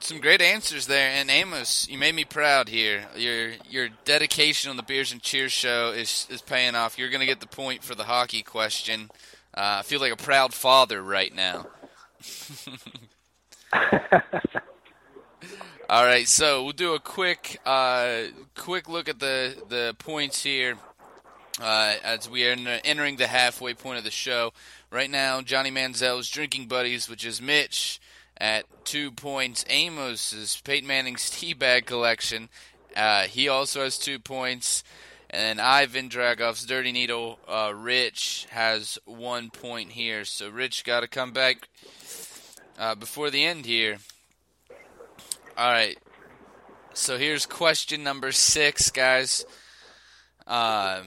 some 0.00 0.20
great 0.20 0.40
answers 0.42 0.86
there, 0.86 1.10
and 1.10 1.30
Amos, 1.30 1.88
you 1.88 1.98
made 1.98 2.14
me 2.14 2.24
proud 2.24 2.68
here. 2.68 3.06
Your 3.16 3.52
your 3.70 3.88
dedication 4.04 4.70
on 4.70 4.76
the 4.76 4.82
Beers 4.82 5.12
and 5.12 5.22
Cheers 5.22 5.52
show 5.52 5.92
is 5.92 6.26
is 6.28 6.42
paying 6.42 6.74
off. 6.74 6.98
You're 6.98 7.08
going 7.08 7.20
to 7.20 7.26
get 7.26 7.40
the 7.40 7.46
point 7.46 7.84
for 7.84 7.94
the 7.94 8.04
hockey 8.04 8.42
question. 8.42 9.10
Uh, 9.56 9.78
I 9.78 9.82
feel 9.82 10.00
like 10.00 10.12
a 10.12 10.16
proud 10.16 10.52
father 10.52 11.00
right 11.02 11.34
now. 11.34 11.66
All 15.88 16.04
right, 16.04 16.26
so 16.26 16.64
we'll 16.64 16.72
do 16.72 16.94
a 16.94 16.98
quick 16.98 17.60
uh, 17.64 18.22
quick 18.56 18.88
look 18.88 19.08
at 19.08 19.20
the 19.20 19.54
the 19.68 19.94
points 20.00 20.42
here 20.42 20.78
uh, 21.60 21.94
as 22.02 22.28
we 22.28 22.44
are 22.44 22.56
entering 22.84 23.14
the 23.14 23.28
halfway 23.28 23.72
point 23.72 23.98
of 23.98 24.02
the 24.02 24.10
show. 24.10 24.52
Right 24.90 25.08
now, 25.08 25.42
Johnny 25.42 25.70
Manziel's 25.70 26.28
drinking 26.28 26.66
buddies, 26.66 27.08
which 27.08 27.24
is 27.24 27.40
Mitch 27.40 28.00
at 28.36 28.64
two 28.84 29.12
points. 29.12 29.64
Amos 29.68 30.32
is 30.32 30.60
Peyton 30.64 30.88
Manning's 30.88 31.30
teabag 31.30 31.86
collection. 31.86 32.48
Uh, 32.96 33.22
he 33.22 33.46
also 33.46 33.84
has 33.84 33.96
two 33.96 34.18
points. 34.18 34.82
And 35.30 35.60
Ivan 35.60 36.08
Dragov's 36.08 36.66
Dirty 36.66 36.90
Needle, 36.90 37.38
uh, 37.46 37.72
Rich 37.74 38.48
has 38.50 38.98
one 39.04 39.50
point 39.50 39.92
here. 39.92 40.24
So 40.24 40.48
Rich 40.48 40.82
got 40.82 41.00
to 41.00 41.08
come 41.08 41.30
back 41.30 41.68
uh, 42.76 42.96
before 42.96 43.30
the 43.30 43.44
end 43.44 43.66
here. 43.66 43.98
All 45.58 45.70
right. 45.70 45.96
So 46.92 47.16
here's 47.16 47.46
question 47.46 48.02
number 48.02 48.30
six, 48.30 48.90
guys. 48.90 49.46
Uh, 50.46 51.00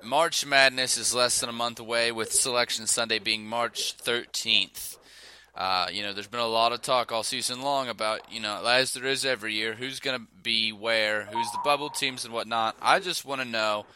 March 0.00 0.46
Madness 0.46 0.96
is 0.96 1.12
less 1.12 1.40
than 1.40 1.48
a 1.48 1.52
month 1.52 1.80
away, 1.80 2.12
with 2.12 2.32
Selection 2.32 2.86
Sunday 2.86 3.18
being 3.18 3.44
March 3.44 3.96
13th. 3.98 4.96
Uh, 5.56 5.88
you 5.90 6.04
know, 6.04 6.12
there's 6.12 6.28
been 6.28 6.38
a 6.38 6.46
lot 6.46 6.70
of 6.70 6.82
talk 6.82 7.10
all 7.10 7.24
season 7.24 7.62
long 7.62 7.88
about, 7.88 8.32
you 8.32 8.38
know, 8.38 8.64
as 8.64 8.92
there 8.92 9.06
is 9.06 9.24
every 9.24 9.54
year, 9.54 9.74
who's 9.74 9.98
going 9.98 10.20
to 10.20 10.26
be 10.40 10.70
where, 10.70 11.24
who's 11.24 11.50
the 11.50 11.58
bubble 11.64 11.90
teams 11.90 12.24
and 12.24 12.32
whatnot. 12.32 12.76
I 12.80 13.00
just 13.00 13.24
want 13.24 13.40
to 13.40 13.48
know 13.48 13.86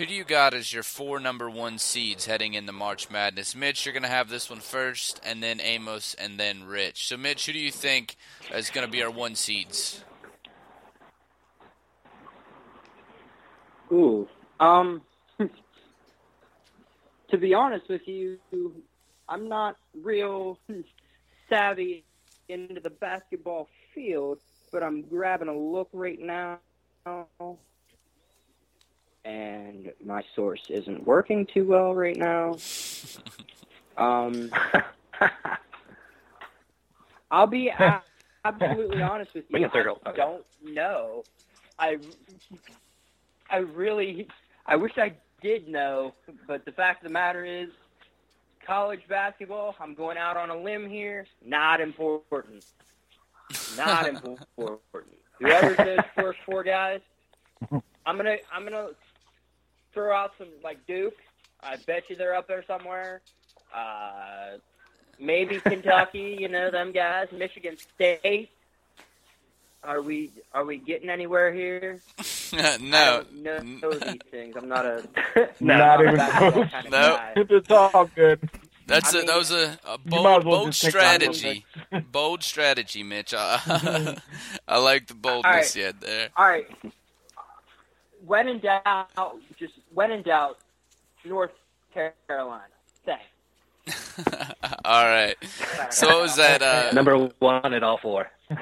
who 0.00 0.06
do 0.06 0.14
you 0.14 0.24
got 0.24 0.54
as 0.54 0.72
your 0.72 0.82
four 0.82 1.20
number 1.20 1.50
one 1.50 1.76
seeds 1.76 2.24
heading 2.24 2.54
into 2.54 2.72
March 2.72 3.10
Madness? 3.10 3.54
Mitch, 3.54 3.84
you're 3.84 3.92
going 3.92 4.02
to 4.02 4.08
have 4.08 4.30
this 4.30 4.48
one 4.48 4.60
first, 4.60 5.20
and 5.22 5.42
then 5.42 5.60
Amos, 5.60 6.14
and 6.14 6.40
then 6.40 6.64
Rich. 6.64 7.08
So, 7.08 7.18
Mitch, 7.18 7.44
who 7.44 7.52
do 7.52 7.58
you 7.58 7.70
think 7.70 8.16
is 8.54 8.70
going 8.70 8.86
to 8.86 8.90
be 8.90 9.02
our 9.02 9.10
one 9.10 9.34
seeds? 9.34 10.02
Ooh, 13.92 14.26
um, 14.58 15.02
to 15.38 17.36
be 17.36 17.52
honest 17.52 17.86
with 17.90 18.08
you, 18.08 18.38
I'm 19.28 19.50
not 19.50 19.76
real 20.02 20.58
savvy 21.50 22.04
into 22.48 22.80
the 22.80 22.88
basketball 22.88 23.68
field, 23.94 24.38
but 24.72 24.82
I'm 24.82 25.02
grabbing 25.02 25.48
a 25.48 25.54
look 25.54 25.90
right 25.92 26.18
now, 26.18 26.58
and 29.24 29.92
my 30.04 30.22
source 30.34 30.62
isn't 30.68 31.06
working 31.06 31.46
too 31.52 31.66
well 31.66 31.94
right 31.94 32.16
now. 32.16 32.56
Um, 33.96 34.50
I'll 37.30 37.46
be 37.46 37.70
absolutely 38.44 39.02
honest 39.02 39.34
with 39.34 39.44
you. 39.50 39.66
I 39.66 40.12
don't 40.12 40.44
know. 40.64 41.22
I, 41.78 41.98
I 43.50 43.58
really, 43.58 44.26
I 44.64 44.76
wish 44.76 44.92
I 44.96 45.12
did 45.42 45.68
know, 45.68 46.14
but 46.46 46.64
the 46.64 46.72
fact 46.72 47.02
of 47.02 47.08
the 47.08 47.12
matter 47.12 47.44
is, 47.44 47.68
college 48.66 49.00
basketball. 49.08 49.74
I'm 49.80 49.94
going 49.94 50.16
out 50.16 50.36
on 50.36 50.50
a 50.50 50.56
limb 50.56 50.88
here. 50.88 51.26
Not 51.44 51.80
important. 51.80 52.64
Not 53.76 54.06
important. 54.08 55.16
Whoever 55.40 55.74
those 55.74 56.04
first 56.14 56.38
four 56.46 56.62
guys, 56.62 57.00
I'm 57.70 58.16
gonna, 58.16 58.36
I'm 58.52 58.64
gonna 58.64 58.88
throw 59.92 60.14
out 60.14 60.32
some 60.38 60.48
like 60.62 60.86
Duke. 60.86 61.16
I 61.62 61.76
bet 61.86 62.04
you 62.08 62.16
they're 62.16 62.34
up 62.34 62.48
there 62.48 62.64
somewhere. 62.66 63.20
Uh, 63.74 64.58
maybe 65.18 65.60
Kentucky. 65.60 66.36
You 66.38 66.48
know 66.48 66.70
them 66.70 66.92
guys. 66.92 67.28
Michigan 67.32 67.76
State. 67.94 68.50
Are 69.82 70.02
we 70.02 70.30
are 70.52 70.64
we 70.64 70.76
getting 70.76 71.08
anywhere 71.08 71.52
here? 71.54 72.00
no, 72.80 73.24
no. 73.32 73.60
don't 73.80 74.00
these 74.04 74.18
things. 74.30 74.54
I'm 74.56 74.68
not 74.68 74.84
a 74.84 75.08
No, 75.60 75.76
Not 75.78 76.00
even 76.02 76.16
close. 76.16 76.70
kind 76.70 76.86
of 76.86 76.90
No. 76.92 77.16
guy. 77.16 77.32
It's 77.36 77.70
all 77.70 78.04
good. 78.14 78.50
That's 78.86 79.14
I 79.14 79.18
a 79.18 79.20
mean- 79.20 79.26
that 79.28 79.36
was 79.38 79.50
a, 79.52 79.78
a 79.86 79.96
bold 79.98 80.24
well 80.24 80.40
bold 80.42 80.72
just 80.72 80.82
take 80.82 80.92
that 80.94 81.22
one. 81.22 81.32
strategy. 81.34 81.64
bold 82.12 82.42
strategy, 82.42 83.02
Mitch. 83.04 83.32
I, 83.34 84.16
I 84.68 84.78
like 84.78 85.06
the 85.06 85.14
boldness 85.14 85.74
you 85.76 85.84
had 85.84 86.00
there. 86.00 86.28
All 86.36 86.44
right. 86.46 86.66
When 88.26 88.48
in 88.48 88.58
doubt, 88.58 89.08
just 89.58 89.74
when 89.92 90.10
in 90.10 90.22
doubt, 90.22 90.58
North 91.24 91.52
Carolina. 91.92 92.64
Thanks. 93.04 93.24
all 94.84 95.04
right. 95.04 95.36
So 95.90 96.08
what 96.08 96.22
was 96.22 96.36
that? 96.36 96.62
Uh, 96.62 96.90
Number 96.94 97.16
one 97.38 97.74
at 97.74 97.82
all 97.82 97.98
four. 97.98 98.30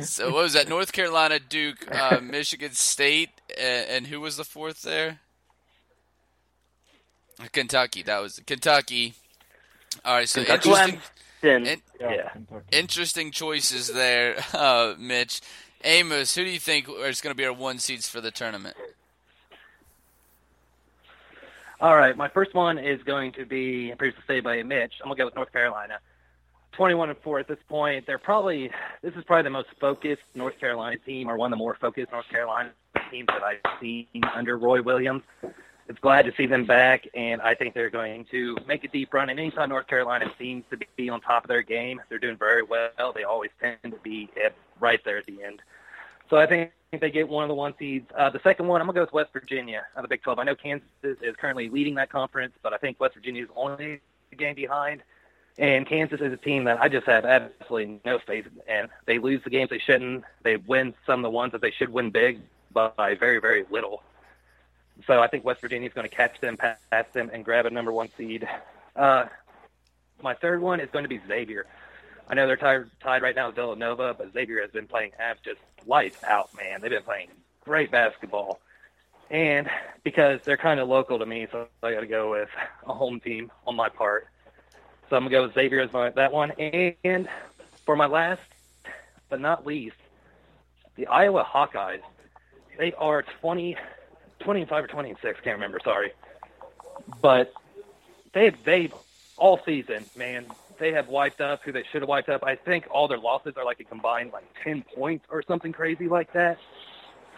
so 0.00 0.30
what 0.30 0.42
was 0.42 0.54
that? 0.54 0.66
North 0.68 0.92
Carolina, 0.92 1.38
Duke, 1.38 1.86
uh, 1.94 2.18
Michigan 2.22 2.72
State, 2.72 3.30
and, 3.58 3.88
and 3.90 4.06
who 4.06 4.20
was 4.20 4.36
the 4.36 4.44
fourth 4.44 4.82
there? 4.82 5.20
Kentucky. 7.52 8.02
That 8.02 8.20
was 8.20 8.40
Kentucky. 8.46 9.14
All 10.04 10.14
right. 10.14 10.28
So 10.28 10.44
Kentucky. 10.44 10.70
interesting, 10.70 11.66
in, 11.66 11.82
Yeah. 12.00 12.32
Interesting 12.72 13.30
choices 13.30 13.88
there, 13.88 14.36
uh, 14.52 14.94
Mitch. 14.98 15.40
Amos, 15.84 16.34
who 16.34 16.44
do 16.44 16.50
you 16.50 16.58
think 16.58 16.88
is 16.88 17.20
going 17.20 17.32
to 17.32 17.36
be 17.36 17.44
our 17.44 17.52
one 17.52 17.78
seeds 17.78 18.08
for 18.08 18.20
the 18.20 18.30
tournament? 18.30 18.76
All 21.80 21.94
right, 21.94 22.16
my 22.16 22.28
first 22.28 22.54
one 22.54 22.78
is 22.78 23.02
going 23.02 23.32
to 23.32 23.44
be 23.44 23.92
previously 23.98 24.22
stated 24.24 24.44
by 24.44 24.62
Mitch. 24.62 24.94
I'm 25.02 25.08
gonna 25.08 25.18
go 25.18 25.24
with 25.26 25.36
North 25.36 25.52
Carolina. 25.52 25.98
21 26.72 27.10
and 27.10 27.18
four 27.18 27.38
at 27.38 27.46
this 27.46 27.58
point. 27.68 28.06
They're 28.06 28.18
probably 28.18 28.70
this 29.02 29.14
is 29.14 29.24
probably 29.24 29.42
the 29.42 29.50
most 29.50 29.68
focused 29.78 30.22
North 30.34 30.58
Carolina 30.58 30.96
team, 31.04 31.28
or 31.28 31.36
one 31.36 31.52
of 31.52 31.58
the 31.58 31.62
more 31.62 31.76
focused 31.78 32.10
North 32.10 32.28
Carolina 32.30 32.70
teams 33.10 33.26
that 33.26 33.42
I've 33.42 33.80
seen 33.80 34.06
under 34.34 34.56
Roy 34.56 34.80
Williams. 34.80 35.22
It's 35.86 35.98
glad 35.98 36.24
to 36.24 36.32
see 36.34 36.46
them 36.46 36.64
back, 36.64 37.06
and 37.14 37.42
I 37.42 37.54
think 37.54 37.74
they're 37.74 37.90
going 37.90 38.24
to 38.30 38.56
make 38.66 38.84
a 38.84 38.88
deep 38.88 39.12
run. 39.12 39.28
And 39.28 39.38
anytime 39.38 39.68
North 39.68 39.86
Carolina 39.86 40.32
seems 40.38 40.64
to 40.70 40.78
be 40.96 41.10
on 41.10 41.20
top 41.20 41.44
of 41.44 41.48
their 41.48 41.60
game, 41.60 42.00
they're 42.08 42.18
doing 42.18 42.38
very 42.38 42.62
well. 42.62 43.12
They 43.14 43.24
always 43.24 43.50
tend 43.60 43.76
to 43.82 43.98
be 44.02 44.30
right 44.80 45.00
there 45.04 45.18
at 45.18 45.26
the 45.26 45.42
end. 45.42 45.60
So 46.34 46.40
I 46.40 46.46
think 46.46 46.72
they 46.90 47.12
get 47.12 47.28
one 47.28 47.44
of 47.44 47.48
the 47.48 47.54
one 47.54 47.74
seeds. 47.78 48.10
Uh, 48.12 48.28
the 48.28 48.40
second 48.40 48.66
one, 48.66 48.80
I'm 48.80 48.88
gonna 48.88 48.96
go 48.96 49.02
with 49.02 49.12
West 49.12 49.32
Virginia 49.32 49.86
out 49.94 49.98
of 49.98 50.02
the 50.02 50.08
Big 50.08 50.22
12. 50.22 50.40
I 50.40 50.42
know 50.42 50.56
Kansas 50.56 50.88
is 51.04 51.36
currently 51.36 51.68
leading 51.68 51.94
that 51.94 52.10
conference, 52.10 52.54
but 52.60 52.72
I 52.72 52.76
think 52.76 52.98
West 52.98 53.14
Virginia 53.14 53.44
is 53.44 53.48
only 53.54 54.00
a 54.32 54.34
game 54.34 54.56
behind. 54.56 55.04
And 55.58 55.86
Kansas 55.86 56.20
is 56.20 56.32
a 56.32 56.36
team 56.36 56.64
that 56.64 56.82
I 56.82 56.88
just 56.88 57.06
have 57.06 57.24
absolutely 57.24 58.00
no 58.04 58.18
faith 58.18 58.48
in. 58.66 58.88
They 59.06 59.20
lose 59.20 59.44
the 59.44 59.50
games 59.50 59.70
they 59.70 59.78
shouldn't. 59.78 60.24
They 60.42 60.56
win 60.56 60.94
some 61.06 61.20
of 61.20 61.22
the 61.22 61.30
ones 61.30 61.52
that 61.52 61.60
they 61.60 61.70
should 61.70 61.90
win 61.90 62.10
big, 62.10 62.40
by 62.72 63.14
very, 63.14 63.40
very 63.40 63.64
little. 63.70 64.02
So 65.06 65.22
I 65.22 65.28
think 65.28 65.44
West 65.44 65.60
Virginia 65.60 65.86
is 65.86 65.94
going 65.94 66.08
to 66.08 66.16
catch 66.16 66.40
them, 66.40 66.56
pass 66.56 67.06
them, 67.12 67.30
and 67.32 67.44
grab 67.44 67.64
a 67.66 67.70
number 67.70 67.92
one 67.92 68.08
seed. 68.16 68.48
Uh, 68.96 69.26
my 70.20 70.34
third 70.34 70.60
one 70.60 70.80
is 70.80 70.90
going 70.90 71.04
to 71.04 71.08
be 71.08 71.20
Xavier. 71.28 71.66
I 72.28 72.34
know 72.34 72.46
they're 72.46 72.56
tied, 72.56 72.86
tied 73.00 73.22
right 73.22 73.36
now 73.36 73.48
with 73.48 73.56
Villanova, 73.56 74.14
but 74.16 74.32
Xavier 74.32 74.62
has 74.62 74.70
been 74.70 74.86
playing 74.86 75.12
abs 75.18 75.40
just 75.44 75.60
lights 75.86 76.22
out, 76.24 76.50
man. 76.56 76.80
They've 76.80 76.90
been 76.90 77.02
playing 77.02 77.28
great 77.64 77.90
basketball. 77.90 78.60
And 79.30 79.68
because 80.02 80.40
they're 80.42 80.56
kind 80.56 80.80
of 80.80 80.88
local 80.88 81.18
to 81.18 81.26
me, 81.26 81.46
so 81.50 81.68
I 81.82 81.92
got 81.92 82.00
to 82.00 82.06
go 82.06 82.30
with 82.30 82.48
a 82.86 82.92
home 82.92 83.20
team 83.20 83.50
on 83.66 83.76
my 83.76 83.88
part. 83.88 84.28
So 85.10 85.16
I'm 85.16 85.22
going 85.22 85.30
to 85.32 85.36
go 85.38 85.42
with 85.44 85.54
Xavier 85.54 85.80
as 85.80 85.92
my, 85.92 86.10
that 86.10 86.32
one. 86.32 86.52
And 86.52 87.28
for 87.84 87.96
my 87.96 88.06
last, 88.06 88.42
but 89.28 89.40
not 89.40 89.66
least, 89.66 89.96
the 90.96 91.06
Iowa 91.06 91.44
Hawkeyes. 91.44 92.02
They 92.78 92.92
are 92.94 93.22
20, 93.40 93.76
25 94.40 94.84
or 94.84 94.86
26, 94.86 95.40
can't 95.40 95.56
remember, 95.56 95.80
sorry. 95.82 96.12
But 97.20 97.52
they've 98.32 98.56
they've 98.64 98.92
all 99.36 99.60
season, 99.64 100.04
man, 100.16 100.46
they 100.84 100.92
have 100.92 101.08
wiped 101.08 101.40
up 101.40 101.62
who 101.64 101.72
they 101.72 101.82
should 101.90 102.02
have 102.02 102.10
wiped 102.10 102.28
up. 102.28 102.44
I 102.44 102.56
think 102.56 102.86
all 102.90 103.08
their 103.08 103.16
losses 103.16 103.54
are 103.56 103.64
like 103.64 103.80
a 103.80 103.84
combined 103.84 104.32
like 104.34 104.44
10 104.62 104.84
points 104.94 105.24
or 105.30 105.42
something 105.42 105.72
crazy 105.72 106.08
like 106.08 106.30
that. 106.34 106.58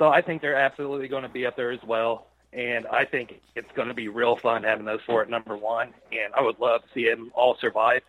So 0.00 0.08
I 0.08 0.20
think 0.20 0.42
they're 0.42 0.56
absolutely 0.56 1.06
going 1.06 1.22
to 1.22 1.28
be 1.28 1.46
up 1.46 1.54
there 1.54 1.70
as 1.70 1.78
well. 1.86 2.26
And 2.52 2.88
I 2.88 3.04
think 3.04 3.40
it's 3.54 3.70
going 3.76 3.86
to 3.86 3.94
be 3.94 4.08
real 4.08 4.34
fun 4.34 4.64
having 4.64 4.84
those 4.84 4.98
four 5.06 5.22
at 5.22 5.30
number 5.30 5.56
one. 5.56 5.94
And 6.10 6.34
I 6.34 6.42
would 6.42 6.58
love 6.58 6.82
to 6.82 6.88
see 6.92 7.08
them 7.08 7.30
all 7.36 7.56
survive, 7.60 8.02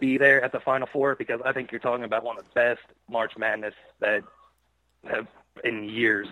be 0.00 0.16
there 0.16 0.42
at 0.42 0.52
the 0.52 0.60
Final 0.60 0.88
Four, 0.90 1.14
because 1.14 1.42
I 1.44 1.52
think 1.52 1.70
you're 1.70 1.78
talking 1.78 2.04
about 2.04 2.24
one 2.24 2.38
of 2.38 2.44
the 2.44 2.50
best 2.54 2.80
March 3.06 3.36
Madness 3.36 3.74
that 4.00 4.22
have 5.04 5.26
in 5.62 5.84
years. 5.84 6.26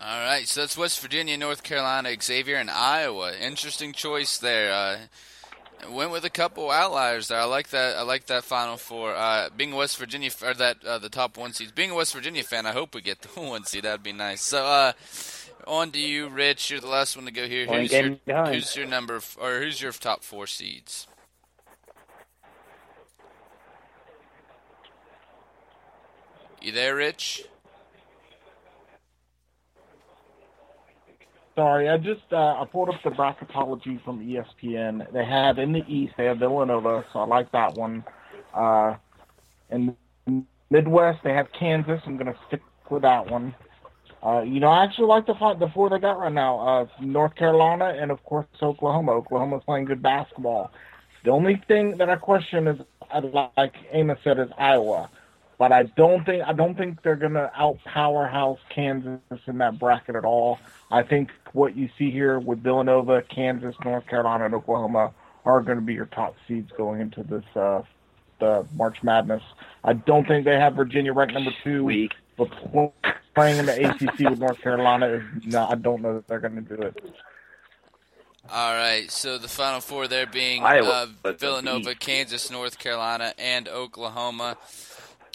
All 0.00 0.20
right, 0.24 0.48
so 0.48 0.62
that's 0.62 0.76
West 0.76 1.00
Virginia, 1.00 1.36
North 1.36 1.62
Carolina, 1.62 2.16
Xavier, 2.20 2.56
and 2.56 2.70
Iowa. 2.70 3.36
Interesting 3.36 3.92
choice 3.92 4.38
there. 4.38 4.72
Uh, 4.72 4.98
went 5.90 6.10
with 6.10 6.24
a 6.24 6.30
couple 6.30 6.70
outliers 6.70 7.28
there. 7.28 7.38
I 7.38 7.44
like 7.44 7.68
that. 7.70 7.96
I 7.96 8.02
like 8.02 8.26
that 8.26 8.44
Final 8.44 8.76
Four. 8.76 9.14
Uh, 9.14 9.48
being 9.56 9.72
a 9.72 9.76
West 9.76 9.96
Virginia 9.98 10.30
or 10.44 10.54
that 10.54 10.84
uh, 10.84 10.98
the 10.98 11.08
top 11.08 11.36
one 11.36 11.52
seeds. 11.52 11.72
Being 11.72 11.90
a 11.90 11.94
West 11.94 12.14
Virginia 12.14 12.42
fan, 12.42 12.66
I 12.66 12.72
hope 12.72 12.94
we 12.94 13.00
get 13.00 13.20
the 13.22 13.28
one 13.40 13.64
seed. 13.64 13.84
That'd 13.84 14.02
be 14.02 14.12
nice. 14.12 14.42
So, 14.42 14.64
uh, 14.64 14.92
on 15.66 15.90
to 15.92 15.98
you, 16.00 16.28
Rich. 16.28 16.70
You're 16.70 16.80
the 16.80 16.88
last 16.88 17.16
one 17.16 17.26
to 17.26 17.30
go 17.32 17.46
here. 17.46 17.66
Who's 17.82 17.92
your. 17.92 18.16
Who's 18.54 18.76
your 18.76 18.86
number 18.86 19.16
f- 19.16 19.36
or 19.40 19.60
who's 19.60 19.80
your 19.80 19.92
top 19.92 20.22
four 20.24 20.46
seeds? 20.46 21.06
You 26.60 26.72
there, 26.72 26.96
Rich? 26.96 27.44
Sorry, 31.58 31.88
I 31.88 31.96
just 31.96 32.22
uh, 32.30 32.36
I 32.62 32.64
pulled 32.70 32.88
up 32.88 33.02
the 33.02 33.10
bracketology 33.10 34.00
from 34.04 34.24
ESPN. 34.24 35.12
They 35.12 35.24
have 35.24 35.58
in 35.58 35.72
the 35.72 35.82
East 35.88 36.14
they 36.16 36.26
have 36.26 36.38
Villanova, 36.38 37.04
so 37.12 37.18
I 37.18 37.26
like 37.26 37.50
that 37.50 37.74
one. 37.74 38.04
Uh, 38.54 38.94
in 39.68 39.96
the 40.24 40.44
Midwest 40.70 41.18
they 41.24 41.32
have 41.32 41.48
Kansas. 41.58 42.00
I'm 42.06 42.16
gonna 42.16 42.36
stick 42.46 42.62
with 42.88 43.02
that 43.02 43.28
one. 43.28 43.56
Uh, 44.24 44.42
you 44.42 44.60
know, 44.60 44.68
I 44.68 44.84
actually 44.84 45.08
like 45.08 45.26
the 45.26 45.34
fi- 45.34 45.54
the 45.54 45.66
four 45.74 45.90
they 45.90 45.98
got 45.98 46.20
right 46.20 46.32
now. 46.32 46.60
Uh, 46.60 46.86
North 47.00 47.34
Carolina 47.34 47.86
and 47.86 48.12
of 48.12 48.22
course 48.22 48.46
Oklahoma. 48.62 49.10
Oklahoma's 49.10 49.64
playing 49.66 49.86
good 49.86 50.00
basketball. 50.00 50.70
The 51.24 51.32
only 51.32 51.60
thing 51.66 51.96
that 51.96 52.08
I 52.08 52.14
question 52.14 52.68
is 52.68 52.78
like 53.56 53.74
Amos 53.90 54.18
said, 54.22 54.38
is 54.38 54.50
Iowa. 54.56 55.10
But 55.58 55.72
I 55.72 55.82
don't 55.84 56.24
think 56.24 56.44
I 56.46 56.52
don't 56.52 56.76
think 56.76 57.02
they're 57.02 57.16
gonna 57.16 57.50
out 57.56 57.78
powerhouse 57.84 58.60
Kansas 58.68 59.20
in 59.46 59.58
that 59.58 59.78
bracket 59.78 60.14
at 60.14 60.24
all. 60.24 60.58
I 60.90 61.02
think 61.02 61.30
what 61.52 61.76
you 61.76 61.88
see 61.98 62.10
here 62.10 62.38
with 62.38 62.62
Villanova, 62.62 63.22
Kansas, 63.22 63.74
North 63.84 64.06
Carolina, 64.06 64.44
and 64.44 64.54
Oklahoma 64.54 65.12
are 65.44 65.60
going 65.60 65.78
to 65.78 65.84
be 65.84 65.94
your 65.94 66.06
top 66.06 66.36
seeds 66.46 66.70
going 66.76 67.00
into 67.00 67.22
this 67.22 67.44
uh, 67.56 67.82
the 68.38 68.66
March 68.74 69.02
Madness. 69.02 69.42
I 69.82 69.94
don't 69.94 70.26
think 70.26 70.44
they 70.44 70.56
have 70.56 70.74
Virginia 70.74 71.12
ranked 71.12 71.34
number 71.34 71.52
two. 71.64 71.84
Weak. 71.84 72.12
But 72.36 72.50
playing 73.34 73.58
in 73.58 73.66
the 73.66 73.90
ACC 73.90 74.30
with 74.30 74.38
North 74.38 74.60
Carolina 74.60 75.06
is 75.08 75.22
not. 75.46 75.72
I 75.72 75.74
don't 75.74 76.02
know 76.02 76.14
that 76.14 76.28
they're 76.28 76.38
going 76.38 76.54
to 76.54 76.76
do 76.76 76.82
it. 76.82 77.02
All 78.50 78.72
right, 78.72 79.10
so 79.10 79.36
the 79.36 79.48
final 79.48 79.80
four 79.80 80.08
there 80.08 80.26
being 80.26 80.62
uh, 80.64 81.06
Villanova, 81.38 81.94
Kansas, 81.94 82.50
North 82.50 82.78
Carolina, 82.78 83.34
and 83.38 83.68
Oklahoma. 83.68 84.56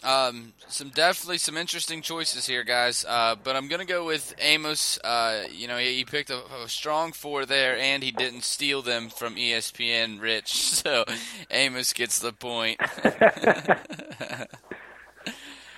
Um, 0.03 0.53
some 0.67 0.89
definitely 0.89 1.37
some 1.37 1.55
interesting 1.55 2.01
choices 2.01 2.45
here, 2.45 2.63
guys. 2.63 3.05
Uh, 3.07 3.35
but 3.41 3.55
I'm 3.55 3.67
gonna 3.69 3.85
go 3.85 4.05
with 4.05 4.35
Amos. 4.39 4.99
Uh, 5.03 5.43
you 5.51 5.67
know, 5.67 5.77
he, 5.77 5.95
he 5.95 6.05
picked 6.05 6.29
a, 6.29 6.41
a, 6.63 6.67
strong 6.67 7.13
four 7.13 7.45
there, 7.45 7.77
and 7.77 8.03
he 8.03 8.11
didn't 8.11 8.43
steal 8.43 8.81
them 8.81 9.09
from 9.09 9.35
ESPN. 9.35 10.19
Rich, 10.21 10.53
so 10.57 11.05
Amos 11.49 11.93
gets 11.93 12.19
the 12.19 12.33
point. 12.33 12.79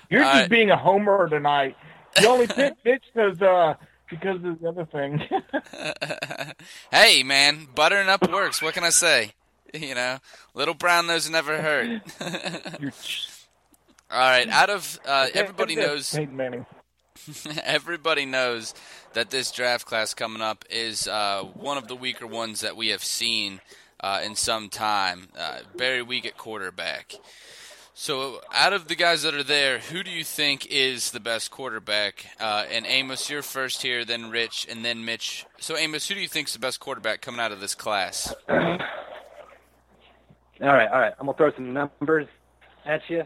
You're 0.09 0.23
All 0.23 0.31
just 0.31 0.41
right. 0.41 0.49
being 0.49 0.71
a 0.71 0.77
homer 0.77 1.29
tonight. 1.29 1.75
You 2.19 2.27
only 2.27 2.47
picked 2.47 2.83
Mitch 2.85 3.03
because 3.13 3.41
uh, 3.41 3.75
because 4.09 4.43
of 4.43 4.59
the 4.59 4.67
other 4.67 4.85
thing. 4.85 5.21
hey, 6.91 7.21
man, 7.23 7.67
buttering 7.75 8.09
up 8.09 8.27
works. 8.31 8.61
What 8.61 8.73
can 8.73 8.83
I 8.83 8.89
say? 8.89 9.33
You 9.73 9.93
know, 9.93 10.19
little 10.53 10.73
brown 10.73 11.07
nose 11.07 11.29
never 11.29 11.61
hurt. 11.61 12.01
You're 14.09 14.19
All 14.19 14.29
right, 14.29 14.47
out 14.49 14.69
of 14.69 14.99
uh, 15.05 15.27
everybody 15.33 15.75
knows. 15.75 16.13
Peyton 16.13 16.35
Manning. 16.35 16.65
Everybody 17.63 18.25
knows 18.25 18.73
that 19.13 19.29
this 19.29 19.51
draft 19.51 19.85
class 19.85 20.13
coming 20.13 20.41
up 20.41 20.65
is 20.69 21.07
uh, 21.07 21.43
one 21.53 21.77
of 21.77 21.87
the 21.87 21.95
weaker 21.95 22.27
ones 22.27 22.61
that 22.61 22.75
we 22.75 22.89
have 22.89 23.03
seen 23.03 23.61
uh, 24.01 24.21
in 24.23 24.35
some 24.35 24.69
time. 24.69 25.29
Uh, 25.37 25.59
very 25.75 26.01
weak 26.01 26.25
at 26.25 26.37
quarterback. 26.37 27.15
So, 27.97 28.41
out 28.53 28.73
of 28.73 28.89
the 28.89 28.95
guys 28.95 29.23
that 29.23 29.33
are 29.33 29.43
there, 29.43 29.79
who 29.79 30.03
do 30.03 30.11
you 30.11 30.25
think 30.25 30.67
is 30.69 31.11
the 31.11 31.21
best 31.21 31.49
quarterback? 31.49 32.25
Uh, 32.41 32.65
and 32.69 32.85
Amos, 32.85 33.29
you're 33.29 33.41
first 33.41 33.81
here, 33.81 34.03
then 34.03 34.29
Rich, 34.29 34.67
and 34.69 34.83
then 34.83 35.05
Mitch. 35.05 35.45
So, 35.59 35.77
Amos, 35.77 36.05
who 36.09 36.15
do 36.15 36.19
you 36.19 36.27
think 36.27 36.49
is 36.49 36.53
the 36.53 36.59
best 36.59 36.81
quarterback 36.81 37.21
coming 37.21 37.39
out 37.39 37.53
of 37.53 37.61
this 37.61 37.73
class? 37.73 38.35
All 38.49 38.57
right, 40.59 40.89
all 40.89 40.99
right. 40.99 41.13
I'm 41.17 41.25
gonna 41.25 41.37
throw 41.37 41.53
some 41.53 41.71
numbers 41.71 42.27
at 42.85 43.01
you. 43.09 43.23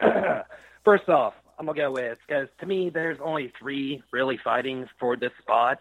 First 0.84 1.08
off, 1.08 1.34
I'm 1.58 1.66
gonna 1.66 1.76
go 1.76 1.92
with 1.92 2.18
because 2.26 2.48
to 2.60 2.66
me, 2.66 2.90
there's 2.90 3.18
only 3.20 3.52
three 3.58 4.02
really 4.12 4.38
fighting 4.42 4.88
for 4.98 5.16
this 5.16 5.32
spot, 5.40 5.78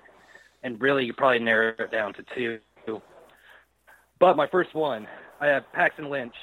and 0.63 0.79
really 0.81 1.05
you 1.05 1.13
probably 1.13 1.39
narrow 1.39 1.73
it 1.77 1.91
down 1.91 2.13
to 2.13 2.23
two. 2.35 2.59
But 4.19 4.35
my 4.35 4.47
first 4.47 4.73
one, 4.73 5.07
I 5.39 5.47
have 5.47 5.71
Paxton 5.73 6.09
Lynch, 6.09 6.33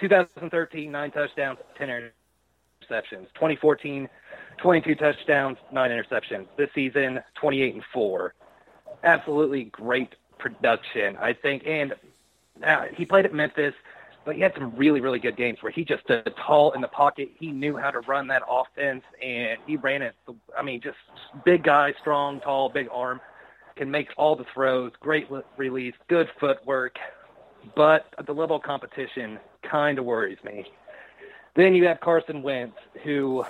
2013, 0.00 0.92
nine 0.92 1.10
touchdowns, 1.10 1.58
10 1.78 1.88
interceptions. 1.88 3.28
2014, 3.34 4.06
22 4.58 4.94
touchdowns, 4.96 5.56
nine 5.72 5.90
interceptions. 5.90 6.46
This 6.58 6.68
season, 6.74 7.20
28 7.36 7.74
and 7.74 7.84
four. 7.94 8.34
Absolutely 9.02 9.64
great 9.64 10.14
production, 10.38 11.16
I 11.16 11.32
think, 11.32 11.66
and 11.66 11.94
now, 12.60 12.86
he 12.94 13.04
played 13.04 13.24
at 13.24 13.34
Memphis, 13.34 13.74
but 14.26 14.34
he 14.34 14.42
had 14.42 14.52
some 14.54 14.74
really, 14.76 15.00
really 15.00 15.20
good 15.20 15.36
games 15.36 15.62
where 15.62 15.70
he 15.70 15.84
just 15.84 16.02
stood 16.02 16.34
tall 16.44 16.72
in 16.72 16.80
the 16.80 16.88
pocket. 16.88 17.30
He 17.38 17.52
knew 17.52 17.76
how 17.76 17.92
to 17.92 18.00
run 18.00 18.26
that 18.26 18.42
offense, 18.46 19.04
and 19.22 19.58
he 19.66 19.76
ran 19.76 20.02
it. 20.02 20.16
I 20.58 20.62
mean, 20.62 20.80
just 20.80 20.98
big 21.44 21.62
guy, 21.62 21.94
strong, 22.00 22.40
tall, 22.40 22.68
big 22.68 22.88
arm, 22.92 23.20
can 23.76 23.88
make 23.88 24.08
all 24.16 24.34
the 24.34 24.44
throws, 24.52 24.90
great 24.98 25.28
release, 25.56 25.94
good 26.08 26.28
footwork. 26.40 26.96
But 27.76 28.06
the 28.26 28.34
level 28.34 28.56
of 28.56 28.62
competition 28.64 29.38
kind 29.62 29.96
of 29.96 30.04
worries 30.04 30.38
me. 30.44 30.66
Then 31.54 31.74
you 31.74 31.86
have 31.86 32.00
Carson 32.00 32.42
Wentz, 32.42 32.76
who 33.04 33.44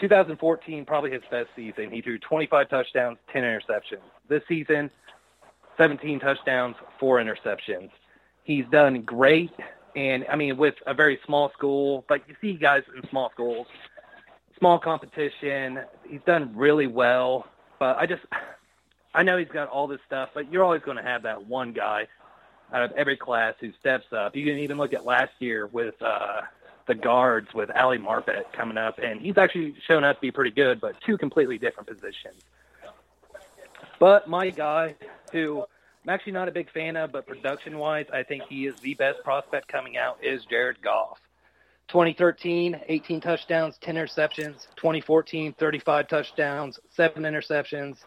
2014 0.00 0.84
probably 0.84 1.12
his 1.12 1.22
best 1.30 1.48
season. 1.56 1.90
He 1.90 2.02
threw 2.02 2.18
25 2.18 2.68
touchdowns, 2.68 3.16
10 3.32 3.42
interceptions. 3.42 4.02
This 4.28 4.42
season, 4.46 4.90
17 5.78 6.20
touchdowns, 6.20 6.76
four 6.98 7.18
interceptions 7.18 7.88
he's 8.50 8.64
done 8.70 9.02
great. 9.02 9.52
And 9.96 10.24
I 10.30 10.36
mean, 10.36 10.56
with 10.56 10.74
a 10.86 10.94
very 10.94 11.18
small 11.26 11.50
school, 11.50 12.04
but 12.08 12.22
you 12.28 12.36
see 12.40 12.54
guys 12.54 12.82
in 12.96 13.08
small 13.08 13.30
schools, 13.30 13.66
small 14.58 14.78
competition, 14.78 15.80
he's 16.08 16.20
done 16.26 16.52
really 16.54 16.86
well. 16.86 17.46
But 17.78 17.98
I 17.98 18.06
just, 18.06 18.22
I 19.14 19.22
know 19.22 19.36
he's 19.36 19.48
got 19.48 19.68
all 19.68 19.86
this 19.86 20.00
stuff, 20.06 20.30
but 20.34 20.52
you're 20.52 20.64
always 20.64 20.82
going 20.82 20.96
to 20.96 21.02
have 21.02 21.22
that 21.24 21.46
one 21.46 21.72
guy 21.72 22.06
out 22.72 22.82
of 22.82 22.92
every 22.92 23.16
class 23.16 23.54
who 23.60 23.72
steps 23.80 24.12
up. 24.12 24.36
You 24.36 24.44
can 24.44 24.58
even 24.58 24.78
look 24.78 24.92
at 24.92 25.04
last 25.04 25.32
year 25.40 25.66
with 25.66 26.00
uh, 26.00 26.42
the 26.86 26.94
guards 26.94 27.52
with 27.52 27.70
Ali 27.74 27.98
Marpet 27.98 28.52
coming 28.52 28.76
up, 28.76 28.98
and 28.98 29.20
he's 29.20 29.38
actually 29.38 29.74
shown 29.86 30.04
up 30.04 30.16
to 30.16 30.20
be 30.20 30.30
pretty 30.30 30.52
good, 30.52 30.80
but 30.80 31.00
two 31.00 31.18
completely 31.18 31.58
different 31.58 31.88
positions. 31.88 32.42
But 33.98 34.28
my 34.28 34.50
guy, 34.50 34.94
who 35.32 35.64
I'm 36.02 36.08
actually 36.08 36.32
not 36.32 36.48
a 36.48 36.52
big 36.52 36.70
fan 36.70 36.96
of, 36.96 37.12
but 37.12 37.26
production-wise, 37.26 38.06
I 38.12 38.22
think 38.22 38.44
he 38.48 38.66
is 38.66 38.74
the 38.80 38.94
best 38.94 39.22
prospect 39.22 39.68
coming 39.68 39.98
out, 39.98 40.18
is 40.22 40.44
Jared 40.46 40.80
Goff. 40.80 41.20
2013, 41.88 42.80
18 42.88 43.20
touchdowns, 43.20 43.76
10 43.78 43.96
interceptions. 43.96 44.66
2014, 44.76 45.52
35 45.52 46.08
touchdowns, 46.08 46.80
7 46.90 47.22
interceptions. 47.24 47.98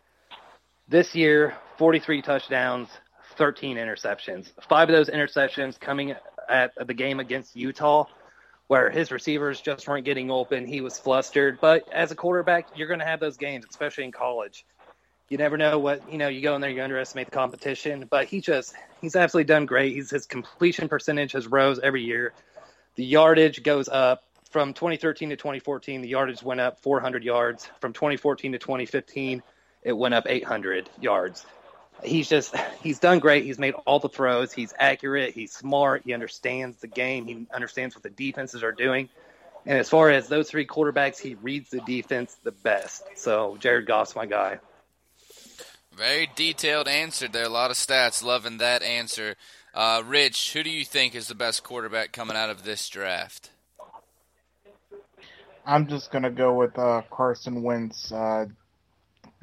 This 0.88 1.14
year, 1.14 1.56
43 1.78 2.24
touchdowns, 2.24 2.90
13 3.36 3.78
interceptions. 3.78 4.52
Five 4.68 4.90
of 4.90 4.96
those 4.96 5.10
interceptions 5.10 5.80
coming 5.80 6.16
at 6.50 6.72
the 6.88 6.94
game 6.96 7.20
against 7.20 7.56
Utah, 7.56 8.06
where 8.68 8.90
his 8.90 9.12
receivers 9.12 9.62
just 9.62 9.88
weren't 9.88 10.06
getting 10.06 10.32
open. 10.32 10.66
He 10.66 10.82
was 10.82 10.98
flustered. 10.98 11.60
But 11.62 11.88
as 11.94 12.12
a 12.12 12.16
quarterback, 12.16 12.70
you're 12.76 12.88
going 12.88 13.02
to 13.02 13.06
have 13.06 13.20
those 13.20 13.38
games, 13.38 13.66
especially 13.70 14.06
in 14.06 14.12
college 14.12 14.66
you 15.30 15.38
never 15.38 15.58
know 15.58 15.80
what 15.80 16.12
you 16.12 16.18
know. 16.18 16.28
You 16.28 16.42
go 16.42 16.56
in 16.56 16.62
there, 16.62 16.70
you 16.70 16.82
underestimate 16.82 17.28
the 17.28 17.32
competition, 17.32 18.08
but 18.10 18.26
he 18.26 18.42
just 18.42 18.74
he's 19.02 19.16
absolutely 19.16 19.48
done 19.48 19.66
great. 19.66 19.94
He's 19.94 20.10
his 20.10 20.26
completion 20.26 20.90
percentage 20.90 21.32
has 21.32 21.48
rose 21.48 21.80
every 21.80 22.04
year. 22.04 22.34
The 22.96 23.06
yardage 23.06 23.64
goes 23.64 23.90
up 23.90 24.24
from 24.52 24.74
2013 24.74 25.30
to 25.30 25.36
2014. 25.36 26.02
The 26.02 26.08
yardage 26.08 26.44
went 26.44 26.62
up 26.62 26.80
400 26.82 27.24
yards. 27.24 27.68
From 27.80 27.94
2014 27.94 28.52
to 28.52 28.60
2015, 28.60 29.42
it 29.82 29.94
went 29.94 30.14
up 30.14 30.26
800 30.28 30.90
yards. 31.02 31.46
He's 32.04 32.28
just 32.28 32.56
he's 32.82 33.00
done 33.00 33.20
great. 33.20 33.46
He's 33.46 33.58
made 33.58 33.74
all 33.86 34.00
the 34.00 34.10
throws. 34.10 34.52
He's 34.52 34.74
accurate. 34.78 35.34
He's 35.34 35.54
smart. 35.54 36.04
He 36.06 36.14
understands 36.14 36.78
the 36.78 36.88
game. 36.88 37.26
He 37.26 37.48
understands 37.54 37.96
what 37.96 38.04
the 38.04 38.10
defenses 38.10 38.64
are 38.64 38.72
doing. 38.72 39.10
And 39.66 39.78
as 39.78 39.90
far 39.90 40.10
as 40.10 40.28
those 40.28 40.50
three 40.50 40.68
quarterbacks, 40.68 41.18
he 41.18 41.36
reads 41.36 41.70
the 41.70 41.80
defense 41.80 42.36
the 42.44 42.52
best. 42.52 43.04
So 43.16 43.58
Jared 43.60 43.88
Goff's 43.88 44.16
my 44.16 44.26
guy. 44.26 44.60
Very 45.96 46.30
detailed 46.36 46.88
answer 46.88 47.28
there. 47.28 47.46
A 47.46 47.50
lot 47.50 47.72
of 47.72 47.78
stats. 47.78 48.24
Loving 48.24 48.58
that 48.58 48.82
answer. 48.82 49.36
Uh, 49.74 50.04
Rich, 50.06 50.54
who 50.54 50.64
do 50.64 50.70
you 50.70 50.86
think 50.86 51.16
is 51.16 51.28
the 51.28 51.36
best 51.36 51.64
quarterback 51.64 52.12
coming 52.12 52.38
out 52.38 52.50
of 52.50 52.64
this 52.64 52.90
draft? 52.90 53.52
I'm 55.66 55.88
just 55.88 56.12
gonna 56.12 56.30
go 56.30 56.54
with 56.54 56.78
uh, 56.78 57.04
Carson 57.10 57.64
Wentz. 57.64 58.12
Uh, 58.12 58.48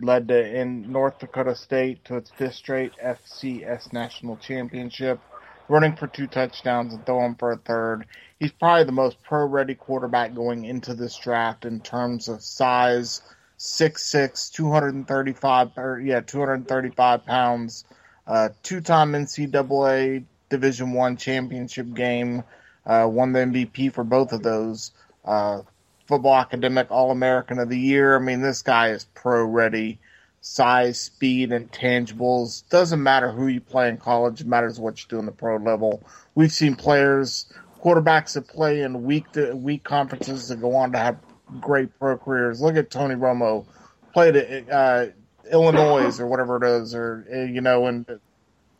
led 0.03 0.29
to 0.29 0.61
in 0.61 0.91
North 0.91 1.19
Dakota 1.19 1.55
State 1.55 2.05
to 2.07 2.17
its 2.17 2.31
fifth 2.31 2.55
straight 2.55 2.93
FCS 3.03 3.93
national 3.93 4.37
championship, 4.37 5.21
running 5.69 5.97
for 5.97 6.07
two 6.07 6.27
touchdowns 6.27 6.95
and 6.95 7.05
throwing 7.05 7.35
for 7.35 7.53
a 7.53 7.57
third. 7.57 8.07
He's 8.39 8.53
probably 8.53 8.85
the 8.85 8.93
most 8.93 9.23
pro-ready 9.23 9.75
quarterback 9.75 10.35
going 10.35 10.65
into 10.65 10.95
this 10.95 11.17
draft 11.17 11.65
in 11.65 11.81
terms 11.81 12.29
of 12.29 12.43
size. 12.43 13.23
6'6", 13.61 14.53
235, 14.53 15.71
or 15.77 16.01
yeah, 16.01 16.21
235 16.21 17.27
pounds. 17.27 17.85
Uh, 18.27 18.49
two-time 18.63 19.13
NCAA 19.13 20.25
Division 20.49 20.95
One 20.95 21.19
championship 21.19 21.93
game. 21.93 22.43
Uh, 22.87 23.07
won 23.11 23.33
the 23.33 23.41
MVP 23.41 23.93
for 23.93 24.03
both 24.03 24.33
of 24.33 24.43
those. 24.43 24.93
Uh, 25.27 25.61
football 26.07 26.37
academic 26.37 26.91
All 26.91 27.11
American 27.11 27.59
of 27.59 27.69
the 27.69 27.79
Year. 27.79 28.17
I 28.17 28.19
mean, 28.19 28.41
this 28.41 28.63
guy 28.63 28.93
is 28.93 29.05
pro 29.15 29.45
ready. 29.45 29.99
Size, 30.41 30.99
speed, 30.99 31.53
and 31.53 31.71
tangibles. 31.71 32.67
Doesn't 32.71 33.03
matter 33.03 33.31
who 33.31 33.47
you 33.47 33.61
play 33.61 33.91
in 33.91 33.99
college, 33.99 34.41
it 34.41 34.47
matters 34.47 34.81
what 34.81 35.03
you 35.03 35.07
do 35.11 35.19
in 35.19 35.27
the 35.27 35.33
pro 35.33 35.59
level. 35.59 36.03
We've 36.35 36.51
seen 36.51 36.77
players, 36.77 37.45
quarterbacks 37.85 38.33
that 38.33 38.49
play 38.49 38.81
in 38.81 39.05
weak 39.05 39.31
to 39.33 39.55
weak 39.55 39.85
conferences 39.85 40.49
that 40.49 40.63
go 40.63 40.77
on 40.77 40.93
to 40.93 40.99
have 40.99 41.19
great 41.61 41.99
pro 41.99 42.17
careers. 42.17 42.61
Look 42.61 42.77
at 42.77 42.91
Tony 42.91 43.15
Romo, 43.15 43.67
played 44.13 44.37
at 44.37 44.71
uh, 44.71 45.07
Illinois 45.51 46.19
or 46.21 46.27
whatever 46.27 46.57
it 46.57 46.83
is, 46.83 46.95
or 46.95 47.27
uh, 47.33 47.39
you 47.43 47.61
know, 47.61 47.87
and 47.87 48.07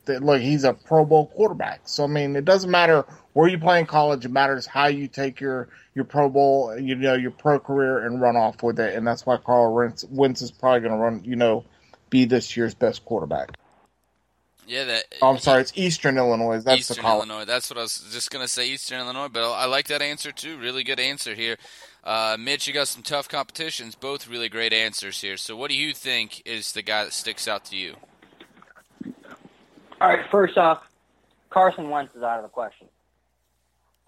that 0.05 0.23
look, 0.23 0.41
he's 0.41 0.65
a 0.65 0.73
Pro 0.73 1.05
Bowl 1.05 1.27
quarterback. 1.27 1.83
So 1.85 2.05
I 2.05 2.07
mean, 2.07 2.37
it 2.37 2.45
doesn't 2.45 2.71
matter 2.71 3.05
where 3.33 3.49
you 3.49 3.59
play 3.59 3.81
in 3.81 3.87
college. 3.87 4.25
It 4.25 4.31
matters 4.31 4.67
how 4.67 4.87
you 4.87 5.09
take 5.09 5.41
your 5.41 5.69
your 5.95 6.05
Pro 6.05 6.29
Bowl, 6.29 6.79
you 6.79 6.95
know, 6.95 7.15
your 7.15 7.31
pro 7.31 7.59
career 7.59 8.05
and 8.05 8.21
run 8.21 8.37
off 8.37 8.63
with 8.63 8.79
it. 8.79 8.95
And 8.95 9.07
that's 9.07 9.27
why 9.27 9.37
Carl 9.39 9.75
Wentz, 9.75 10.05
Wentz 10.05 10.43
is 10.43 10.51
probably 10.51 10.81
going 10.81 10.93
to 10.93 10.99
run, 10.99 11.23
you 11.25 11.37
know, 11.37 11.65
be 12.11 12.25
this 12.25 12.57
year's 12.57 12.75
best 12.75 13.05
quarterback. 13.05 13.57
Yeah, 14.71 14.85
that. 14.85 15.05
Oh, 15.21 15.31
I'm 15.31 15.39
sorry, 15.39 15.63
it's 15.63 15.73
Eastern 15.75 16.17
Illinois. 16.17 16.61
That's 16.61 16.79
Eastern 16.91 17.05
the. 17.05 17.11
Illinois. 17.11 17.45
That's 17.45 17.69
what 17.71 17.79
I 17.79 17.83
was 17.83 18.07
just 18.13 18.31
gonna 18.31 18.47
say. 18.47 18.69
Eastern 18.69 19.01
Illinois, 19.01 19.27
but 19.27 19.43
I 19.43 19.65
like 19.65 19.89
that 19.89 20.01
answer 20.01 20.31
too. 20.31 20.59
Really 20.59 20.85
good 20.85 21.01
answer 21.01 21.35
here. 21.35 21.57
Uh, 22.03 22.37
Mitch, 22.39 22.67
you 22.67 22.73
got 22.73 22.89
some 22.89 23.03
tough 23.03 23.29
competitions. 23.29 23.95
Both 23.95 24.29
really 24.29 24.49
great 24.49 24.73
answers 24.73 25.21
here. 25.21 25.37
So, 25.37 25.55
what 25.57 25.71
do 25.71 25.77
you 25.77 25.93
think 25.93 26.43
is 26.47 26.73
the 26.73 26.83
guy 26.83 27.05
that 27.05 27.13
sticks 27.13 27.47
out 27.47 27.65
to 27.67 27.77
you? 27.77 27.97
All 30.01 30.09
right, 30.09 30.25
first 30.31 30.57
off, 30.57 30.83
Carson 31.51 31.91
Wentz 31.91 32.15
is 32.15 32.23
out 32.23 32.39
of 32.39 32.43
the 32.43 32.49
question. 32.49 32.89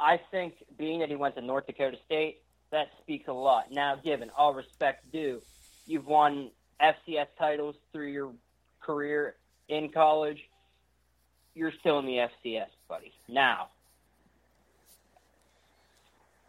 I 0.01 0.18
think 0.30 0.55
being 0.78 1.01
that 1.01 1.11
he 1.11 1.16
went 1.16 1.34
to 1.34 1.43
North 1.43 1.66
Dakota 1.66 1.99
State, 2.07 2.40
that 2.70 2.88
speaks 3.03 3.28
a 3.28 3.32
lot. 3.32 3.70
Now, 3.70 3.97
given 3.97 4.30
all 4.36 4.55
respect 4.55 5.12
due, 5.12 5.43
you've 5.86 6.07
won 6.07 6.51
FCS 6.80 7.26
titles 7.38 7.76
through 7.93 8.09
your 8.09 8.32
career 8.80 9.36
in 9.68 9.90
college. 9.90 10.40
You're 11.55 11.72
still 11.80 11.99
in 11.99 12.07
the 12.07 12.26
FCS, 12.47 12.68
buddy. 12.88 13.12
Now, 13.28 13.68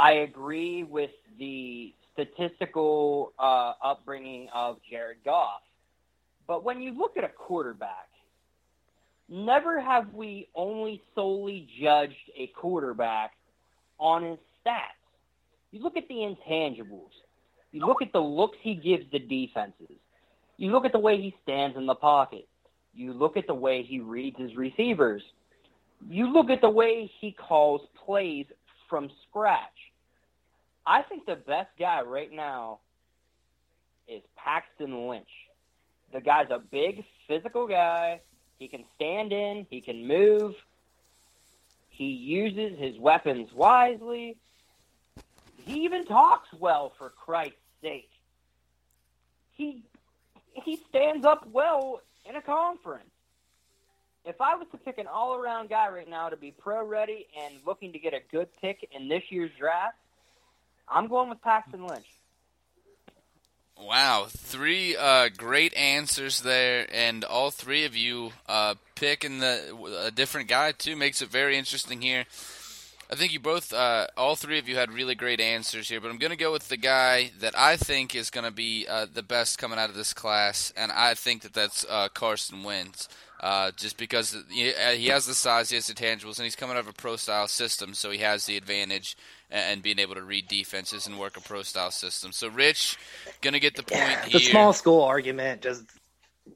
I 0.04 0.16
agree 0.16 0.84
with 0.84 1.12
the 1.40 1.94
statistical 2.12 3.32
uh, 3.40 3.72
upbringing 3.82 4.50
of 4.54 4.76
Jared 4.92 5.20
Goff. 5.24 5.62
But 6.46 6.66
when 6.66 6.82
you 6.82 6.92
look 6.92 7.16
at 7.16 7.24
a 7.24 7.30
quarterback, 7.30 8.10
never 9.30 9.80
have 9.80 10.14
we 10.14 10.50
only 10.56 11.02
solely 11.16 11.70
judged 11.82 12.32
a 12.38 12.48
quarterback 12.48 13.32
on 13.98 14.24
his 14.24 14.40
stats. 14.60 15.00
You 15.72 15.82
look 15.82 15.96
at 15.96 16.10
the 16.10 16.16
intangibles. 16.16 17.14
You 17.72 17.86
look 17.86 18.02
at 18.02 18.12
the 18.12 18.20
looks 18.20 18.58
he 18.62 18.76
gives 18.76 19.06
the 19.14 19.20
defenses. 19.20 19.96
You 20.58 20.72
look 20.72 20.84
at 20.84 20.92
the 20.92 21.00
way 21.00 21.16
he 21.16 21.34
stands 21.44 21.78
in 21.78 21.86
the 21.86 21.96
pocket. 21.96 22.46
You 22.94 23.14
look 23.14 23.38
at 23.38 23.48
the 23.48 23.56
way 23.56 23.84
he 23.84 24.02
reads 24.02 24.38
his 24.38 24.54
receivers. 24.58 25.24
You 26.10 26.28
look 26.28 26.50
at 26.50 26.60
the 26.60 26.70
way 26.70 27.10
he 27.22 27.32
calls 27.32 27.80
plays 28.06 28.48
from 28.90 29.10
scratch. 29.30 29.70
I 30.86 31.02
think 31.02 31.26
the 31.26 31.36
best 31.36 31.70
guy 31.80 32.02
right 32.02 32.32
now 32.32 32.80
is 34.08 34.22
Paxton 34.36 35.08
Lynch. 35.08 35.30
The 36.12 36.22
guy's 36.22 36.50
a 36.50 36.60
big 36.60 37.04
physical 37.28 37.68
guy. 37.68 38.22
He 38.60 38.68
can 38.68 38.84
stand 38.96 39.34
in, 39.34 39.66
he 39.70 39.82
can 39.82 40.08
move. 40.08 40.56
He 41.90 42.06
uses 42.06 42.78
his 42.78 42.98
weapons 42.98 43.54
wisely. 43.54 44.38
He 45.66 45.84
even 45.86 46.06
talks 46.06 46.50
well 46.60 46.94
for 46.98 47.10
Christ's 47.10 47.56
sake. 47.82 48.10
He 49.52 49.84
he 50.54 50.80
stands 50.90 51.26
up 51.26 51.48
well 51.52 52.02
in 52.26 52.36
a 52.36 52.42
conference. 52.42 53.10
If 54.26 54.40
I 54.40 54.56
was 54.56 54.68
to 54.72 54.78
pick 54.78 54.98
an 54.98 55.08
all 55.08 55.36
around 55.36 55.70
guy 55.70 55.90
right 55.90 56.10
now 56.10 56.30
to 56.30 56.38
be 56.38 56.52
pro 56.52 56.86
ready 56.86 57.28
and 57.42 57.56
looking 57.66 57.92
to 57.94 58.00
get 58.00 58.14
a 58.14 58.22
good 58.32 58.48
pick 58.62 58.88
in 58.92 59.08
this 59.08 59.24
year's 59.30 59.52
draft, 59.58 59.98
I'm 60.94 61.08
going 61.08 61.30
with 61.30 61.42
Paxton 61.42 61.86
Lynch. 61.88 62.06
Wow, 63.80 64.28
three 64.30 64.96
uh, 64.96 65.30
great 65.36 65.74
answers 65.74 66.42
there, 66.42 66.86
and 66.94 67.26
all 67.26 67.50
three 67.50 67.86
of 67.86 67.96
you 67.96 68.32
uh, 68.48 68.76
picking 68.96 69.40
the 69.40 69.76
a 70.06 70.12
different 70.12 70.48
guy 70.48 70.72
too 70.72 70.96
makes 70.96 71.22
it 71.22 71.30
very 71.30 71.58
interesting 71.58 72.02
here. 72.02 72.26
I 73.12 73.16
think 73.16 73.34
you 73.34 73.40
both, 73.40 73.74
uh, 73.74 74.08
all 74.16 74.36
three 74.36 74.58
of 74.58 74.70
you 74.70 74.76
had 74.76 74.92
really 74.92 75.14
great 75.14 75.40
answers 75.40 75.90
here, 75.90 76.00
but 76.00 76.10
I'm 76.10 76.18
going 76.18 76.32
to 76.32 76.38
go 76.38 76.52
with 76.52 76.70
the 76.70 76.78
guy 76.78 77.32
that 77.42 77.54
I 77.58 77.76
think 77.78 78.16
is 78.16 78.30
going 78.30 78.46
to 78.46 78.52
be 78.52 78.88
uh, 78.90 79.06
the 79.12 79.22
best 79.22 79.58
coming 79.58 79.78
out 79.78 79.90
of 79.90 79.96
this 79.96 80.14
class, 80.14 80.72
and 80.78 80.92
I 80.92 81.14
think 81.14 81.42
that 81.42 81.54
that's 81.54 81.86
uh, 81.90 82.08
Carson 82.14 82.64
Wentz. 82.64 83.10
Uh, 83.40 83.72
just 83.76 83.98
because 83.98 84.38
he, 84.50 84.72
he 84.96 85.08
has 85.08 85.26
the 85.26 85.34
size, 85.34 85.70
he 85.70 85.76
has 85.76 85.88
the 85.88 85.94
tangibles, 85.94 86.38
and 86.38 86.46
he's 86.46 86.56
coming 86.56 86.78
out 86.78 86.80
of 86.80 86.88
a 86.88 86.94
pro 86.94 87.18
style 87.18 87.48
system, 87.48 87.94
so 87.94 88.10
he 88.10 88.20
has 88.20 88.46
the 88.46 88.56
advantage 88.56 89.18
and 89.54 89.84
being 89.84 90.00
able 90.00 90.16
to 90.16 90.24
read 90.24 90.48
defenses 90.48 91.06
and 91.08 91.20
work 91.20 91.38
a 91.38 91.42
pro 91.42 91.62
style 91.62 91.92
system. 91.92 92.32
So, 92.32 92.48
Rich, 92.50 92.98
gonna 93.42 93.60
get 93.60 93.76
the 93.76 93.84
point 93.84 94.00
Yeah, 94.02 94.26
here. 94.26 94.40
the 94.40 94.40
small 94.40 94.74
school 94.74 95.02
argument 95.04 95.62
just 95.62 95.84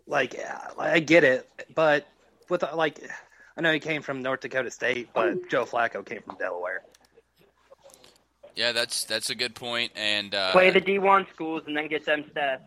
like 0.08 0.34
yeah, 0.34 0.60
I 0.78 1.00
get 1.00 1.24
it, 1.24 1.48
but 1.76 2.08
with 2.50 2.64
like 2.74 3.00
I 3.56 3.62
know 3.62 3.72
he 3.72 3.80
came 3.80 4.02
from 4.02 4.22
North 4.22 4.42
Dakota 4.42 4.72
State, 4.72 5.10
but 5.14 5.50
Joe 5.50 5.66
Flacco 5.66 6.06
came 6.06 6.22
from 6.22 6.36
Delaware. 6.38 6.82
Yeah, 8.56 8.72
that's 8.72 9.04
that's 9.06 9.30
a 9.30 9.36
good 9.36 9.54
point. 9.54 9.94
point, 9.94 10.04
and 10.04 10.34
uh, 10.34 10.52
Play 10.52 10.72
the 10.72 10.82
D1 10.82 11.30
schools 11.32 11.64
and 11.68 11.78
then 11.78 11.88
get 11.88 12.06
them 12.06 12.24
stats. 12.34 12.62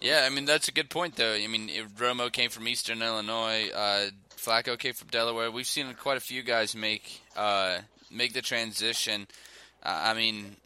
Yeah, 0.00 0.24
I 0.24 0.32
mean 0.32 0.44
that's 0.44 0.68
a 0.68 0.72
good 0.72 0.90
point 0.90 1.16
though. 1.16 1.34
I 1.34 1.46
mean, 1.48 1.68
if 1.68 1.88
Romo 1.96 2.30
came 2.30 2.50
from 2.50 2.68
Eastern 2.68 3.02
Illinois, 3.02 3.70
uh, 3.70 4.10
Flacco 4.36 4.78
came 4.78 4.92
from 4.94 5.08
Delaware. 5.08 5.50
We've 5.50 5.66
seen 5.66 5.92
quite 5.94 6.16
a 6.16 6.20
few 6.20 6.42
guys 6.42 6.76
make 6.76 7.22
uh, 7.34 7.78
make 8.10 8.32
the 8.32 8.42
transition. 8.42 9.26
Uh, 9.82 10.00
I 10.04 10.14
mean, 10.14 10.56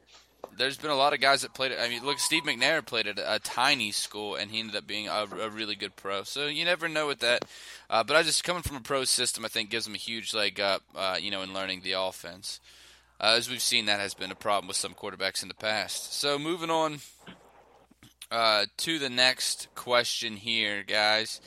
there's 0.57 0.77
been 0.77 0.91
a 0.91 0.97
lot 0.97 1.13
of 1.13 1.21
guys 1.21 1.43
that 1.43 1.55
played 1.55 1.73
it. 1.73 1.79
I 1.81 1.89
mean, 1.89 2.05
look, 2.05 2.19
Steve 2.19 2.45
McNair 2.45 2.85
played 2.85 3.07
at 3.07 3.19
a, 3.19 3.39
tiny 3.39 3.93
school, 3.93 4.35
and 4.35 4.51
he 4.51 4.61
ended 4.61 4.77
up 4.77 4.87
being 4.87 5.09
a, 5.09 5.27
a 5.41 5.49
really 5.49 5.75
good 5.75 5.97
pro. 5.97 6.23
So 6.23 6.47
you 6.47 6.65
never 6.65 6.89
know 6.89 7.07
with 7.07 7.21
that. 7.21 7.45
Uh, 7.89 8.05
but 8.05 8.17
I 8.17 8.23
just 8.23 8.45
coming 8.45 8.63
from 8.63 8.77
a 8.77 8.81
pro 8.81 9.05
system, 9.05 9.45
I 9.45 9.49
think 9.49 9.71
gives 9.71 9.87
him 9.87 9.95
a 9.95 9.99
huge 9.99 10.35
leg 10.35 10.61
up. 10.61 10.83
Uh, 10.95 11.17
you 11.21 11.31
know, 11.31 11.43
in 11.43 11.55
learning 11.55 11.81
the 11.83 11.93
offense. 11.93 12.61
Uh, 13.21 13.35
as 13.37 13.51
we've 13.51 13.61
seen, 13.61 13.87
that 13.87 14.01
has 14.01 14.15
been 14.15 14.31
a 14.31 14.37
problem 14.37 14.67
with 14.67 14.79
some 14.79 14.95
quarterbacks 14.95 15.43
in 15.43 15.49
the 15.49 15.55
past. 15.55 16.15
So 16.15 16.39
moving 16.39 16.71
on 16.71 17.01
uh, 18.31 18.65
to 18.79 18.99
the 18.99 19.11
next 19.11 19.69
question 19.75 20.37
here, 20.37 20.83
guys. 20.83 21.41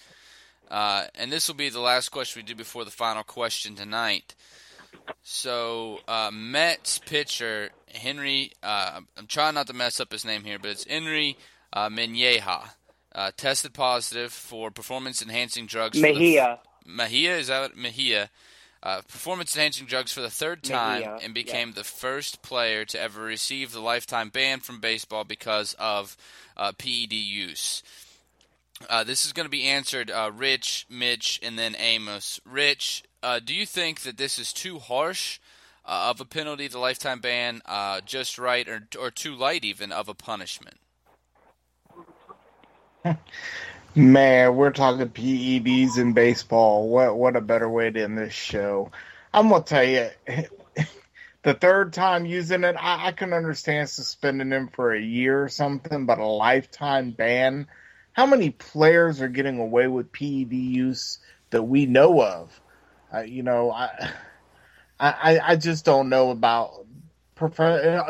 Uh, 0.70 1.06
and 1.16 1.32
this 1.32 1.48
will 1.48 1.56
be 1.56 1.70
the 1.70 1.80
last 1.80 2.10
question 2.10 2.42
we 2.42 2.46
do 2.46 2.56
before 2.56 2.86
the 2.86 2.92
final 2.92 3.24
question 3.24 3.76
tonight. 3.76 4.36
So, 5.22 6.00
uh, 6.08 6.30
Mets 6.34 7.00
pitcher 7.00 7.70
Jenrry, 7.94 8.52
uh, 8.62 9.02
I'm 9.18 9.28
trying 9.28 9.54
not 9.56 9.68
to 9.68 9.74
mess 9.74 10.00
up 10.00 10.12
his 10.12 10.26
name 10.26 10.44
here, 10.44 10.60
but 10.60 10.72
it's 10.72 10.86
Jenrry 10.86 11.36
uh, 11.72 11.90
Menyeha, 11.90 12.70
uh, 13.16 13.32
tested 13.38 13.74
positive 13.74 14.32
for 14.34 14.72
performance 14.72 15.22
enhancing 15.22 15.66
drugs. 15.66 15.98
for 16.00 16.02
the 16.08 16.10
f- 16.14 16.16
Mejia. 16.16 16.60
Mejia 16.86 17.38
is 17.38 17.48
that 17.48 17.62
what- 17.62 17.78
Mejia? 17.78 18.30
Uh, 18.82 19.02
performance 19.04 19.56
enhancing 19.56 19.86
drugs 19.88 20.12
for 20.12 20.20
the 20.20 20.30
third 20.30 20.62
time 20.62 21.00
Mejia, 21.00 21.20
and 21.24 21.34
became 21.34 21.72
the 21.72 21.86
first 21.86 22.42
player 22.42 22.84
to 22.84 23.00
ever 23.00 23.22
receive 23.22 23.72
the 23.72 23.80
lifetime 23.80 24.28
ban 24.28 24.60
from 24.60 24.82
baseball 24.82 25.24
because 25.24 25.74
of 25.80 26.18
uh, 26.58 26.74
PED 26.78 27.14
use. 27.14 27.82
Uh, 28.90 29.06
this 29.06 29.26
is 29.26 29.32
going 29.32 29.46
to 29.46 29.50
be 29.50 29.64
answered 29.64 30.12
uh, 30.12 30.30
Rich, 30.36 30.86
Mitch, 30.90 31.40
and 31.42 31.58
then 31.58 31.78
Amos. 31.80 32.42
Rich, 32.46 33.04
uh, 33.24 33.40
do 33.40 33.56
you 33.56 33.66
think 33.66 34.02
that 34.02 34.18
this 34.18 34.38
is 34.38 34.52
too 34.52 34.78
harsh 34.80 35.40
uh, 35.86 36.10
of 36.10 36.20
a 36.20 36.26
penalty, 36.26 36.68
the 36.68 36.78
lifetime 36.78 37.20
ban, 37.20 37.62
uh, 37.66 38.02
just 38.02 38.38
right, 38.38 38.68
or, 38.68 38.88
or 39.00 39.10
too 39.10 39.34
light 39.34 39.64
even 39.64 39.92
of 39.92 40.10
a 40.10 40.14
punishment? 40.14 40.78
Man, 43.96 44.56
we're 44.56 44.72
talking 44.72 45.08
PEDs 45.08 45.98
in 45.98 46.14
baseball. 46.14 46.90
What 46.90 47.16
what 47.16 47.36
a 47.36 47.42
better 47.42 47.70
way 47.70 47.92
to 47.92 48.04
end 48.04 48.18
this 48.18 48.34
show. 48.34 48.92
I'm 49.34 49.50
gonna 49.50 49.64
tell 49.64 49.84
you, 49.84 50.10
the 51.44 51.54
third 51.54 51.94
time 51.94 52.26
using 52.26 52.64
it, 52.64 52.76
I, 52.80 53.08
I 53.08 53.12
can 53.12 53.34
understand 53.34 53.88
suspending 53.88 54.52
him 54.52 54.70
for 54.70 54.94
a 54.94 55.02
year 55.02 55.44
or 55.44 55.50
something, 55.50 56.06
but 56.06 56.18
a 56.20 56.26
lifetime 56.26 57.12
ban. 57.12 57.68
How 58.14 58.26
many 58.26 58.50
players 58.50 59.22
are 59.22 59.28
getting 59.28 59.60
away 59.60 59.88
with 59.88 60.12
PED 60.12 60.54
use 60.54 61.20
that 61.52 61.64
we 61.64 61.86
know 61.86 62.22
of? 62.22 62.60
You 63.22 63.44
know, 63.44 63.72
I, 63.72 64.10
I 65.00 65.40
I 65.44 65.56
just 65.56 65.86
don't 65.86 66.10
know 66.10 66.32
about 66.32 66.86
prof- 67.36 67.60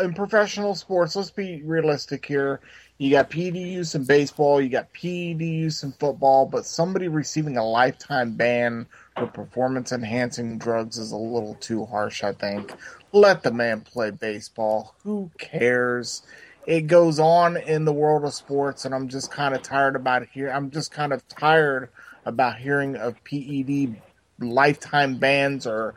in 0.01 0.13
professional 0.13 0.75
sports. 0.75 1.15
Let's 1.15 1.31
be 1.31 1.61
realistic 1.63 2.25
here. 2.25 2.61
You 2.97 3.09
got 3.09 3.31
PED 3.31 3.55
use 3.57 3.95
in 3.95 4.05
baseball, 4.05 4.61
you 4.61 4.69
got 4.69 4.93
PED 4.93 5.41
use 5.41 5.83
in 5.83 5.91
football, 5.93 6.45
but 6.45 6.65
somebody 6.65 7.07
receiving 7.07 7.57
a 7.57 7.65
lifetime 7.65 8.35
ban 8.35 8.85
for 9.17 9.25
performance 9.27 9.91
enhancing 9.91 10.57
drugs 10.57 10.97
is 10.97 11.11
a 11.11 11.17
little 11.17 11.55
too 11.55 11.85
harsh, 11.85 12.23
I 12.23 12.33
think. 12.33 12.73
Let 13.11 13.43
the 13.43 13.51
man 13.51 13.81
play 13.81 14.11
baseball. 14.11 14.95
Who 15.03 15.31
cares? 15.37 16.21
It 16.65 16.87
goes 16.87 17.19
on 17.19 17.57
in 17.57 17.83
the 17.83 17.91
world 17.91 18.23
of 18.23 18.33
sports, 18.33 18.85
and 18.85 18.95
I'm 18.95 19.09
just 19.09 19.31
kind 19.31 19.53
of 19.53 19.63
tired 19.63 19.95
about 19.95 20.27
here. 20.27 20.49
I'm 20.49 20.71
just 20.71 20.91
kind 20.91 21.11
of 21.11 21.27
tired 21.27 21.89
about 22.25 22.57
hearing 22.57 22.95
of 22.95 23.21
PED 23.25 24.01
lifetime 24.49 25.17
bans 25.17 25.65
or 25.67 25.95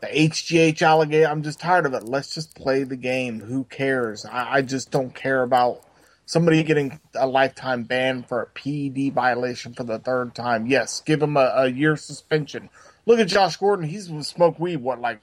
the 0.00 0.06
HGH 0.08 0.82
alligator. 0.82 1.26
I'm 1.26 1.42
just 1.42 1.60
tired 1.60 1.86
of 1.86 1.94
it. 1.94 2.04
Let's 2.04 2.34
just 2.34 2.54
play 2.54 2.84
the 2.84 2.96
game. 2.96 3.40
Who 3.40 3.64
cares? 3.64 4.24
I, 4.24 4.56
I 4.56 4.62
just 4.62 4.90
don't 4.90 5.14
care 5.14 5.42
about 5.42 5.82
somebody 6.26 6.62
getting 6.62 7.00
a 7.14 7.26
lifetime 7.26 7.84
ban 7.84 8.24
for 8.24 8.42
a 8.42 8.46
PED 8.46 9.14
violation 9.14 9.72
for 9.72 9.84
the 9.84 9.98
third 9.98 10.34
time. 10.34 10.66
Yes, 10.66 11.00
give 11.00 11.22
him 11.22 11.36
a, 11.36 11.52
a 11.56 11.68
year 11.68 11.96
suspension. 11.96 12.68
Look 13.06 13.20
at 13.20 13.28
Josh 13.28 13.56
Gordon. 13.56 13.88
He's 13.88 14.10
smoked 14.26 14.60
weed 14.60 14.76
what 14.78 15.00
like 15.00 15.20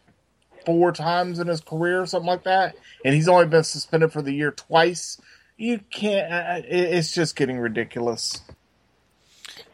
four 0.66 0.94
times 0.94 1.40
in 1.40 1.48
his 1.48 1.62
career, 1.62 2.02
or 2.02 2.06
something 2.06 2.28
like 2.28 2.46
that, 2.46 2.76
and 3.04 3.14
he's 3.14 3.28
only 3.28 3.46
been 3.46 3.64
suspended 3.64 4.14
for 4.14 4.22
the 4.22 4.34
year 4.34 4.52
twice. 4.52 5.20
You 5.58 5.80
can't. 5.92 6.66
It's 6.68 7.14
just 7.14 7.36
getting 7.36 7.60
ridiculous. 7.60 8.42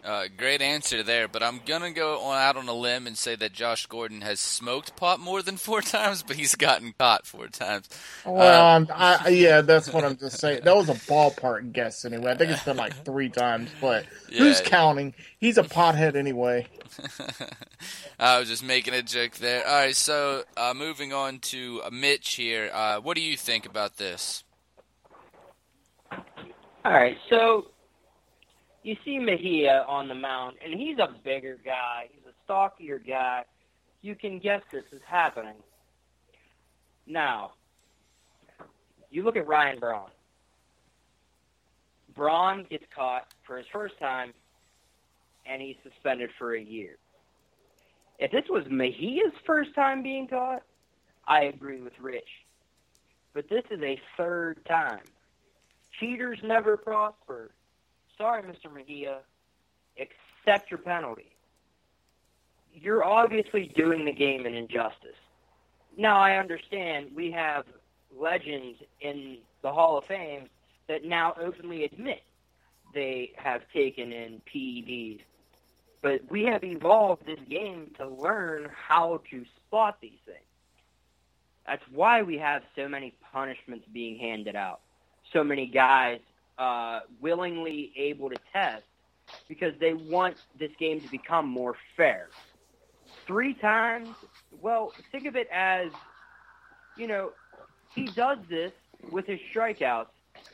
Uh, 0.09 0.27
great 0.37 0.59
answer 0.59 1.03
there, 1.03 1.27
but 1.27 1.43
I'm 1.43 1.61
gonna 1.67 1.91
go 1.91 2.19
on, 2.21 2.41
out 2.41 2.57
on 2.57 2.67
a 2.67 2.73
limb 2.73 3.05
and 3.05 3.15
say 3.15 3.35
that 3.35 3.53
Josh 3.53 3.85
Gordon 3.85 4.21
has 4.21 4.39
smoked 4.39 4.95
pot 4.95 5.19
more 5.19 5.43
than 5.43 5.55
four 5.55 5.81
times, 5.83 6.23
but 6.23 6.35
he's 6.35 6.55
gotten 6.55 6.95
caught 6.97 7.27
four 7.27 7.47
times. 7.47 7.87
Well, 8.25 8.87
uh, 8.89 8.91
I, 8.91 9.29
yeah, 9.29 9.61
that's 9.61 9.93
what 9.93 10.03
I'm 10.03 10.17
just 10.17 10.39
saying. 10.39 10.61
That 10.63 10.75
was 10.75 10.89
a 10.89 10.95
ballpark 10.95 11.73
guess 11.73 12.05
anyway. 12.05 12.31
I 12.31 12.35
think 12.35 12.49
it's 12.49 12.63
been 12.63 12.75
like 12.75 12.95
three 13.05 13.29
times, 13.29 13.69
but 13.79 14.07
yeah. 14.31 14.39
who's 14.39 14.61
counting? 14.61 15.13
He's 15.37 15.59
a 15.59 15.63
pothead 15.63 16.15
anyway. 16.15 16.65
I 18.19 18.39
was 18.39 18.49
just 18.49 18.63
making 18.63 18.95
a 18.95 19.03
joke 19.03 19.35
there. 19.35 19.63
All 19.67 19.75
right, 19.75 19.95
so 19.95 20.41
uh, 20.57 20.73
moving 20.75 21.13
on 21.13 21.37
to 21.37 21.83
Mitch 21.91 22.33
here. 22.33 22.71
Uh, 22.73 22.99
what 22.99 23.15
do 23.15 23.21
you 23.21 23.37
think 23.37 23.67
about 23.67 23.97
this? 23.97 24.43
All 26.11 26.93
right, 26.93 27.19
so 27.29 27.67
you 28.89 28.95
see 29.05 29.19
Mejia 29.19 29.85
on 29.87 30.07
the 30.07 30.15
mound, 30.15 30.57
and 30.65 30.73
he's 30.73 30.97
a 30.97 31.09
bigger 31.23 31.59
guy. 31.63 32.09
He's 32.11 32.25
a 32.25 32.33
stockier 32.43 32.97
guy. 32.97 33.43
You 34.01 34.15
can 34.15 34.39
guess 34.39 34.63
this 34.71 34.85
is 34.91 35.01
happening. 35.05 35.57
Now, 37.05 37.51
you 39.11 39.21
look 39.23 39.35
at 39.35 39.45
Ryan 39.47 39.79
Braun. 39.79 40.09
Braun 42.15 42.65
gets 42.67 42.85
caught 42.95 43.31
for 43.45 43.57
his 43.57 43.67
first 43.71 43.99
time, 43.99 44.33
and 45.45 45.61
he's 45.61 45.75
suspended 45.83 46.31
for 46.39 46.55
a 46.55 46.61
year. 46.61 46.97
If 48.17 48.31
this 48.31 48.45
was 48.49 48.63
Mejia's 48.71 49.33
first 49.45 49.75
time 49.75 50.01
being 50.01 50.27
caught, 50.27 50.63
I 51.27 51.43
agree 51.43 51.79
with 51.79 51.93
Rich. 52.01 52.27
But 53.35 53.49
this 53.49 53.63
is 53.69 53.81
a 53.83 54.01
third 54.17 54.65
time. 54.65 55.03
Cheaters 55.99 56.39
never 56.43 56.75
prosper 56.75 57.51
sorry, 58.19 58.43
Mr. 58.43 58.71
Mejia, 58.71 59.19
accept 59.97 60.69
your 60.69 60.79
penalty. 60.79 61.31
You're 62.73 63.03
obviously 63.03 63.71
doing 63.75 64.05
the 64.05 64.11
game 64.11 64.45
an 64.45 64.53
injustice. 64.53 65.17
Now, 65.97 66.19
I 66.19 66.37
understand 66.37 67.09
we 67.15 67.31
have 67.31 67.65
legends 68.15 68.79
in 69.01 69.37
the 69.63 69.71
Hall 69.71 69.97
of 69.97 70.05
Fame 70.05 70.49
that 70.87 71.03
now 71.03 71.33
openly 71.41 71.85
admit 71.85 72.21
they 72.93 73.31
have 73.37 73.61
taken 73.73 74.11
in 74.11 74.41
PEDs. 74.53 75.21
But 76.01 76.21
we 76.29 76.43
have 76.43 76.63
evolved 76.63 77.25
this 77.25 77.39
game 77.49 77.91
to 77.97 78.07
learn 78.07 78.69
how 78.73 79.21
to 79.31 79.45
spot 79.57 79.97
these 80.01 80.19
things. 80.25 80.39
That's 81.67 81.83
why 81.91 82.21
we 82.21 82.37
have 82.37 82.63
so 82.75 82.87
many 82.87 83.13
punishments 83.31 83.85
being 83.91 84.17
handed 84.17 84.55
out. 84.55 84.79
So 85.33 85.43
many 85.43 85.67
guys 85.67 86.19
uh, 86.59 86.99
willingly 87.21 87.91
able 87.95 88.29
to 88.29 88.35
test 88.53 88.83
because 89.47 89.73
they 89.79 89.93
want 89.93 90.35
this 90.59 90.71
game 90.77 90.99
to 91.01 91.09
become 91.09 91.47
more 91.47 91.75
fair. 91.95 92.29
Three 93.25 93.53
times, 93.53 94.09
well, 94.61 94.91
think 95.11 95.25
of 95.25 95.35
it 95.35 95.47
as, 95.51 95.91
you 96.97 97.07
know, 97.07 97.31
he 97.95 98.05
does 98.05 98.37
this 98.49 98.71
with 99.11 99.25
his 99.25 99.39
strikeouts. 99.53 100.07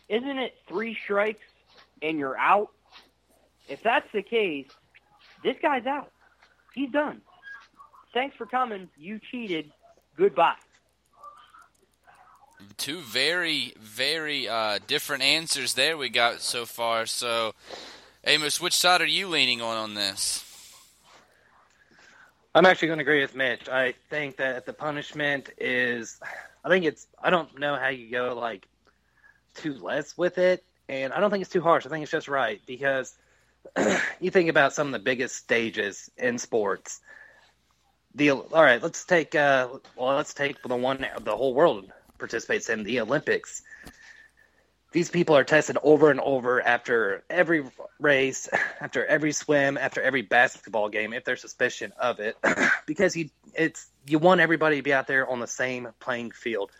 Isn't 0.07 0.37
it 0.37 0.55
three 0.67 0.97
strikes 1.03 1.41
and 2.01 2.19
you're 2.19 2.37
out? 2.37 2.69
If 3.67 3.81
that's 3.81 4.07
the 4.13 4.21
case, 4.21 4.67
this 5.43 5.55
guy's 5.61 5.85
out. 5.85 6.11
He's 6.73 6.91
done. 6.91 7.21
Thanks 8.13 8.35
for 8.35 8.45
coming. 8.45 8.89
You 8.97 9.19
cheated. 9.31 9.71
Goodbye 10.17 10.55
two 12.77 12.99
very, 12.99 13.73
very 13.79 14.47
uh, 14.47 14.79
different 14.87 15.23
answers 15.23 15.73
there 15.73 15.97
we 15.97 16.09
got 16.09 16.41
so 16.41 16.65
far. 16.65 17.05
So, 17.05 17.53
Amos, 18.23 18.59
which 18.59 18.73
side 18.73 19.01
are 19.01 19.05
you 19.05 19.27
leaning 19.27 19.61
on 19.61 19.77
on 19.77 19.93
this? 19.93 20.43
I'm 22.53 22.65
actually 22.65 22.87
going 22.87 22.99
to 22.99 23.03
agree 23.03 23.21
with 23.21 23.35
Mitch. 23.35 23.67
I 23.67 23.95
think 24.09 24.37
that 24.37 24.65
the 24.65 24.71
punishment 24.71 25.49
is, 25.57 26.19
I 26.63 26.69
think 26.69 26.85
it's, 26.85 27.05
I 27.21 27.29
don't 27.29 27.59
know 27.59 27.75
how 27.75 27.89
you 27.89 28.09
go 28.09 28.33
like 28.33 28.65
too 29.55 29.73
less 29.73 30.17
with 30.17 30.37
it, 30.37 30.63
and 30.87 31.11
I 31.11 31.19
don't 31.19 31.31
think 31.31 31.41
it's 31.41 31.51
too 31.51 31.61
harsh. 31.61 31.85
I 31.85 31.89
think 31.89 32.03
it's 32.03 32.11
just 32.11 32.29
right 32.29 32.61
because 32.65 33.13
you 34.21 34.31
think 34.31 34.49
about 34.49 34.73
some 34.73 34.87
of 34.87 34.93
the 34.93 34.99
biggest 34.99 35.35
stages 35.35 36.09
in 36.17 36.37
sports. 36.37 37.01
The 38.13 38.31
all 38.31 38.63
right, 38.63 38.81
let's 38.81 39.03
take 39.03 39.35
uh, 39.35 39.67
well, 39.97 40.15
let's 40.15 40.33
take 40.33 40.61
the 40.61 40.75
one 40.75 41.05
the 41.21 41.35
whole 41.35 41.53
world 41.53 41.91
participates 42.17 42.69
in 42.69 42.83
the 42.83 42.99
Olympics. 42.99 43.61
These 44.91 45.09
people 45.09 45.35
are 45.35 45.43
tested 45.43 45.77
over 45.83 46.09
and 46.09 46.21
over 46.21 46.61
after 46.61 47.23
every 47.29 47.65
race, 47.99 48.47
after 48.79 49.05
every 49.05 49.33
swim, 49.33 49.77
after 49.77 50.01
every 50.01 50.21
basketball 50.21 50.89
game, 50.89 51.11
if 51.11 51.25
there's 51.25 51.41
suspicion 51.41 51.91
of 51.99 52.19
it, 52.19 52.37
because 52.85 53.15
you 53.15 53.29
it's 53.53 53.87
you 54.07 54.19
want 54.19 54.41
everybody 54.41 54.77
to 54.77 54.83
be 54.83 54.93
out 54.93 55.07
there 55.07 55.27
on 55.27 55.39
the 55.39 55.47
same 55.47 55.89
playing 55.99 56.31
field, 56.31 56.71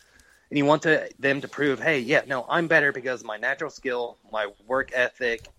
and 0.50 0.58
you 0.58 0.66
want 0.66 0.84
to, 0.84 1.10
them 1.20 1.42
to 1.42 1.48
prove, 1.48 1.82
hey, 1.82 2.00
yeah, 2.00 2.22
no, 2.26 2.46
I'm 2.48 2.68
better 2.68 2.92
because 2.92 3.24
my 3.24 3.38
natural 3.38 3.70
skill, 3.70 4.18
my 4.32 4.48
work 4.66 4.92
ethic, 4.94 5.50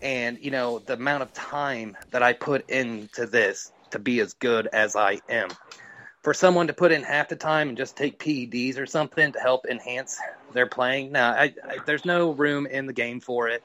and 0.00 0.38
you 0.40 0.52
know 0.52 0.78
the 0.78 0.94
amount 0.94 1.22
of 1.22 1.32
time 1.32 1.96
that 2.12 2.22
I 2.22 2.32
put 2.32 2.70
into 2.70 3.26
this 3.26 3.72
to 3.90 3.98
be 3.98 4.20
as 4.20 4.34
good 4.34 4.68
as 4.72 4.94
I 4.94 5.20
am 5.28 5.48
for 6.22 6.32
someone 6.32 6.68
to 6.68 6.72
put 6.72 6.92
in 6.92 7.02
half 7.02 7.28
the 7.28 7.36
time 7.36 7.68
and 7.68 7.76
just 7.76 7.96
take 7.96 8.18
PEDs 8.18 8.78
or 8.78 8.86
something 8.86 9.32
to 9.32 9.40
help 9.40 9.66
enhance 9.66 10.18
their 10.52 10.66
playing, 10.66 11.12
Now, 11.12 11.32
I, 11.32 11.54
I, 11.64 11.78
there's 11.84 12.04
no 12.04 12.30
room 12.30 12.66
in 12.66 12.86
the 12.86 12.92
game 12.92 13.20
for 13.20 13.48
it. 13.48 13.62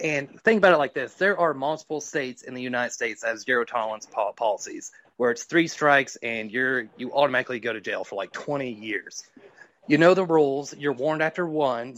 And 0.00 0.40
think 0.40 0.58
about 0.58 0.72
it 0.72 0.78
like 0.78 0.94
this: 0.94 1.14
there 1.14 1.38
are 1.38 1.54
multiple 1.54 2.00
states 2.00 2.42
in 2.42 2.54
the 2.54 2.62
United 2.62 2.92
States 2.92 3.20
that 3.20 3.28
have 3.28 3.38
zero 3.38 3.64
tolerance 3.64 4.08
policies, 4.36 4.90
where 5.18 5.30
it's 5.30 5.44
three 5.44 5.68
strikes 5.68 6.16
and 6.16 6.50
you're 6.50 6.88
you 6.96 7.12
automatically 7.12 7.60
go 7.60 7.72
to 7.72 7.80
jail 7.80 8.02
for 8.02 8.16
like 8.16 8.32
20 8.32 8.72
years. 8.72 9.22
You 9.86 9.98
know 9.98 10.14
the 10.14 10.24
rules. 10.24 10.74
You're 10.76 10.94
warned 10.94 11.22
after 11.22 11.46
one. 11.46 11.96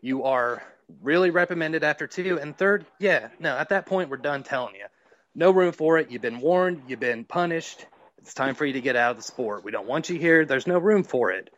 You 0.00 0.24
are 0.24 0.60
really 1.02 1.30
reprimanded 1.30 1.84
after 1.84 2.08
two, 2.08 2.38
and 2.40 2.56
third, 2.56 2.84
yeah, 2.98 3.28
no. 3.38 3.56
At 3.56 3.68
that 3.68 3.86
point, 3.86 4.10
we're 4.10 4.16
done 4.16 4.42
telling 4.42 4.74
you. 4.74 4.86
No 5.34 5.50
room 5.50 5.72
for 5.72 5.98
it. 5.98 6.10
You've 6.10 6.22
been 6.22 6.40
warned. 6.40 6.82
You've 6.88 7.00
been 7.00 7.24
punished 7.24 7.86
it's 8.26 8.34
time 8.34 8.56
for 8.56 8.66
you 8.66 8.72
to 8.72 8.80
get 8.80 8.96
out 8.96 9.12
of 9.12 9.16
the 9.18 9.22
sport. 9.22 9.62
We 9.62 9.70
don't 9.70 9.86
want 9.86 10.10
you 10.10 10.18
here. 10.18 10.44
There's 10.44 10.66
no 10.66 10.80
room 10.80 11.04
for 11.04 11.30
it. 11.30 11.48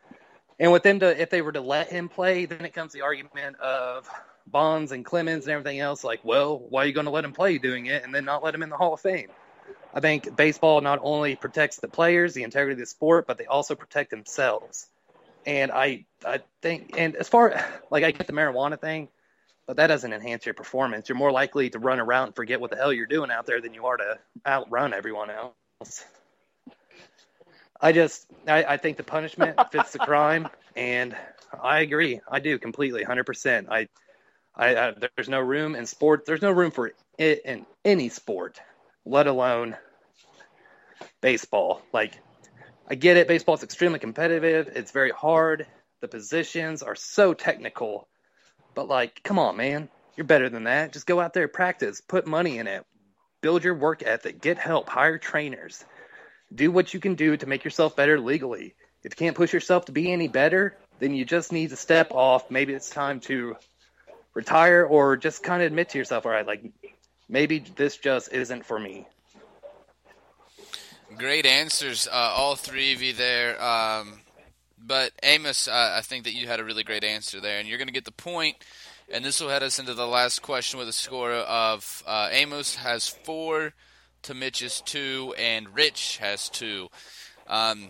And 0.61 0.71
with 0.71 0.83
them 0.83 1.01
to, 1.01 1.21
if 1.21 1.31
they 1.31 1.41
were 1.41 1.53
to 1.53 1.63
let 1.63 1.89
him 1.89 2.11
play, 2.11 2.45
then 2.45 2.67
it 2.67 2.75
comes 2.75 2.93
the 2.93 3.01
argument 3.01 3.57
of 3.59 4.07
Bonds 4.47 4.93
and 4.93 5.03
Clemens 5.03 5.47
and 5.47 5.53
everything 5.53 5.81
else. 5.81 6.05
Like, 6.05 6.21
well, 6.25 6.59
why 6.59 6.83
are 6.83 6.87
you 6.87 6.93
going 6.93 7.07
to 7.07 7.11
let 7.11 7.25
him 7.25 7.33
play 7.33 7.57
doing 7.57 7.87
it 7.87 8.05
and 8.05 8.15
then 8.15 8.27
not 8.27 8.45
let 8.45 8.55
him 8.55 8.63
in 8.63 8.69
the 8.69 8.77
Hall 8.77 8.93
of 8.93 9.01
Fame? 9.01 9.29
I 9.95 10.01
think 10.01 10.37
baseball 10.37 10.83
not 10.83 10.99
only 11.01 11.37
protects 11.37 11.77
the 11.77 11.89
players, 11.89 12.35
the 12.35 12.43
integrity 12.43 12.75
of 12.75 12.79
the 12.81 12.87
sport, 12.87 13.27
but 13.27 13.39
they 13.39 13.47
also 13.47 13.75
protect 13.75 14.11
themselves. 14.11 14.89
And 15.47 15.73
I, 15.73 16.05
I 16.27 16.41
think, 16.61 16.97
and 16.99 17.17
as 17.17 17.31
far 17.31 17.65
like 17.91 18.05
I 18.05 18.11
get 18.11 18.27
the 18.27 18.35
marijuana 18.35 18.79
thing, 18.79 19.09
but 19.67 19.79
that 19.79 19.87
doesn't 19.87 20.13
enhance 20.13 20.45
your 20.45 20.55
performance. 20.55 21.09
You're 21.09 21.17
more 21.17 21.33
likely 21.33 21.71
to 21.71 21.79
run 21.79 21.99
around 21.99 22.27
and 22.27 22.37
forget 22.37 22.61
what 22.61 22.71
the 22.71 22.77
hell 22.77 22.93
you're 22.93 23.07
doing 23.07 23.31
out 23.31 23.47
there 23.47 23.63
than 23.63 23.73
you 23.73 23.87
are 23.87 23.97
to 23.97 24.19
outrun 24.47 24.93
everyone 24.93 25.31
else. 25.31 26.05
I 27.81 27.93
just 27.93 28.27
I, 28.47 28.65
I 28.65 28.77
think 28.77 28.97
the 28.97 29.05
punishment 29.05 29.59
fits 29.71 29.93
the 29.93 29.99
crime, 29.99 30.49
and 30.77 31.17
I 31.63 31.81
agree. 31.81 32.21
I 32.29 32.41
do 32.41 32.59
completely, 32.59 33.05
hundred 33.05 33.25
percent. 33.25 33.69
I, 33.71 33.89
I, 34.55 34.77
I 34.77 34.95
there's 35.17 35.29
no 35.29 35.41
room 35.41 35.75
in 35.75 35.87
sport. 35.87 36.27
There's 36.27 36.43
no 36.43 36.51
room 36.51 36.71
for 36.71 36.93
it 37.19 37.43
in 37.45 37.67
any 37.85 38.09
sport, 38.09 38.61
let 39.05 39.27
alone 39.27 39.77
baseball. 41.21 41.83
Like 41.93 42.19
I 42.89 42.97
get 42.97 43.17
it. 43.17 43.29
Baseball 43.29 43.55
is 43.55 43.63
extremely 43.63 44.01
competitive. 44.01 44.69
It's 44.75 44.91
very 44.91 45.11
hard. 45.11 45.67
The 46.01 46.09
positions 46.09 46.83
are 46.83 46.95
so 46.95 47.35
technical, 47.35 48.09
but 48.75 48.89
like, 48.89 49.21
come 49.25 49.39
on, 49.39 49.57
man, 49.57 49.89
you're 50.17 50.25
better 50.25 50.49
than 50.49 50.65
that. 50.65 50.93
Just 50.93 51.07
go 51.07 51.21
out 51.21 51.35
there, 51.35 51.49
practice, 51.49 52.01
put 52.01 52.27
money 52.27 52.59
in 52.59 52.69
it, 52.69 52.85
build 53.41 53.65
your 53.65 53.75
work 53.75 54.03
ethic, 54.05 54.41
get 54.41 54.59
help, 54.59 54.89
hire 54.89 55.19
trainers 55.19 55.85
do 56.55 56.71
what 56.71 56.95
you 56.95 57.01
can 57.01 57.15
do 57.15 57.37
to 57.37 57.47
make 57.47 57.65
yourself 57.65 57.97
better 57.97 58.19
legally. 58.19 58.75
If 59.05 59.13
you 59.13 59.27
can't 59.27 59.37
push 59.37 59.53
yourself 59.53 59.87
to 59.87 59.93
be 59.93 60.13
any 60.13 60.29
better, 60.29 60.77
then 60.99 61.15
you 61.15 61.25
just 61.25 61.53
need 61.53 61.71
to 61.71 61.77
step 61.77 62.11
off. 62.13 62.51
Maybe 62.51 62.73
it's 62.73 62.91
time 62.91 63.21
to 63.21 63.57
retire 64.35 64.85
or 64.85 65.17
just 65.17 65.43
kind 65.43 65.63
of 65.63 65.67
admit 65.67 65.91
to 65.91 65.99
yourself, 65.99 66.27
all 66.27 66.33
right, 66.33 66.47
like 66.47 66.65
maybe 67.29 67.59
this 67.77 67.97
just 67.97 68.33
isn't 68.33 68.65
for 68.67 68.79
me. 68.79 69.07
Great 71.17 71.47
answers, 71.47 72.07
uh, 72.07 72.33
all 72.37 72.55
three 72.55 72.93
of 72.93 73.03
you 73.03 73.13
there. 73.13 73.61
Um, 73.63 74.21
but 74.79 75.13
Amos, 75.23 75.69
uh, 75.69 75.95
I 75.97 76.03
think 76.03 76.25
that 76.25 76.35
you 76.35 76.47
had 76.47 76.61
a 76.61 76.65
really 76.65 76.85
great 76.85 77.03
answer 77.03 77.41
there, 77.41 77.59
and 77.59 77.69
you're 77.69 77.79
going 77.79 77.89
to 77.89 77.95
get 77.95 78.05
the 78.05 78.13
point. 78.13 78.57
And 79.11 79.25
this 79.25 79.41
will 79.41 79.49
head 79.49 79.63
us 79.63 79.79
into 79.79 79.95
the 79.95 80.07
last 80.07 80.43
question 80.43 80.79
with 80.79 80.89
a 80.89 80.93
score 80.93 81.33
of 81.33 82.03
uh, 82.07 82.29
Amos 82.31 82.77
has 82.77 83.09
four, 83.09 83.73
to 84.23 84.35
Mitch's 84.35 84.81
two, 84.81 85.35
and 85.39 85.75
Rich 85.75 86.19
has 86.19 86.49
two. 86.49 86.89
Um, 87.47 87.89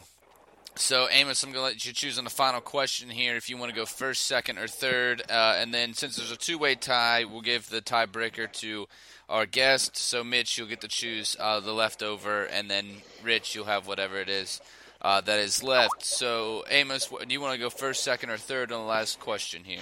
so, 0.74 1.09
Amos, 1.11 1.43
I'm 1.43 1.51
going 1.51 1.61
to 1.61 1.72
let 1.72 1.85
you 1.85 1.93
choose 1.93 2.18
on 2.18 2.24
the 2.24 2.31
final 2.31 2.61
question 2.61 3.11
here 3.11 3.35
if 3.35 3.51
you 3.51 3.57
want 3.57 3.70
to 3.70 3.76
go 3.76 3.85
first, 3.85 4.26
second, 4.26 4.59
or 4.59 4.68
third. 4.68 5.22
Uh, 5.29 5.57
and 5.59 5.74
then, 5.74 5.93
since 5.93 6.16
there's 6.16 6.31
a 6.31 6.37
two 6.37 6.57
way 6.57 6.76
tie, 6.76 7.24
we'll 7.24 7.41
give 7.41 7.68
the 7.68 7.83
tiebreaker 7.83 8.51
to 8.53 8.87
our 9.29 9.45
guest. 9.45 9.97
So, 9.97 10.22
Mitch, 10.22 10.57
you'll 10.57 10.68
get 10.68 10.81
to 10.83 10.89
choose 10.89 11.37
uh, 11.41 11.59
the 11.59 11.72
leftover, 11.72 12.45
and 12.45 12.70
then, 12.70 12.87
Rich, 13.24 13.55
you'll 13.55 13.64
have 13.64 13.89
whatever 13.89 14.18
it 14.18 14.29
is 14.29 14.61
uh, 15.03 15.20
that 15.22 15.41
is 15.41 15.64
left. 15.64 16.05
So, 16.05 16.64
Amos, 16.70 17.07
do 17.09 17.26
you 17.29 17.41
want 17.41 17.55
to 17.55 17.61
go 17.61 17.70
first, 17.70 18.05
second, 18.05 18.31
or 18.31 18.37
third 18.37 18.70
on 18.70 18.81
the 18.81 18.87
last 18.87 19.18
question 19.18 19.64
here? 19.64 19.81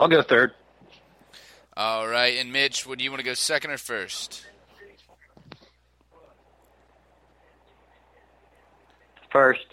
I'll 0.00 0.08
go 0.08 0.22
third. 0.22 0.52
All 1.82 2.06
right. 2.06 2.36
And, 2.36 2.52
Mitch, 2.52 2.86
would 2.86 3.00
you 3.00 3.10
want 3.10 3.20
to 3.20 3.24
go 3.24 3.32
second 3.32 3.70
or 3.70 3.78
first? 3.78 4.44
First. 9.32 9.64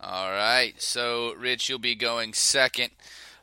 All 0.00 0.30
right. 0.30 0.80
So, 0.80 1.34
Rich, 1.34 1.68
you'll 1.68 1.80
be 1.80 1.96
going 1.96 2.34
second. 2.34 2.90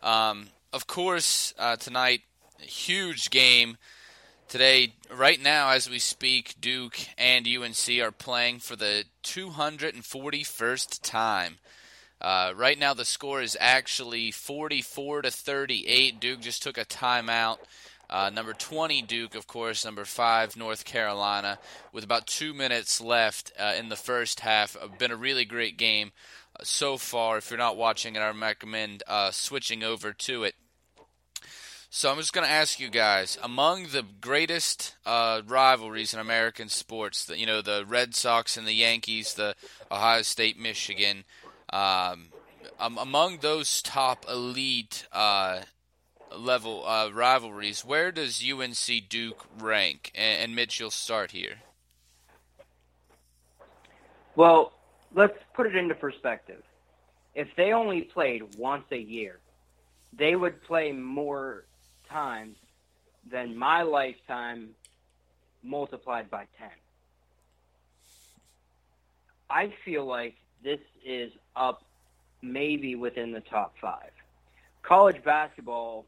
Um, 0.01 0.47
of 0.71 0.87
course, 0.87 1.53
uh, 1.59 1.75
tonight, 1.75 2.21
huge 2.61 3.29
game. 3.29 3.75
Today, 4.47 4.93
right 5.13 5.43
now, 5.43 5.71
as 5.71 5.89
we 5.89 5.99
speak, 5.99 6.55
Duke 6.61 6.97
and 7.17 7.45
UNC 7.45 7.89
are 8.01 8.13
playing 8.13 8.59
for 8.59 8.77
the 8.77 9.03
241st 9.23 11.01
time. 11.01 11.57
Uh, 12.21 12.53
right 12.55 12.77
now, 12.77 12.93
the 12.93 13.05
score 13.05 13.41
is 13.41 13.57
actually 13.59 14.31
44 14.31 15.23
to 15.23 15.31
38. 15.31 16.19
Duke 16.19 16.41
just 16.41 16.61
took 16.61 16.77
a 16.77 16.85
timeout. 16.85 17.57
Uh, 18.09 18.29
number 18.33 18.53
20, 18.53 19.03
Duke, 19.03 19.35
of 19.35 19.47
course. 19.47 19.85
Number 19.85 20.03
5, 20.03 20.57
North 20.57 20.83
Carolina. 20.83 21.59
With 21.93 22.03
about 22.03 22.27
two 22.27 22.53
minutes 22.53 22.99
left 22.99 23.51
uh, 23.57 23.73
in 23.77 23.89
the 23.89 23.95
first 23.95 24.41
half. 24.41 24.75
Uh, 24.75 24.87
been 24.87 25.11
a 25.11 25.15
really 25.15 25.45
great 25.45 25.77
game 25.77 26.11
uh, 26.59 26.63
so 26.63 26.97
far. 26.97 27.37
If 27.37 27.51
you're 27.51 27.57
not 27.57 27.77
watching 27.77 28.15
it, 28.15 28.19
I 28.19 28.31
recommend 28.31 29.03
uh, 29.07 29.31
switching 29.31 29.83
over 29.83 30.11
to 30.11 30.43
it. 30.43 30.55
So 31.91 32.11
I'm 32.11 32.17
just 32.17 32.33
going 32.33 32.45
to 32.45 32.53
ask 32.53 32.79
you 32.79 32.89
guys, 32.89 33.39
among 33.41 33.87
the 33.87 34.05
greatest 34.21 34.95
uh, 35.07 35.41
rivalries 35.47 36.13
in 36.13 36.19
American 36.19 36.69
sports, 36.69 37.25
the, 37.25 37.39
you 37.39 37.47
know, 37.47 37.63
the 37.63 37.83
Red 37.87 38.13
Sox 38.13 38.57
and 38.57 38.67
the 38.67 38.73
Yankees, 38.73 39.33
the 39.33 39.55
Ohio 39.91 40.21
State, 40.21 40.59
Michigan, 40.59 41.23
um, 41.71 42.29
among 42.79 43.37
those 43.37 43.81
top 43.81 44.25
elite 44.29 45.07
uh, 45.11 45.61
level 46.35 46.85
uh, 46.85 47.09
rivalries, 47.13 47.83
where 47.83 48.11
does 48.11 48.43
UNC 48.43 49.09
Duke 49.09 49.45
rank? 49.59 50.11
And, 50.15 50.43
and 50.43 50.55
Mitch, 50.55 50.79
you'll 50.79 50.91
start 50.91 51.31
here. 51.31 51.57
Well, 54.35 54.71
let's 55.13 55.37
put 55.53 55.67
it 55.67 55.75
into 55.75 55.95
perspective. 55.95 56.63
If 57.35 57.47
they 57.55 57.73
only 57.73 58.01
played 58.01 58.55
once 58.57 58.85
a 58.91 58.97
year, 58.97 59.39
they 60.13 60.35
would 60.35 60.63
play 60.63 60.91
more 60.91 61.65
times 62.09 62.57
than 63.29 63.55
my 63.57 63.83
lifetime 63.83 64.69
multiplied 65.63 66.29
by 66.29 66.45
10. 66.57 66.69
I 69.49 69.73
feel 69.83 70.05
like 70.05 70.35
this 70.63 70.79
is 71.05 71.31
up 71.59 71.83
maybe 72.41 72.95
within 72.95 73.31
the 73.31 73.41
top 73.41 73.75
five. 73.81 74.11
College 74.81 75.21
basketball, 75.23 76.05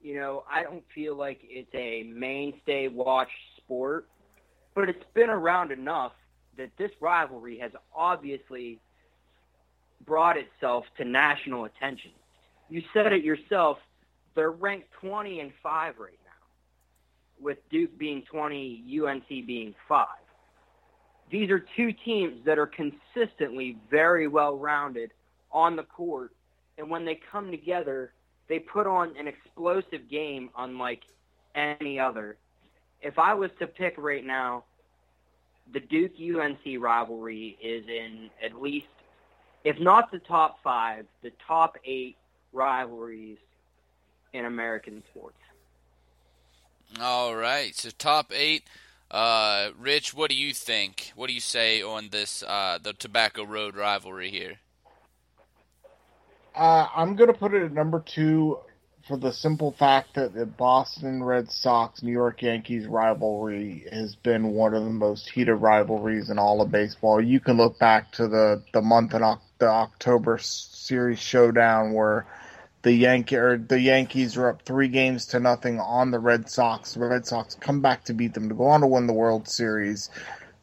you 0.00 0.14
know, 0.14 0.44
I 0.50 0.62
don't 0.62 0.84
feel 0.94 1.16
like 1.16 1.40
it's 1.42 1.74
a 1.74 2.04
mainstay 2.04 2.88
watch 2.88 3.30
sport, 3.56 4.08
but 4.74 4.88
it's 4.88 5.04
been 5.14 5.30
around 5.30 5.72
enough 5.72 6.12
that 6.56 6.70
this 6.78 6.90
rivalry 7.00 7.58
has 7.58 7.72
obviously 7.94 8.78
brought 10.04 10.36
itself 10.36 10.84
to 10.96 11.04
national 11.04 11.64
attention. 11.64 12.12
You 12.68 12.82
said 12.92 13.12
it 13.12 13.24
yourself, 13.24 13.78
they're 14.34 14.50
ranked 14.50 14.88
20 15.00 15.40
and 15.40 15.52
5 15.62 15.98
right 15.98 16.18
now, 16.24 17.44
with 17.44 17.58
Duke 17.70 17.96
being 17.98 18.22
20, 18.22 19.00
UNC 19.04 19.28
being 19.28 19.74
5. 19.88 20.06
These 21.32 21.48
are 21.48 21.64
two 21.76 21.94
teams 22.04 22.44
that 22.44 22.58
are 22.58 22.66
consistently 22.66 23.78
very 23.90 24.28
well 24.28 24.58
rounded 24.58 25.12
on 25.50 25.76
the 25.76 25.82
court, 25.82 26.32
and 26.76 26.90
when 26.90 27.06
they 27.06 27.18
come 27.32 27.50
together, 27.50 28.12
they 28.48 28.58
put 28.58 28.86
on 28.86 29.16
an 29.16 29.26
explosive 29.26 30.10
game 30.10 30.50
unlike 30.58 31.00
any 31.54 31.98
other. 31.98 32.36
If 33.00 33.18
I 33.18 33.32
was 33.32 33.50
to 33.60 33.66
pick 33.66 33.94
right 33.96 34.24
now, 34.24 34.64
the 35.72 35.80
Duke 35.80 36.12
UNC 36.20 36.60
rivalry 36.78 37.56
is 37.62 37.86
in 37.88 38.28
at 38.44 38.60
least, 38.60 38.86
if 39.64 39.80
not 39.80 40.12
the 40.12 40.18
top 40.18 40.58
five, 40.62 41.06
the 41.22 41.32
top 41.46 41.78
eight 41.86 42.16
rivalries 42.52 43.38
in 44.34 44.44
American 44.44 45.02
sports. 45.10 45.38
All 47.00 47.34
right, 47.34 47.74
so 47.74 47.88
top 47.88 48.32
eight. 48.34 48.64
Uh, 49.12 49.72
Rich, 49.78 50.14
what 50.14 50.30
do 50.30 50.36
you 50.36 50.54
think? 50.54 51.12
What 51.14 51.26
do 51.26 51.34
you 51.34 51.40
say 51.40 51.82
on 51.82 52.08
this 52.10 52.42
uh, 52.42 52.78
the 52.82 52.94
Tobacco 52.94 53.44
Road 53.44 53.76
rivalry 53.76 54.30
here? 54.30 54.54
Uh, 56.54 56.86
I'm 56.96 57.14
gonna 57.14 57.34
put 57.34 57.52
it 57.52 57.62
at 57.62 57.72
number 57.72 58.00
two 58.00 58.58
for 59.06 59.18
the 59.18 59.32
simple 59.32 59.72
fact 59.72 60.14
that 60.14 60.32
the 60.32 60.46
Boston 60.46 61.22
Red 61.22 61.50
Sox 61.50 62.02
New 62.02 62.12
York 62.12 62.40
Yankees 62.40 62.86
rivalry 62.86 63.84
has 63.92 64.14
been 64.14 64.52
one 64.54 64.72
of 64.72 64.84
the 64.84 64.90
most 64.90 65.28
heated 65.28 65.56
rivalries 65.56 66.30
in 66.30 66.38
all 66.38 66.62
of 66.62 66.70
baseball. 66.70 67.20
You 67.20 67.40
can 67.40 67.58
look 67.58 67.78
back 67.78 68.12
to 68.12 68.28
the 68.28 68.62
the 68.72 68.80
month 68.80 69.12
in 69.12 69.20
the 69.58 69.66
October 69.66 70.38
series 70.38 71.18
showdown 71.18 71.92
where 71.92 72.26
the 72.82 72.92
Yankee 72.92 73.36
or 73.36 73.58
the 73.58 73.80
Yankees 73.80 74.36
are 74.36 74.48
up 74.48 74.62
three 74.62 74.88
games 74.88 75.26
to 75.26 75.40
nothing 75.40 75.80
on 75.80 76.10
the 76.10 76.18
Red 76.18 76.48
Sox. 76.50 76.94
The 76.94 77.00
Red 77.00 77.26
Sox 77.26 77.54
come 77.54 77.80
back 77.80 78.04
to 78.04 78.14
beat 78.14 78.34
them 78.34 78.48
to 78.48 78.54
go 78.54 78.66
on 78.66 78.80
to 78.80 78.86
win 78.86 79.06
the 79.06 79.12
World 79.12 79.48
Series. 79.48 80.10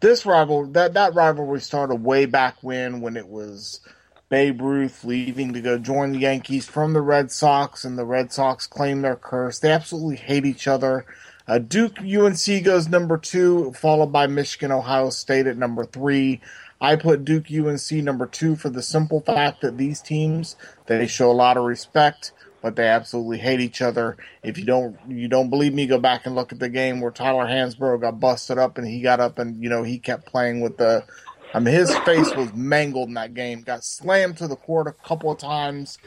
This 0.02 0.26
rival 0.26 0.66
that 0.68 0.94
that 0.94 1.14
rivalry 1.16 1.62
started 1.62 1.96
way 1.96 2.26
back 2.26 2.58
when 2.62 3.02
when 3.02 3.18
it 3.18 3.28
was 3.28 3.82
Babe 4.30 4.62
Ruth 4.62 5.04
leaving 5.04 5.54
to 5.54 5.62
go 5.62 5.78
join 5.80 6.12
the 6.12 6.20
Yankees 6.20 6.68
from 6.68 6.94
the 6.94 7.02
Red 7.02 7.32
Sox, 7.32 7.84
and 7.84 7.98
the 7.98 8.06
Red 8.06 8.32
Sox 8.32 8.68
claim 8.68 9.02
their 9.02 9.16
curse. 9.16 9.60
They 9.60 9.72
absolutely 9.72 10.18
hate 10.18 10.46
each 10.46 10.68
other. 10.68 11.06
Uh, 11.48 11.58
Duke 11.58 12.00
UNC 12.00 12.64
goes 12.64 12.88
number 12.88 13.18
two, 13.18 13.74
followed 13.74 14.12
by 14.12 14.28
Michigan 14.28 14.72
Ohio 14.72 15.10
State 15.10 15.48
at 15.48 15.58
number 15.58 15.84
three. 15.84 16.42
I 16.82 16.96
put 16.96 17.26
Duke 17.26 17.52
UNC 17.52 17.92
number 17.92 18.26
two 18.26 18.56
for 18.56 18.70
the 18.70 18.82
simple 18.82 19.22
fact 19.22 19.62
that 19.62 19.78
these 19.78 20.02
teams 20.02 20.56
they 20.86 21.08
show 21.08 21.30
a 21.30 21.34
lot 21.34 21.58
of 21.58 21.64
respect, 21.64 22.32
but 22.62 22.76
they 22.76 22.88
absolutely 22.88 23.38
hate 23.40 23.60
each 23.60 23.82
other. 23.82 24.18
If 24.44 24.58
you 24.58 24.66
don't 24.66 24.98
you 25.08 25.28
don't 25.28 25.50
believe 25.50 25.74
me, 25.74 25.88
go 25.88 26.00
back 26.00 26.26
and 26.26 26.36
look 26.36 26.54
at 26.54 26.60
the 26.60 26.70
game 26.70 27.02
where 27.02 27.12
Tyler 27.12 27.46
Hansbrough 27.46 28.02
got 28.02 28.20
busted 28.20 28.58
up 28.58 28.78
and 28.78 28.88
he 28.88 29.02
got 29.02 29.20
up 29.20 29.40
and 29.40 29.62
you 29.62 29.70
know 29.70 29.84
he 29.84 30.00
kept 30.00 30.26
playing 30.26 30.62
with 30.62 30.78
the. 30.78 31.04
I 31.52 31.60
mean, 31.60 31.74
his 31.74 31.94
face 32.00 32.36
was 32.36 32.54
mangled 32.54 33.08
in 33.08 33.16
that 33.16 33.34
game. 33.34 33.64
Got 33.64 33.84
slammed 33.84 34.38
to 34.38 34.48
the 34.48 34.56
court 34.56 34.86
a 34.86 34.92
couple 34.92 35.32
of 35.32 35.40
times 35.40 35.98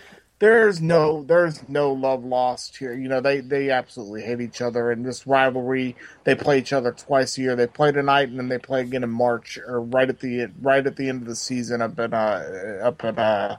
there's 0.43 0.82
no 0.82 1.22
there's 1.22 1.68
no 1.68 1.93
love 1.93 2.24
lost 2.24 2.76
here. 2.76 2.93
You 2.93 3.09
know, 3.09 3.20
they 3.20 3.38
they 3.38 3.70
absolutely 3.70 4.22
hate 4.22 4.40
each 4.40 4.61
other 4.61 4.90
and 4.90 5.07
this 5.07 5.24
rivalry. 5.24 5.95
They 6.24 6.34
play 6.34 6.59
each 6.59 6.72
other 6.72 6.90
twice 6.90 7.38
a 7.38 7.43
year. 7.43 7.55
They 7.55 7.68
play 7.68 7.93
tonight 7.93 8.28
and 8.28 8.40
then 8.40 8.49
they 8.49 8.59
play 8.59 8.80
again 8.80 9.05
in 9.05 9.11
March 9.11 9.57
or 9.57 9.80
right 9.80 10.09
at 10.09 10.18
the 10.18 10.49
right 10.61 10.84
at 10.84 10.97
the 10.97 11.09
end 11.09 11.22
of 11.22 11.28
the 11.28 11.36
season 11.36 11.80
up 11.80 11.97
at 12.01 12.12
uh, 12.12 12.43
up 12.82 13.05
at 13.05 13.20
uh, 13.20 13.57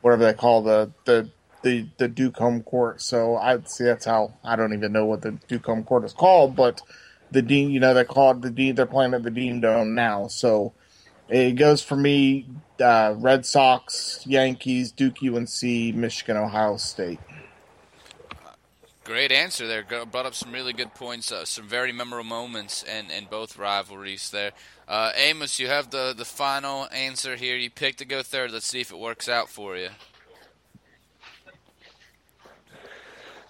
whatever 0.00 0.24
they 0.24 0.34
call 0.34 0.62
the 0.62 0.90
the 1.04 1.30
the 1.62 1.86
the 1.96 2.08
Duke 2.08 2.38
home 2.38 2.64
court. 2.64 3.00
So 3.00 3.36
I 3.36 3.60
see 3.62 3.84
that's 3.84 4.04
how 4.04 4.34
I 4.42 4.56
don't 4.56 4.74
even 4.74 4.90
know 4.90 5.06
what 5.06 5.22
the 5.22 5.38
Duke 5.46 5.66
home 5.66 5.84
court 5.84 6.04
is 6.04 6.12
called, 6.12 6.56
but 6.56 6.82
the 7.30 7.40
Dean, 7.40 7.70
you 7.70 7.78
know, 7.78 7.94
they 7.94 8.02
call 8.02 8.32
it 8.32 8.40
the 8.40 8.50
Dean. 8.50 8.74
They're 8.74 8.86
playing 8.86 9.14
at 9.14 9.22
the 9.22 9.30
Dean 9.30 9.60
Dome 9.60 9.94
now. 9.94 10.26
So 10.26 10.72
it 11.28 11.52
goes 11.52 11.82
for 11.82 11.96
me 11.96 12.46
uh, 12.80 13.14
Red 13.16 13.46
Sox, 13.46 14.22
Yankees, 14.26 14.92
Duke 14.92 15.16
UNC, 15.22 15.62
Michigan, 15.94 16.36
Ohio 16.36 16.76
State. 16.76 17.20
Great 19.04 19.30
answer 19.30 19.68
there. 19.68 19.84
Brought 19.84 20.26
up 20.26 20.34
some 20.34 20.50
really 20.50 20.72
good 20.72 20.92
points, 20.94 21.30
uh, 21.30 21.44
some 21.44 21.68
very 21.68 21.92
memorable 21.92 22.28
moments 22.28 22.82
in, 22.82 23.10
in 23.10 23.26
both 23.30 23.56
rivalries 23.56 24.30
there. 24.30 24.50
Uh, 24.88 25.12
Amos, 25.14 25.60
you 25.60 25.68
have 25.68 25.90
the, 25.90 26.12
the 26.16 26.24
final 26.24 26.88
answer 26.92 27.36
here. 27.36 27.56
You 27.56 27.70
picked 27.70 27.98
to 27.98 28.04
go 28.04 28.22
third. 28.22 28.50
Let's 28.50 28.66
see 28.66 28.80
if 28.80 28.90
it 28.90 28.98
works 28.98 29.28
out 29.28 29.48
for 29.48 29.76
you. 29.76 29.90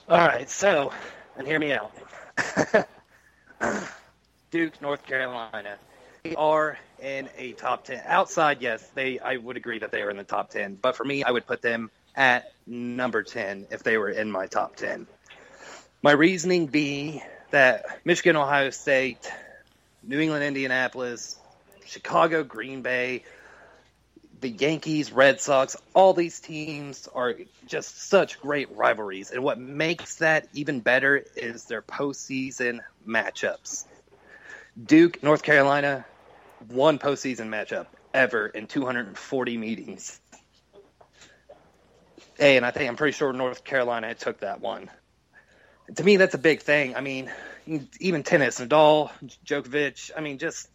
All 0.09 0.19
right, 0.19 0.49
so, 0.49 0.93
and 1.37 1.47
hear 1.47 1.59
me 1.59 1.73
out. 1.73 1.91
Duke, 4.51 4.81
North 4.83 5.05
Carolina 5.05 5.79
are 6.35 6.79
in 7.01 7.29
a 7.37 7.53
top 7.53 7.85
10. 7.85 8.03
Outside, 8.07 8.61
yes, 8.61 8.87
they 8.95 9.19
I 9.19 9.37
would 9.37 9.57
agree 9.57 9.79
that 9.79 9.91
they 9.91 10.03
are 10.03 10.11
in 10.11 10.17
the 10.17 10.25
top 10.25 10.51
10. 10.51 10.77
But 10.77 10.97
for 10.97 11.05
me, 11.05 11.25
I 11.25 11.31
would 11.31 11.47
put 11.47 11.63
them 11.63 11.91
at 12.15 12.53
number 12.67 13.23
10 13.23 13.69
if 13.71 13.83
they 13.83 13.99
were 13.99 14.11
in 14.11 14.31
my 14.31 14.47
top 14.47 14.77
10. 14.77 15.07
My 16.03 16.13
reasoning 16.13 16.67
be 16.67 17.23
that 17.51 17.85
Michigan, 18.05 18.37
Ohio 18.37 18.71
State, 18.71 19.31
New 20.03 20.19
England, 20.19 20.45
Indianapolis, 20.45 21.39
Chicago, 21.85 22.43
Green 22.43 22.83
Bay, 22.83 23.25
the 24.41 24.51
Yankees, 24.51 25.13
Red 25.13 25.41
Sox, 25.41 25.77
all 25.95 26.13
these 26.13 26.41
teams 26.41 27.09
are 27.15 27.35
just 27.67 28.09
such 28.09 28.41
great 28.41 28.75
rivalries. 28.77 29.31
And 29.31 29.43
what 29.43 29.59
makes 29.59 30.17
that 30.17 30.49
even 30.53 30.81
better 30.81 31.25
is 31.37 31.65
their 31.65 31.83
postseason 31.83 32.81
matchups. 33.07 33.85
Duke, 34.83 35.23
North 35.23 35.43
Carolina, 35.43 36.05
one 36.69 36.99
postseason 36.99 37.49
matchup 37.49 37.87
ever 38.15 38.47
in 38.47 38.67
240 38.67 39.59
meetings. 39.59 40.21
Hey, 42.39 42.57
and 42.57 42.67
I 42.67 42.71
think 42.71 42.89
I'm 42.89 42.97
pretty 42.97 43.17
sure 43.17 43.33
North 43.33 43.65
Carolina 43.65 44.15
took 44.15 44.41
that 44.41 44.61
one. 44.61 44.91
To 45.95 46.05
me, 46.05 46.17
that's 46.17 46.35
a 46.35 46.39
big 46.39 46.61
thing. 46.61 46.97
I 46.97 47.01
mean, 47.01 47.31
even 48.01 48.23
tennis, 48.23 48.61
Nadal, 48.61 49.11
Djokovic. 49.47 50.11
I 50.17 50.21
mean, 50.21 50.39
just 50.39 50.69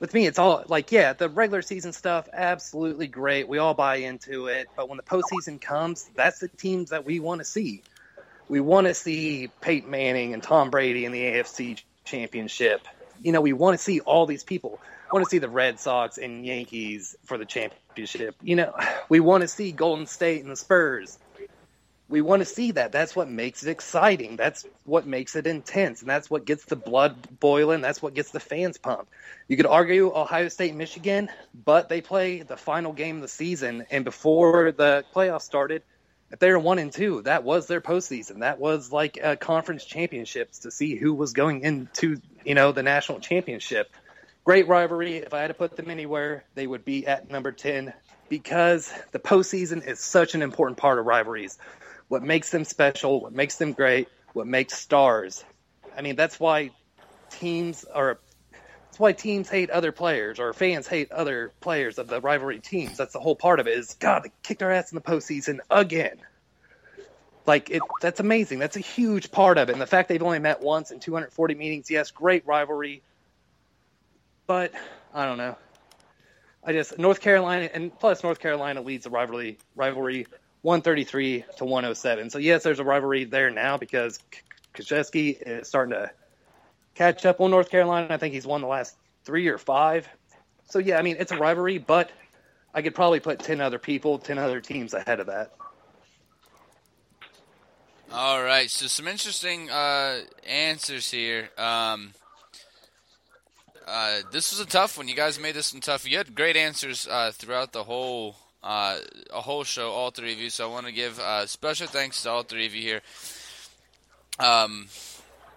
with 0.00 0.14
me, 0.14 0.26
it's 0.26 0.38
all 0.38 0.64
like, 0.68 0.92
yeah, 0.92 1.12
the 1.12 1.28
regular 1.28 1.62
season 1.62 1.92
stuff, 1.92 2.28
absolutely 2.32 3.06
great. 3.06 3.48
We 3.48 3.58
all 3.58 3.74
buy 3.74 3.96
into 3.96 4.46
it. 4.46 4.68
But 4.76 4.88
when 4.88 4.96
the 4.96 5.02
postseason 5.02 5.60
comes, 5.60 6.08
that's 6.14 6.38
the 6.38 6.48
teams 6.48 6.90
that 6.90 7.04
we 7.04 7.20
want 7.20 7.40
to 7.40 7.44
see. 7.44 7.82
We 8.48 8.60
want 8.60 8.86
to 8.86 8.94
see 8.94 9.50
Peyton 9.60 9.90
Manning 9.90 10.34
and 10.34 10.42
Tom 10.42 10.70
Brady 10.70 11.04
in 11.04 11.12
the 11.12 11.22
AFC 11.22 11.82
Championship. 12.04 12.86
You 13.22 13.32
know, 13.32 13.40
we 13.40 13.52
want 13.52 13.78
to 13.78 13.82
see 13.82 14.00
all 14.00 14.26
these 14.26 14.44
people. 14.44 14.80
We 15.10 15.16
want 15.16 15.24
to 15.26 15.30
see 15.30 15.38
the 15.38 15.48
Red 15.48 15.80
Sox 15.80 16.18
and 16.18 16.44
Yankees 16.44 17.16
for 17.24 17.38
the 17.38 17.44
championship. 17.44 18.36
You 18.42 18.56
know, 18.56 18.74
we 19.08 19.20
want 19.20 19.42
to 19.42 19.48
see 19.48 19.72
Golden 19.72 20.06
State 20.06 20.42
and 20.42 20.50
the 20.50 20.56
Spurs 20.56 21.18
we 22.08 22.22
want 22.22 22.40
to 22.40 22.46
see 22.46 22.72
that. 22.72 22.90
That's 22.90 23.14
what 23.14 23.28
makes 23.28 23.62
it 23.62 23.70
exciting. 23.70 24.36
That's 24.36 24.64
what 24.84 25.06
makes 25.06 25.36
it 25.36 25.46
intense, 25.46 26.00
and 26.00 26.08
that's 26.08 26.30
what 26.30 26.46
gets 26.46 26.64
the 26.64 26.76
blood 26.76 27.16
boiling. 27.38 27.82
That's 27.82 28.00
what 28.00 28.14
gets 28.14 28.30
the 28.30 28.40
fans 28.40 28.78
pumped. 28.78 29.12
You 29.46 29.56
could 29.56 29.66
argue 29.66 30.12
Ohio 30.14 30.48
State, 30.48 30.74
Michigan, 30.74 31.28
but 31.54 31.88
they 31.88 32.00
play 32.00 32.42
the 32.42 32.56
final 32.56 32.92
game 32.92 33.16
of 33.16 33.22
the 33.22 33.28
season, 33.28 33.86
and 33.90 34.04
before 34.04 34.72
the 34.72 35.04
playoffs 35.14 35.42
started, 35.42 35.82
if 36.30 36.38
they 36.38 36.50
were 36.50 36.58
one 36.58 36.78
and 36.78 36.92
two, 36.92 37.22
that 37.22 37.44
was 37.44 37.66
their 37.66 37.80
postseason. 37.80 38.40
That 38.40 38.58
was 38.58 38.92
like 38.92 39.18
a 39.22 39.36
conference 39.36 39.84
championships 39.84 40.60
to 40.60 40.70
see 40.70 40.94
who 40.94 41.14
was 41.14 41.32
going 41.32 41.62
into 41.62 42.20
you 42.48 42.54
know 42.54 42.72
the 42.72 42.82
national 42.82 43.20
championship. 43.20 43.90
Great 44.44 44.66
rivalry. 44.66 45.18
If 45.18 45.34
I 45.34 45.40
had 45.42 45.48
to 45.48 45.54
put 45.54 45.76
them 45.76 45.90
anywhere, 45.90 46.44
they 46.54 46.66
would 46.66 46.84
be 46.84 47.06
at 47.06 47.30
number 47.30 47.52
ten 47.52 47.92
because 48.28 48.92
the 49.12 49.18
postseason 49.18 49.86
is 49.86 50.00
such 50.00 50.34
an 50.34 50.42
important 50.42 50.78
part 50.78 50.98
of 50.98 51.06
rivalries 51.06 51.58
what 52.08 52.22
makes 52.22 52.50
them 52.50 52.64
special, 52.64 53.20
what 53.20 53.32
makes 53.32 53.56
them 53.56 53.72
great, 53.72 54.08
what 54.32 54.46
makes 54.46 54.74
stars. 54.74 55.44
I 55.96 56.02
mean, 56.02 56.16
that's 56.16 56.40
why 56.40 56.70
teams 57.30 57.84
are. 57.84 58.18
That's 58.50 58.98
why 58.98 59.12
teams 59.12 59.50
hate 59.50 59.68
other 59.68 59.92
players 59.92 60.40
or 60.40 60.54
fans 60.54 60.88
hate 60.88 61.12
other 61.12 61.52
players 61.60 61.98
of 61.98 62.08
the 62.08 62.20
rivalry 62.20 62.58
teams. 62.58 62.96
That's 62.96 63.12
the 63.12 63.20
whole 63.20 63.36
part 63.36 63.60
of 63.60 63.66
it. 63.66 63.78
Is 63.78 63.94
God 64.00 64.22
they 64.24 64.32
kicked 64.42 64.62
our 64.62 64.70
ass 64.70 64.90
in 64.90 64.96
the 64.96 65.02
postseason 65.02 65.58
again. 65.70 66.18
Like 67.48 67.70
it, 67.70 67.82
that's 68.02 68.20
amazing. 68.20 68.58
That's 68.58 68.76
a 68.76 68.80
huge 68.80 69.32
part 69.32 69.56
of 69.56 69.70
it. 69.70 69.72
And 69.72 69.80
the 69.80 69.86
fact 69.86 70.10
they've 70.10 70.22
only 70.22 70.38
met 70.38 70.60
once 70.60 70.90
in 70.90 71.00
240 71.00 71.54
meetings, 71.54 71.90
yes, 71.90 72.10
great 72.10 72.46
rivalry. 72.46 73.02
But 74.46 74.72
I 75.14 75.24
don't 75.24 75.38
know. 75.38 75.56
I 76.62 76.74
just 76.74 76.98
North 76.98 77.22
Carolina 77.22 77.70
and 77.72 77.98
plus 77.98 78.22
North 78.22 78.38
Carolina 78.38 78.82
leads 78.82 79.04
the 79.04 79.10
rivalry 79.10 79.56
rivalry 79.74 80.26
133 80.60 81.44
to 81.56 81.64
107. 81.64 82.28
So 82.28 82.38
yes, 82.38 82.64
there's 82.64 82.80
a 82.80 82.84
rivalry 82.84 83.24
there 83.24 83.50
now 83.50 83.78
because 83.78 84.18
Krzyzewski 84.74 85.40
is 85.40 85.68
starting 85.68 85.94
to 85.94 86.10
catch 86.94 87.24
up 87.24 87.40
on 87.40 87.50
North 87.50 87.70
Carolina. 87.70 88.08
I 88.10 88.18
think 88.18 88.34
he's 88.34 88.46
won 88.46 88.60
the 88.60 88.66
last 88.66 88.94
three 89.24 89.48
or 89.48 89.56
five. 89.56 90.06
So 90.68 90.80
yeah, 90.80 90.98
I 90.98 91.02
mean 91.02 91.16
it's 91.18 91.32
a 91.32 91.38
rivalry, 91.38 91.78
but 91.78 92.10
I 92.74 92.82
could 92.82 92.94
probably 92.94 93.20
put 93.20 93.38
10 93.38 93.62
other 93.62 93.78
people, 93.78 94.18
10 94.18 94.36
other 94.36 94.60
teams 94.60 94.92
ahead 94.92 95.20
of 95.20 95.28
that. 95.28 95.52
All 98.10 98.42
right, 98.42 98.70
so 98.70 98.86
some 98.86 99.06
interesting 99.06 99.68
uh, 99.68 100.20
answers 100.48 101.10
here. 101.10 101.50
Um, 101.58 102.14
uh, 103.86 104.20
this 104.32 104.50
was 104.50 104.60
a 104.60 104.66
tough 104.66 104.96
one. 104.96 105.08
You 105.08 105.14
guys 105.14 105.38
made 105.38 105.54
this 105.54 105.74
one 105.74 105.82
tough. 105.82 106.10
You 106.10 106.16
had 106.16 106.34
great 106.34 106.56
answers 106.56 107.06
uh, 107.06 107.32
throughout 107.34 107.74
the 107.74 107.84
whole 107.84 108.36
uh, 108.62 109.00
a 109.30 109.42
whole 109.42 109.62
show, 109.62 109.90
all 109.90 110.10
three 110.10 110.32
of 110.32 110.38
you. 110.38 110.48
So 110.48 110.70
I 110.70 110.72
want 110.72 110.86
to 110.86 110.92
give 110.92 111.18
uh, 111.18 111.44
special 111.44 111.86
thanks 111.86 112.22
to 112.22 112.30
all 112.30 112.44
three 112.44 112.64
of 112.64 112.74
you 112.74 112.80
here 112.80 113.02
um, 114.38 114.86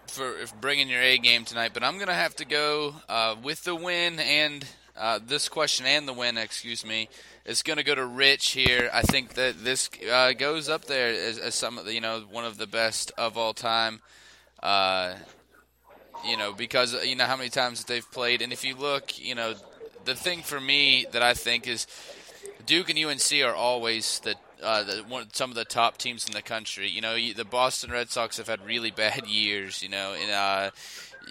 for, 0.08 0.34
for 0.44 0.56
bringing 0.56 0.90
your 0.90 1.00
A 1.00 1.16
game 1.16 1.46
tonight. 1.46 1.70
But 1.72 1.82
I'm 1.82 1.96
to 2.08 2.12
have 2.12 2.36
to 2.36 2.44
go 2.44 2.94
uh, 3.08 3.34
with 3.42 3.64
the 3.64 3.74
win 3.74 4.20
and 4.20 4.62
this 5.26 5.48
question 5.48 5.86
and 5.86 6.06
the 6.06 6.12
win, 6.12 6.36
excuse 6.36 6.84
me. 6.84 7.08
It's 7.44 7.62
going 7.64 7.78
to 7.78 7.82
go 7.82 7.94
to 7.94 8.04
Rich 8.04 8.50
here. 8.50 8.88
I 8.92 9.02
think 9.02 9.34
that 9.34 9.64
this 9.64 9.90
uh, 10.10 10.32
goes 10.32 10.68
up 10.68 10.84
there 10.84 11.08
as, 11.08 11.38
as, 11.38 11.54
some 11.56 11.76
of 11.76 11.84
the, 11.84 11.92
you 11.92 12.00
know, 12.00 12.22
one 12.30 12.44
of 12.44 12.56
the 12.56 12.68
best 12.68 13.10
of 13.18 13.36
all 13.36 13.52
time. 13.52 14.00
Uh, 14.62 15.14
you 16.24 16.36
know, 16.36 16.52
because 16.52 16.94
you 17.04 17.16
know 17.16 17.24
how 17.24 17.36
many 17.36 17.50
times 17.50 17.80
that 17.80 17.88
they've 17.88 18.12
played, 18.12 18.42
and 18.42 18.52
if 18.52 18.64
you 18.64 18.76
look, 18.76 19.18
you 19.18 19.34
know, 19.34 19.54
the 20.04 20.14
thing 20.14 20.42
for 20.42 20.60
me 20.60 21.04
that 21.10 21.22
I 21.22 21.34
think 21.34 21.66
is 21.66 21.88
Duke 22.64 22.90
and 22.90 22.98
UNC 22.98 23.42
are 23.44 23.54
always 23.54 24.20
the, 24.20 24.36
uh, 24.62 24.84
the 24.84 25.04
one, 25.08 25.26
some 25.32 25.50
of 25.50 25.56
the 25.56 25.64
top 25.64 25.98
teams 25.98 26.26
in 26.26 26.32
the 26.32 26.42
country. 26.42 26.88
You 26.88 27.00
know, 27.00 27.16
the 27.16 27.44
Boston 27.44 27.90
Red 27.90 28.10
Sox 28.10 28.36
have 28.36 28.46
had 28.46 28.64
really 28.64 28.92
bad 28.92 29.26
years. 29.26 29.82
You 29.82 29.88
know, 29.88 30.14
and 30.14 30.30
uh, 30.30 30.70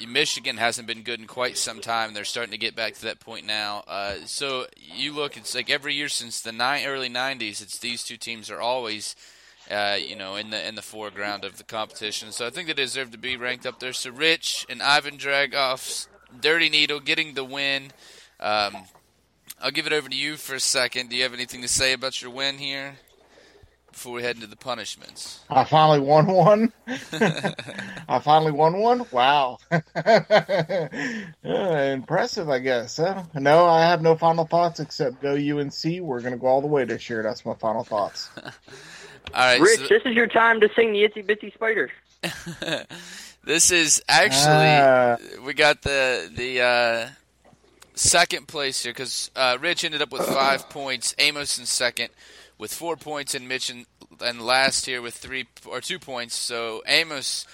Michigan 0.07 0.57
hasn't 0.57 0.87
been 0.87 1.03
good 1.03 1.19
in 1.19 1.27
quite 1.27 1.57
some 1.57 1.79
time. 1.79 2.13
They're 2.13 2.25
starting 2.25 2.51
to 2.51 2.57
get 2.57 2.75
back 2.75 2.93
to 2.95 3.01
that 3.03 3.19
point 3.19 3.45
now. 3.45 3.83
Uh, 3.87 4.15
so 4.25 4.67
you 4.75 5.13
look, 5.13 5.37
it's 5.37 5.55
like 5.55 5.69
every 5.69 5.93
year 5.93 6.09
since 6.09 6.41
the 6.41 6.51
ni- 6.51 6.85
early 6.85 7.09
'90s, 7.09 7.61
it's 7.61 7.77
these 7.77 8.03
two 8.03 8.17
teams 8.17 8.49
are 8.49 8.59
always. 8.59 9.15
Uh, 9.69 9.95
you 9.95 10.15
know, 10.15 10.35
in 10.35 10.49
the 10.49 10.67
in 10.67 10.73
the 10.75 10.81
foreground 10.81 11.45
of 11.45 11.57
the 11.57 11.63
competition, 11.63 12.31
so 12.31 12.45
I 12.45 12.49
think 12.49 12.67
they 12.67 12.73
deserve 12.73 13.11
to 13.11 13.17
be 13.17 13.37
ranked 13.37 13.65
up 13.65 13.79
there. 13.79 13.93
So 13.93 14.09
Rich 14.09 14.65
and 14.67 14.81
Ivan 14.81 15.17
Dragoff's 15.17 16.09
Dirty 16.41 16.67
Needle 16.67 16.99
getting 16.99 17.35
the 17.35 17.45
win. 17.45 17.91
Um, 18.39 18.75
I'll 19.61 19.71
give 19.71 19.85
it 19.85 19.93
over 19.93 20.09
to 20.09 20.15
you 20.15 20.35
for 20.35 20.55
a 20.55 20.59
second. 20.59 21.09
Do 21.09 21.15
you 21.15 21.23
have 21.23 21.33
anything 21.33 21.61
to 21.61 21.67
say 21.67 21.93
about 21.93 22.21
your 22.21 22.31
win 22.31 22.57
here 22.57 22.95
before 23.91 24.13
we 24.13 24.23
head 24.23 24.35
into 24.35 24.47
the 24.47 24.55
punishments? 24.55 25.41
I 25.49 25.63
finally 25.63 25.99
won 25.99 26.27
one. 26.27 26.71
I 26.87 28.19
finally 28.23 28.51
won 28.51 28.77
one. 28.79 29.05
Wow, 29.11 29.57
uh, 29.71 30.87
impressive, 31.43 32.49
I 32.49 32.59
guess. 32.59 32.97
Huh? 32.97 33.23
No, 33.35 33.65
I 33.65 33.81
have 33.81 34.01
no 34.01 34.15
final 34.15 34.45
thoughts 34.45 34.79
except 34.79 35.21
go 35.21 35.33
UNC. 35.35 36.01
We're 36.01 36.21
gonna 36.21 36.37
go 36.37 36.47
all 36.47 36.61
the 36.61 36.67
way 36.67 36.85
this 36.85 37.09
year. 37.09 37.23
That's 37.23 37.45
my 37.45 37.53
final 37.55 37.83
thoughts. 37.83 38.29
all 38.37 38.51
right, 39.35 39.59
Rich, 39.59 39.79
so- 39.81 39.87
this 39.87 40.01
is 40.05 40.13
your 40.15 40.27
time 40.27 40.59
to 40.61 40.69
sing 40.75 40.93
the 40.93 41.03
Itsy 41.07 41.25
Bitsy 41.25 41.53
Spider. 41.53 41.91
this 43.43 43.71
is 43.71 44.01
actually 44.07 44.37
Ah. 44.47 45.17
we 45.45 45.53
got 45.53 45.81
the 45.81 46.29
the 46.35 46.61
uh, 46.61 47.09
second 47.95 48.47
place 48.47 48.83
here 48.83 48.93
because 48.93 49.31
uh, 49.35 49.57
Rich 49.59 49.83
ended 49.83 50.01
up 50.01 50.11
with 50.11 50.25
five 50.25 50.69
points, 50.69 51.15
Amos 51.17 51.57
in 51.57 51.65
second 51.65 52.09
with 52.61 52.71
four 52.71 52.95
points, 52.95 53.33
and 53.33 53.49
Mitch 53.49 53.71
in, 53.71 53.87
and 54.23 54.39
last 54.39 54.85
here 54.85 55.01
with 55.01 55.15
three 55.15 55.47
or 55.65 55.81
two 55.81 55.97
points. 55.97 56.35
So 56.35 56.83
Amos 56.85 57.47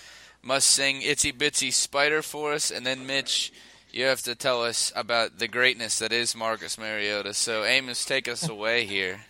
must 0.44 0.68
sing 0.68 1.02
"Itsy 1.02 1.32
Bitsy 1.32 1.72
Spider" 1.72 2.22
for 2.22 2.52
us, 2.52 2.70
and 2.70 2.86
then 2.86 3.08
Mitch, 3.08 3.54
you 3.90 4.04
have 4.04 4.22
to 4.24 4.36
tell 4.36 4.62
us 4.64 4.92
about 4.98 5.40
the 5.40 5.48
greatness 5.48 6.00
that 6.00 6.12
is 6.12 6.36
Marcus 6.36 6.78
Mariota. 6.78 7.34
So 7.34 7.64
Amos, 7.64 8.04
take 8.04 8.28
us 8.28 8.50
away 8.50 8.86
here. 8.86 9.22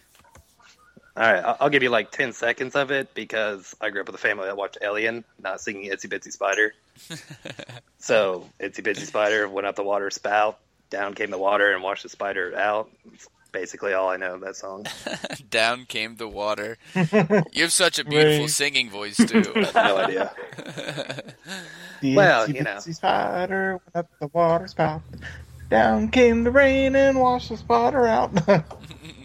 All 1.15 1.32
right, 1.32 1.57
I'll 1.59 1.69
give 1.69 1.82
you 1.82 1.89
like 1.89 2.11
10 2.11 2.34
seconds 2.34 2.75
of 2.75 2.91
it 2.91 3.13
because 3.15 3.75
I 3.82 3.89
grew 3.89 4.01
up 4.01 4.07
with 4.07 4.15
a 4.15 4.19
family 4.19 4.45
that 4.45 4.57
watched 4.57 4.78
Alien, 4.84 5.23
not 5.41 5.61
singing 5.61 5.89
Itsy 5.91 6.07
Bitsy 6.07 6.32
Spider. 6.32 6.73
so, 7.99 8.47
Itsy 8.59 8.82
Bitsy 8.84 9.05
Spider 9.05 9.47
went 9.47 9.67
up 9.67 9.75
the 9.75 9.84
water 9.84 10.09
spout, 10.11 10.59
down 10.91 11.13
came 11.13 11.32
the 11.32 11.39
water, 11.39 11.71
and 11.73 11.82
washed 11.82 12.03
the 12.03 12.09
spider 12.09 12.55
out. 12.55 12.91
It's 13.13 13.28
basically 13.59 13.93
all 13.93 14.09
I 14.09 14.17
know 14.17 14.35
of 14.35 14.41
that 14.41 14.55
song. 14.55 14.85
Down 15.49 15.85
came 15.85 16.15
the 16.17 16.27
water. 16.27 16.77
You 17.51 17.63
have 17.63 17.71
such 17.71 17.97
a 17.99 18.05
beautiful 18.05 18.41
Right. 18.41 18.49
singing 18.49 18.89
voice 18.89 19.17
too. 19.17 19.41
no 19.75 19.97
idea. 19.97 20.31
The 22.01 22.15
Well, 22.15 22.47
itsy 22.47 22.55
you 22.55 22.63
know. 22.63 22.75
bitsy 22.75 22.93
spider 22.95 23.79
went 23.93 23.95
up 23.95 24.09
the 24.19 24.27
water 24.27 24.67
spout. 24.67 25.01
Down 25.69 26.09
came 26.09 26.43
the 26.43 26.51
rain 26.51 26.95
and 26.95 27.19
washed 27.19 27.49
the 27.49 27.57
spider 27.57 28.05
out. 28.07 28.33
the 28.35 28.63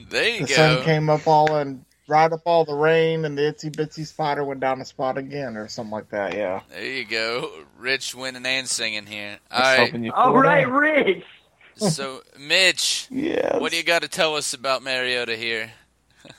there 0.08 0.28
you 0.40 0.46
sun 0.46 0.76
go. 0.76 0.82
came 0.82 1.10
up 1.10 1.26
all 1.26 1.54
and 1.56 1.84
dried 2.06 2.32
up 2.32 2.40
all 2.46 2.64
the 2.64 2.74
rain, 2.74 3.24
and 3.26 3.36
the 3.38 3.42
itsy 3.42 3.70
bitsy 3.70 4.06
spider 4.06 4.42
went 4.44 4.60
down 4.60 4.78
the 4.78 4.84
spot 4.84 5.18
again, 5.18 5.56
or 5.56 5.68
something 5.68 5.92
like 5.92 6.08
that. 6.10 6.34
Yeah. 6.34 6.60
There 6.70 6.84
you 6.84 7.04
go. 7.04 7.50
Rich 7.78 8.14
winning 8.14 8.44
and 8.46 8.66
singing 8.68 9.06
here. 9.06 9.38
I 9.50 9.58
was 9.58 9.66
All 9.68 9.76
right. 9.76 9.86
hoping 9.86 10.04
you 10.04 10.12
All 10.12 10.32
pulled 10.32 10.44
it 10.44 10.48
right, 10.48 10.66
out. 10.66 10.72
Rich. 10.72 11.24
So, 11.90 12.22
Mitch, 12.38 13.06
Yes. 13.10 13.60
what 13.60 13.70
do 13.72 13.76
you 13.78 13.82
got 13.82 14.02
to 14.02 14.08
tell 14.08 14.36
us 14.36 14.54
about 14.54 14.82
Mariota 14.82 15.36
here? 15.36 15.70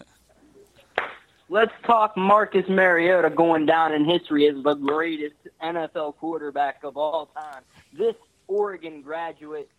let's 1.49 1.73
talk 1.85 2.15
Marcus 2.17 2.67
Mariota 2.69 3.29
going 3.29 3.65
down 3.65 3.93
in 3.93 4.05
history 4.05 4.47
as 4.47 4.61
the 4.63 4.73
greatest 4.75 5.35
NFL 5.61 6.15
quarterback 6.17 6.83
of 6.83 6.97
all 6.97 7.27
time. 7.27 7.63
This 7.97 8.15
Oregon 8.47 9.01
graduate 9.01 9.69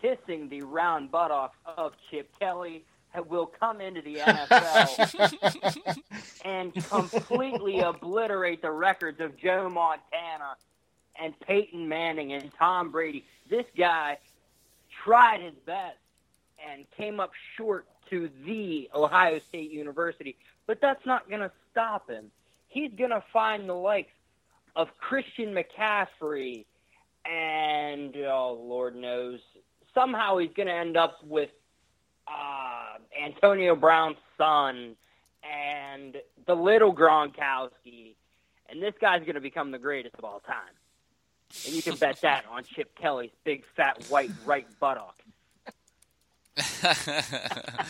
kissing 0.00 0.48
the 0.48 0.62
round 0.62 1.10
buttocks 1.10 1.56
of 1.76 1.92
Chip 2.10 2.28
Kelly 2.38 2.84
will 3.28 3.46
come 3.46 3.80
into 3.80 4.00
the 4.02 4.16
NFL 4.16 5.92
and 6.44 6.74
completely 6.88 7.80
obliterate 7.80 8.62
the 8.62 8.70
records 8.70 9.20
of 9.20 9.36
Joe 9.36 9.68
Montana 9.68 10.56
and 11.20 11.38
Peyton 11.40 11.88
Manning 11.88 12.32
and 12.32 12.50
Tom 12.58 12.90
Brady. 12.90 13.24
This 13.50 13.66
guy 13.76 14.16
tried 15.04 15.40
his 15.40 15.54
best 15.66 15.98
and 16.70 16.84
came 16.96 17.20
up 17.20 17.32
short 17.56 17.86
to 18.10 18.28
the 18.46 18.88
Ohio 18.94 19.40
State 19.48 19.70
University, 19.70 20.36
but 20.66 20.80
that's 20.80 21.04
not 21.06 21.28
going 21.28 21.40
to 21.40 21.50
stop 21.70 22.08
him. 22.08 22.30
He's 22.68 22.92
going 22.96 23.10
to 23.10 23.22
find 23.32 23.68
the 23.68 23.74
likes 23.74 24.12
of 24.76 24.88
Christian 24.98 25.54
McCaffrey 25.54 26.64
and, 27.24 28.16
oh, 28.16 28.60
Lord 28.60 28.96
knows, 28.96 29.40
somehow 29.94 30.38
he's 30.38 30.52
going 30.56 30.68
to 30.68 30.74
end 30.74 30.96
up 30.96 31.18
with 31.24 31.50
uh, 32.26 32.98
Antonio 33.24 33.76
Brown's 33.76 34.16
son 34.36 34.96
and 35.42 36.16
the 36.46 36.54
little 36.54 36.94
Gronkowski, 36.94 38.14
and 38.68 38.82
this 38.82 38.94
guy's 39.00 39.20
going 39.20 39.34
to 39.34 39.40
become 39.40 39.70
the 39.70 39.78
greatest 39.78 40.14
of 40.16 40.24
all 40.24 40.40
time. 40.40 40.74
And 41.66 41.74
you 41.74 41.82
can 41.82 41.96
bet 41.96 42.20
that 42.22 42.44
on 42.50 42.64
Chip 42.64 42.96
Kelly's 42.96 43.30
big 43.44 43.64
fat 43.76 44.04
white 44.08 44.30
right 44.44 44.66
buttock. 44.80 45.16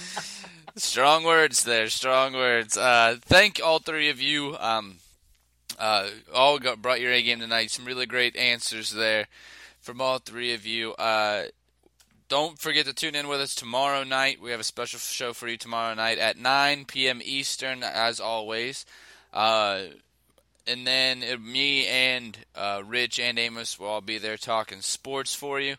strong 0.77 1.25
words 1.25 1.65
there, 1.65 1.89
strong 1.89 2.33
words. 2.33 2.77
Uh, 2.77 3.17
thank 3.23 3.61
all 3.63 3.79
three 3.79 4.11
of 4.11 4.21
you. 4.21 4.57
Um, 4.59 4.97
uh, 5.79 6.09
all 6.33 6.59
got 6.59 6.83
brought 6.83 7.01
your 7.01 7.13
A 7.13 7.23
game 7.23 7.41
tonight. 7.41 7.71
Some 7.71 7.85
really 7.85 8.07
great 8.07 8.37
answers 8.37 8.91
there 8.91 9.27
from 9.81 10.01
all 10.01 10.19
three 10.19 10.55
of 10.55 10.67
you. 10.67 10.93
Uh, 10.95 11.45
don't 12.29 12.59
forget 12.59 12.87
to 12.87 12.95
tune 12.95 13.15
in 13.15 13.29
with 13.29 13.41
us 13.41 13.55
tomorrow 13.55 14.05
night. 14.05 14.41
We 14.41 14.53
have 14.53 14.61
a 14.61 14.65
special 14.65 14.99
show 14.99 15.33
for 15.33 15.49
you 15.49 15.57
tomorrow 15.57 15.95
night 15.95 16.19
at 16.19 16.39
9 16.39 16.87
p.m. 16.87 17.21
Eastern, 17.23 17.83
as 17.83 18.21
always. 18.21 18.87
Uh, 19.33 19.83
and 20.67 20.87
then 20.87 21.23
it, 21.23 21.41
me 21.41 21.87
and 21.87 22.39
uh, 22.55 22.83
Rich 22.87 23.19
and 23.19 23.39
Amos 23.39 23.79
will 23.79 23.89
all 23.89 24.01
be 24.01 24.19
there 24.19 24.37
talking 24.37 24.81
sports 24.81 25.35
for 25.35 25.61
you. 25.61 25.77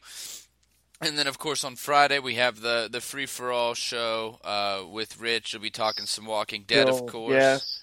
And 1.01 1.17
then, 1.17 1.27
of 1.27 1.38
course, 1.38 1.63
on 1.63 1.75
Friday 1.75 2.19
we 2.19 2.36
have 2.36 2.61
the 2.61 2.88
the 2.91 3.01
free 3.01 3.25
for 3.25 3.51
all 3.51 3.73
show 3.73 4.39
uh, 4.43 4.84
with 4.89 5.19
Rich. 5.19 5.53
We'll 5.53 5.61
be 5.61 5.69
talking 5.69 6.05
some 6.05 6.25
Walking 6.25 6.63
Dead, 6.65 6.88
Still, 6.88 7.05
of 7.05 7.11
course. 7.11 7.34
Yes. 7.34 7.79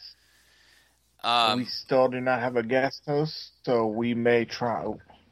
Um, 1.23 1.59
we 1.59 1.65
still 1.67 2.09
do 2.09 2.21
not 2.21 2.41
have 2.41 2.57
a 2.57 2.63
guest 2.63 3.03
host, 3.07 3.53
so 3.65 3.87
we 3.87 4.15
may 4.15 4.47
try. 4.47 4.87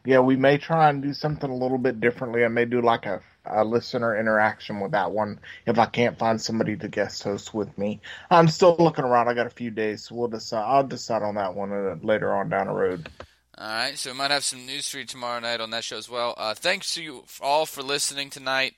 Yeah, 0.04 0.20
we 0.20 0.36
may 0.36 0.58
try 0.58 0.90
and 0.90 1.02
do 1.02 1.14
something 1.14 1.48
a 1.48 1.56
little 1.56 1.78
bit 1.78 2.00
differently. 2.00 2.44
I 2.44 2.48
may 2.48 2.66
do 2.66 2.82
like 2.82 3.06
a, 3.06 3.22
a 3.50 3.64
listener 3.64 4.18
interaction 4.18 4.80
with 4.80 4.92
that 4.92 5.10
one 5.10 5.40
if 5.66 5.78
I 5.78 5.86
can't 5.86 6.18
find 6.18 6.40
somebody 6.40 6.76
to 6.76 6.88
guest 6.88 7.22
host 7.22 7.54
with 7.54 7.76
me. 7.78 8.00
I'm 8.30 8.48
still 8.48 8.76
looking 8.78 9.04
around. 9.04 9.28
I 9.28 9.34
got 9.34 9.46
a 9.46 9.50
few 9.50 9.70
days, 9.70 10.04
so 10.04 10.14
we'll 10.14 10.28
decide. 10.28 10.64
I'll 10.64 10.86
decide 10.86 11.22
on 11.22 11.36
that 11.36 11.54
one 11.54 11.72
uh, 11.72 11.96
later 12.02 12.34
on 12.34 12.48
down 12.48 12.66
the 12.66 12.72
road. 12.72 13.08
All 13.56 13.66
right, 13.66 13.98
so 13.98 14.12
we 14.12 14.16
might 14.16 14.30
have 14.30 14.44
some 14.44 14.66
news 14.66 14.88
for 14.88 14.98
you 14.98 15.04
tomorrow 15.04 15.40
night 15.40 15.60
on 15.60 15.70
that 15.70 15.82
show 15.82 15.96
as 15.98 16.08
well. 16.08 16.34
Uh, 16.36 16.54
thanks 16.54 16.94
to 16.94 17.02
you 17.02 17.24
all 17.40 17.66
for 17.66 17.82
listening 17.82 18.30
tonight, 18.30 18.74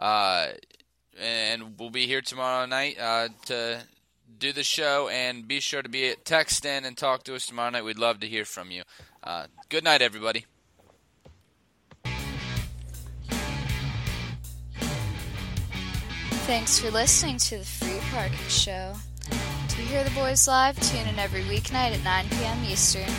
uh, 0.00 0.48
and 1.20 1.78
we'll 1.78 1.90
be 1.90 2.08
here 2.08 2.22
tomorrow 2.22 2.66
night 2.66 2.98
uh, 2.98 3.28
to 3.46 3.82
do 4.38 4.52
the 4.52 4.64
show. 4.64 5.08
And 5.08 5.46
be 5.46 5.60
sure 5.60 5.80
to 5.80 5.88
be 5.88 6.08
at 6.08 6.24
text 6.24 6.64
in 6.64 6.84
and 6.84 6.96
talk 6.96 7.22
to 7.24 7.36
us 7.36 7.46
tomorrow 7.46 7.70
night. 7.70 7.84
We'd 7.84 7.98
love 7.98 8.18
to 8.20 8.26
hear 8.26 8.44
from 8.44 8.72
you. 8.72 8.82
Uh, 9.22 9.46
good 9.68 9.84
night, 9.84 10.02
everybody. 10.02 10.44
Thanks 16.46 16.78
for 16.78 16.92
listening 16.92 17.38
to 17.38 17.58
the 17.58 17.64
Free 17.64 17.98
Parking 18.12 18.38
Show. 18.48 18.94
To 19.68 19.76
hear 19.76 20.04
the 20.04 20.12
boys 20.12 20.46
live, 20.46 20.78
tune 20.80 21.08
in 21.08 21.18
every 21.18 21.42
weeknight 21.42 21.90
at 21.92 22.04
9 22.04 22.28
p.m. 22.28 22.64
Eastern. 22.64 23.12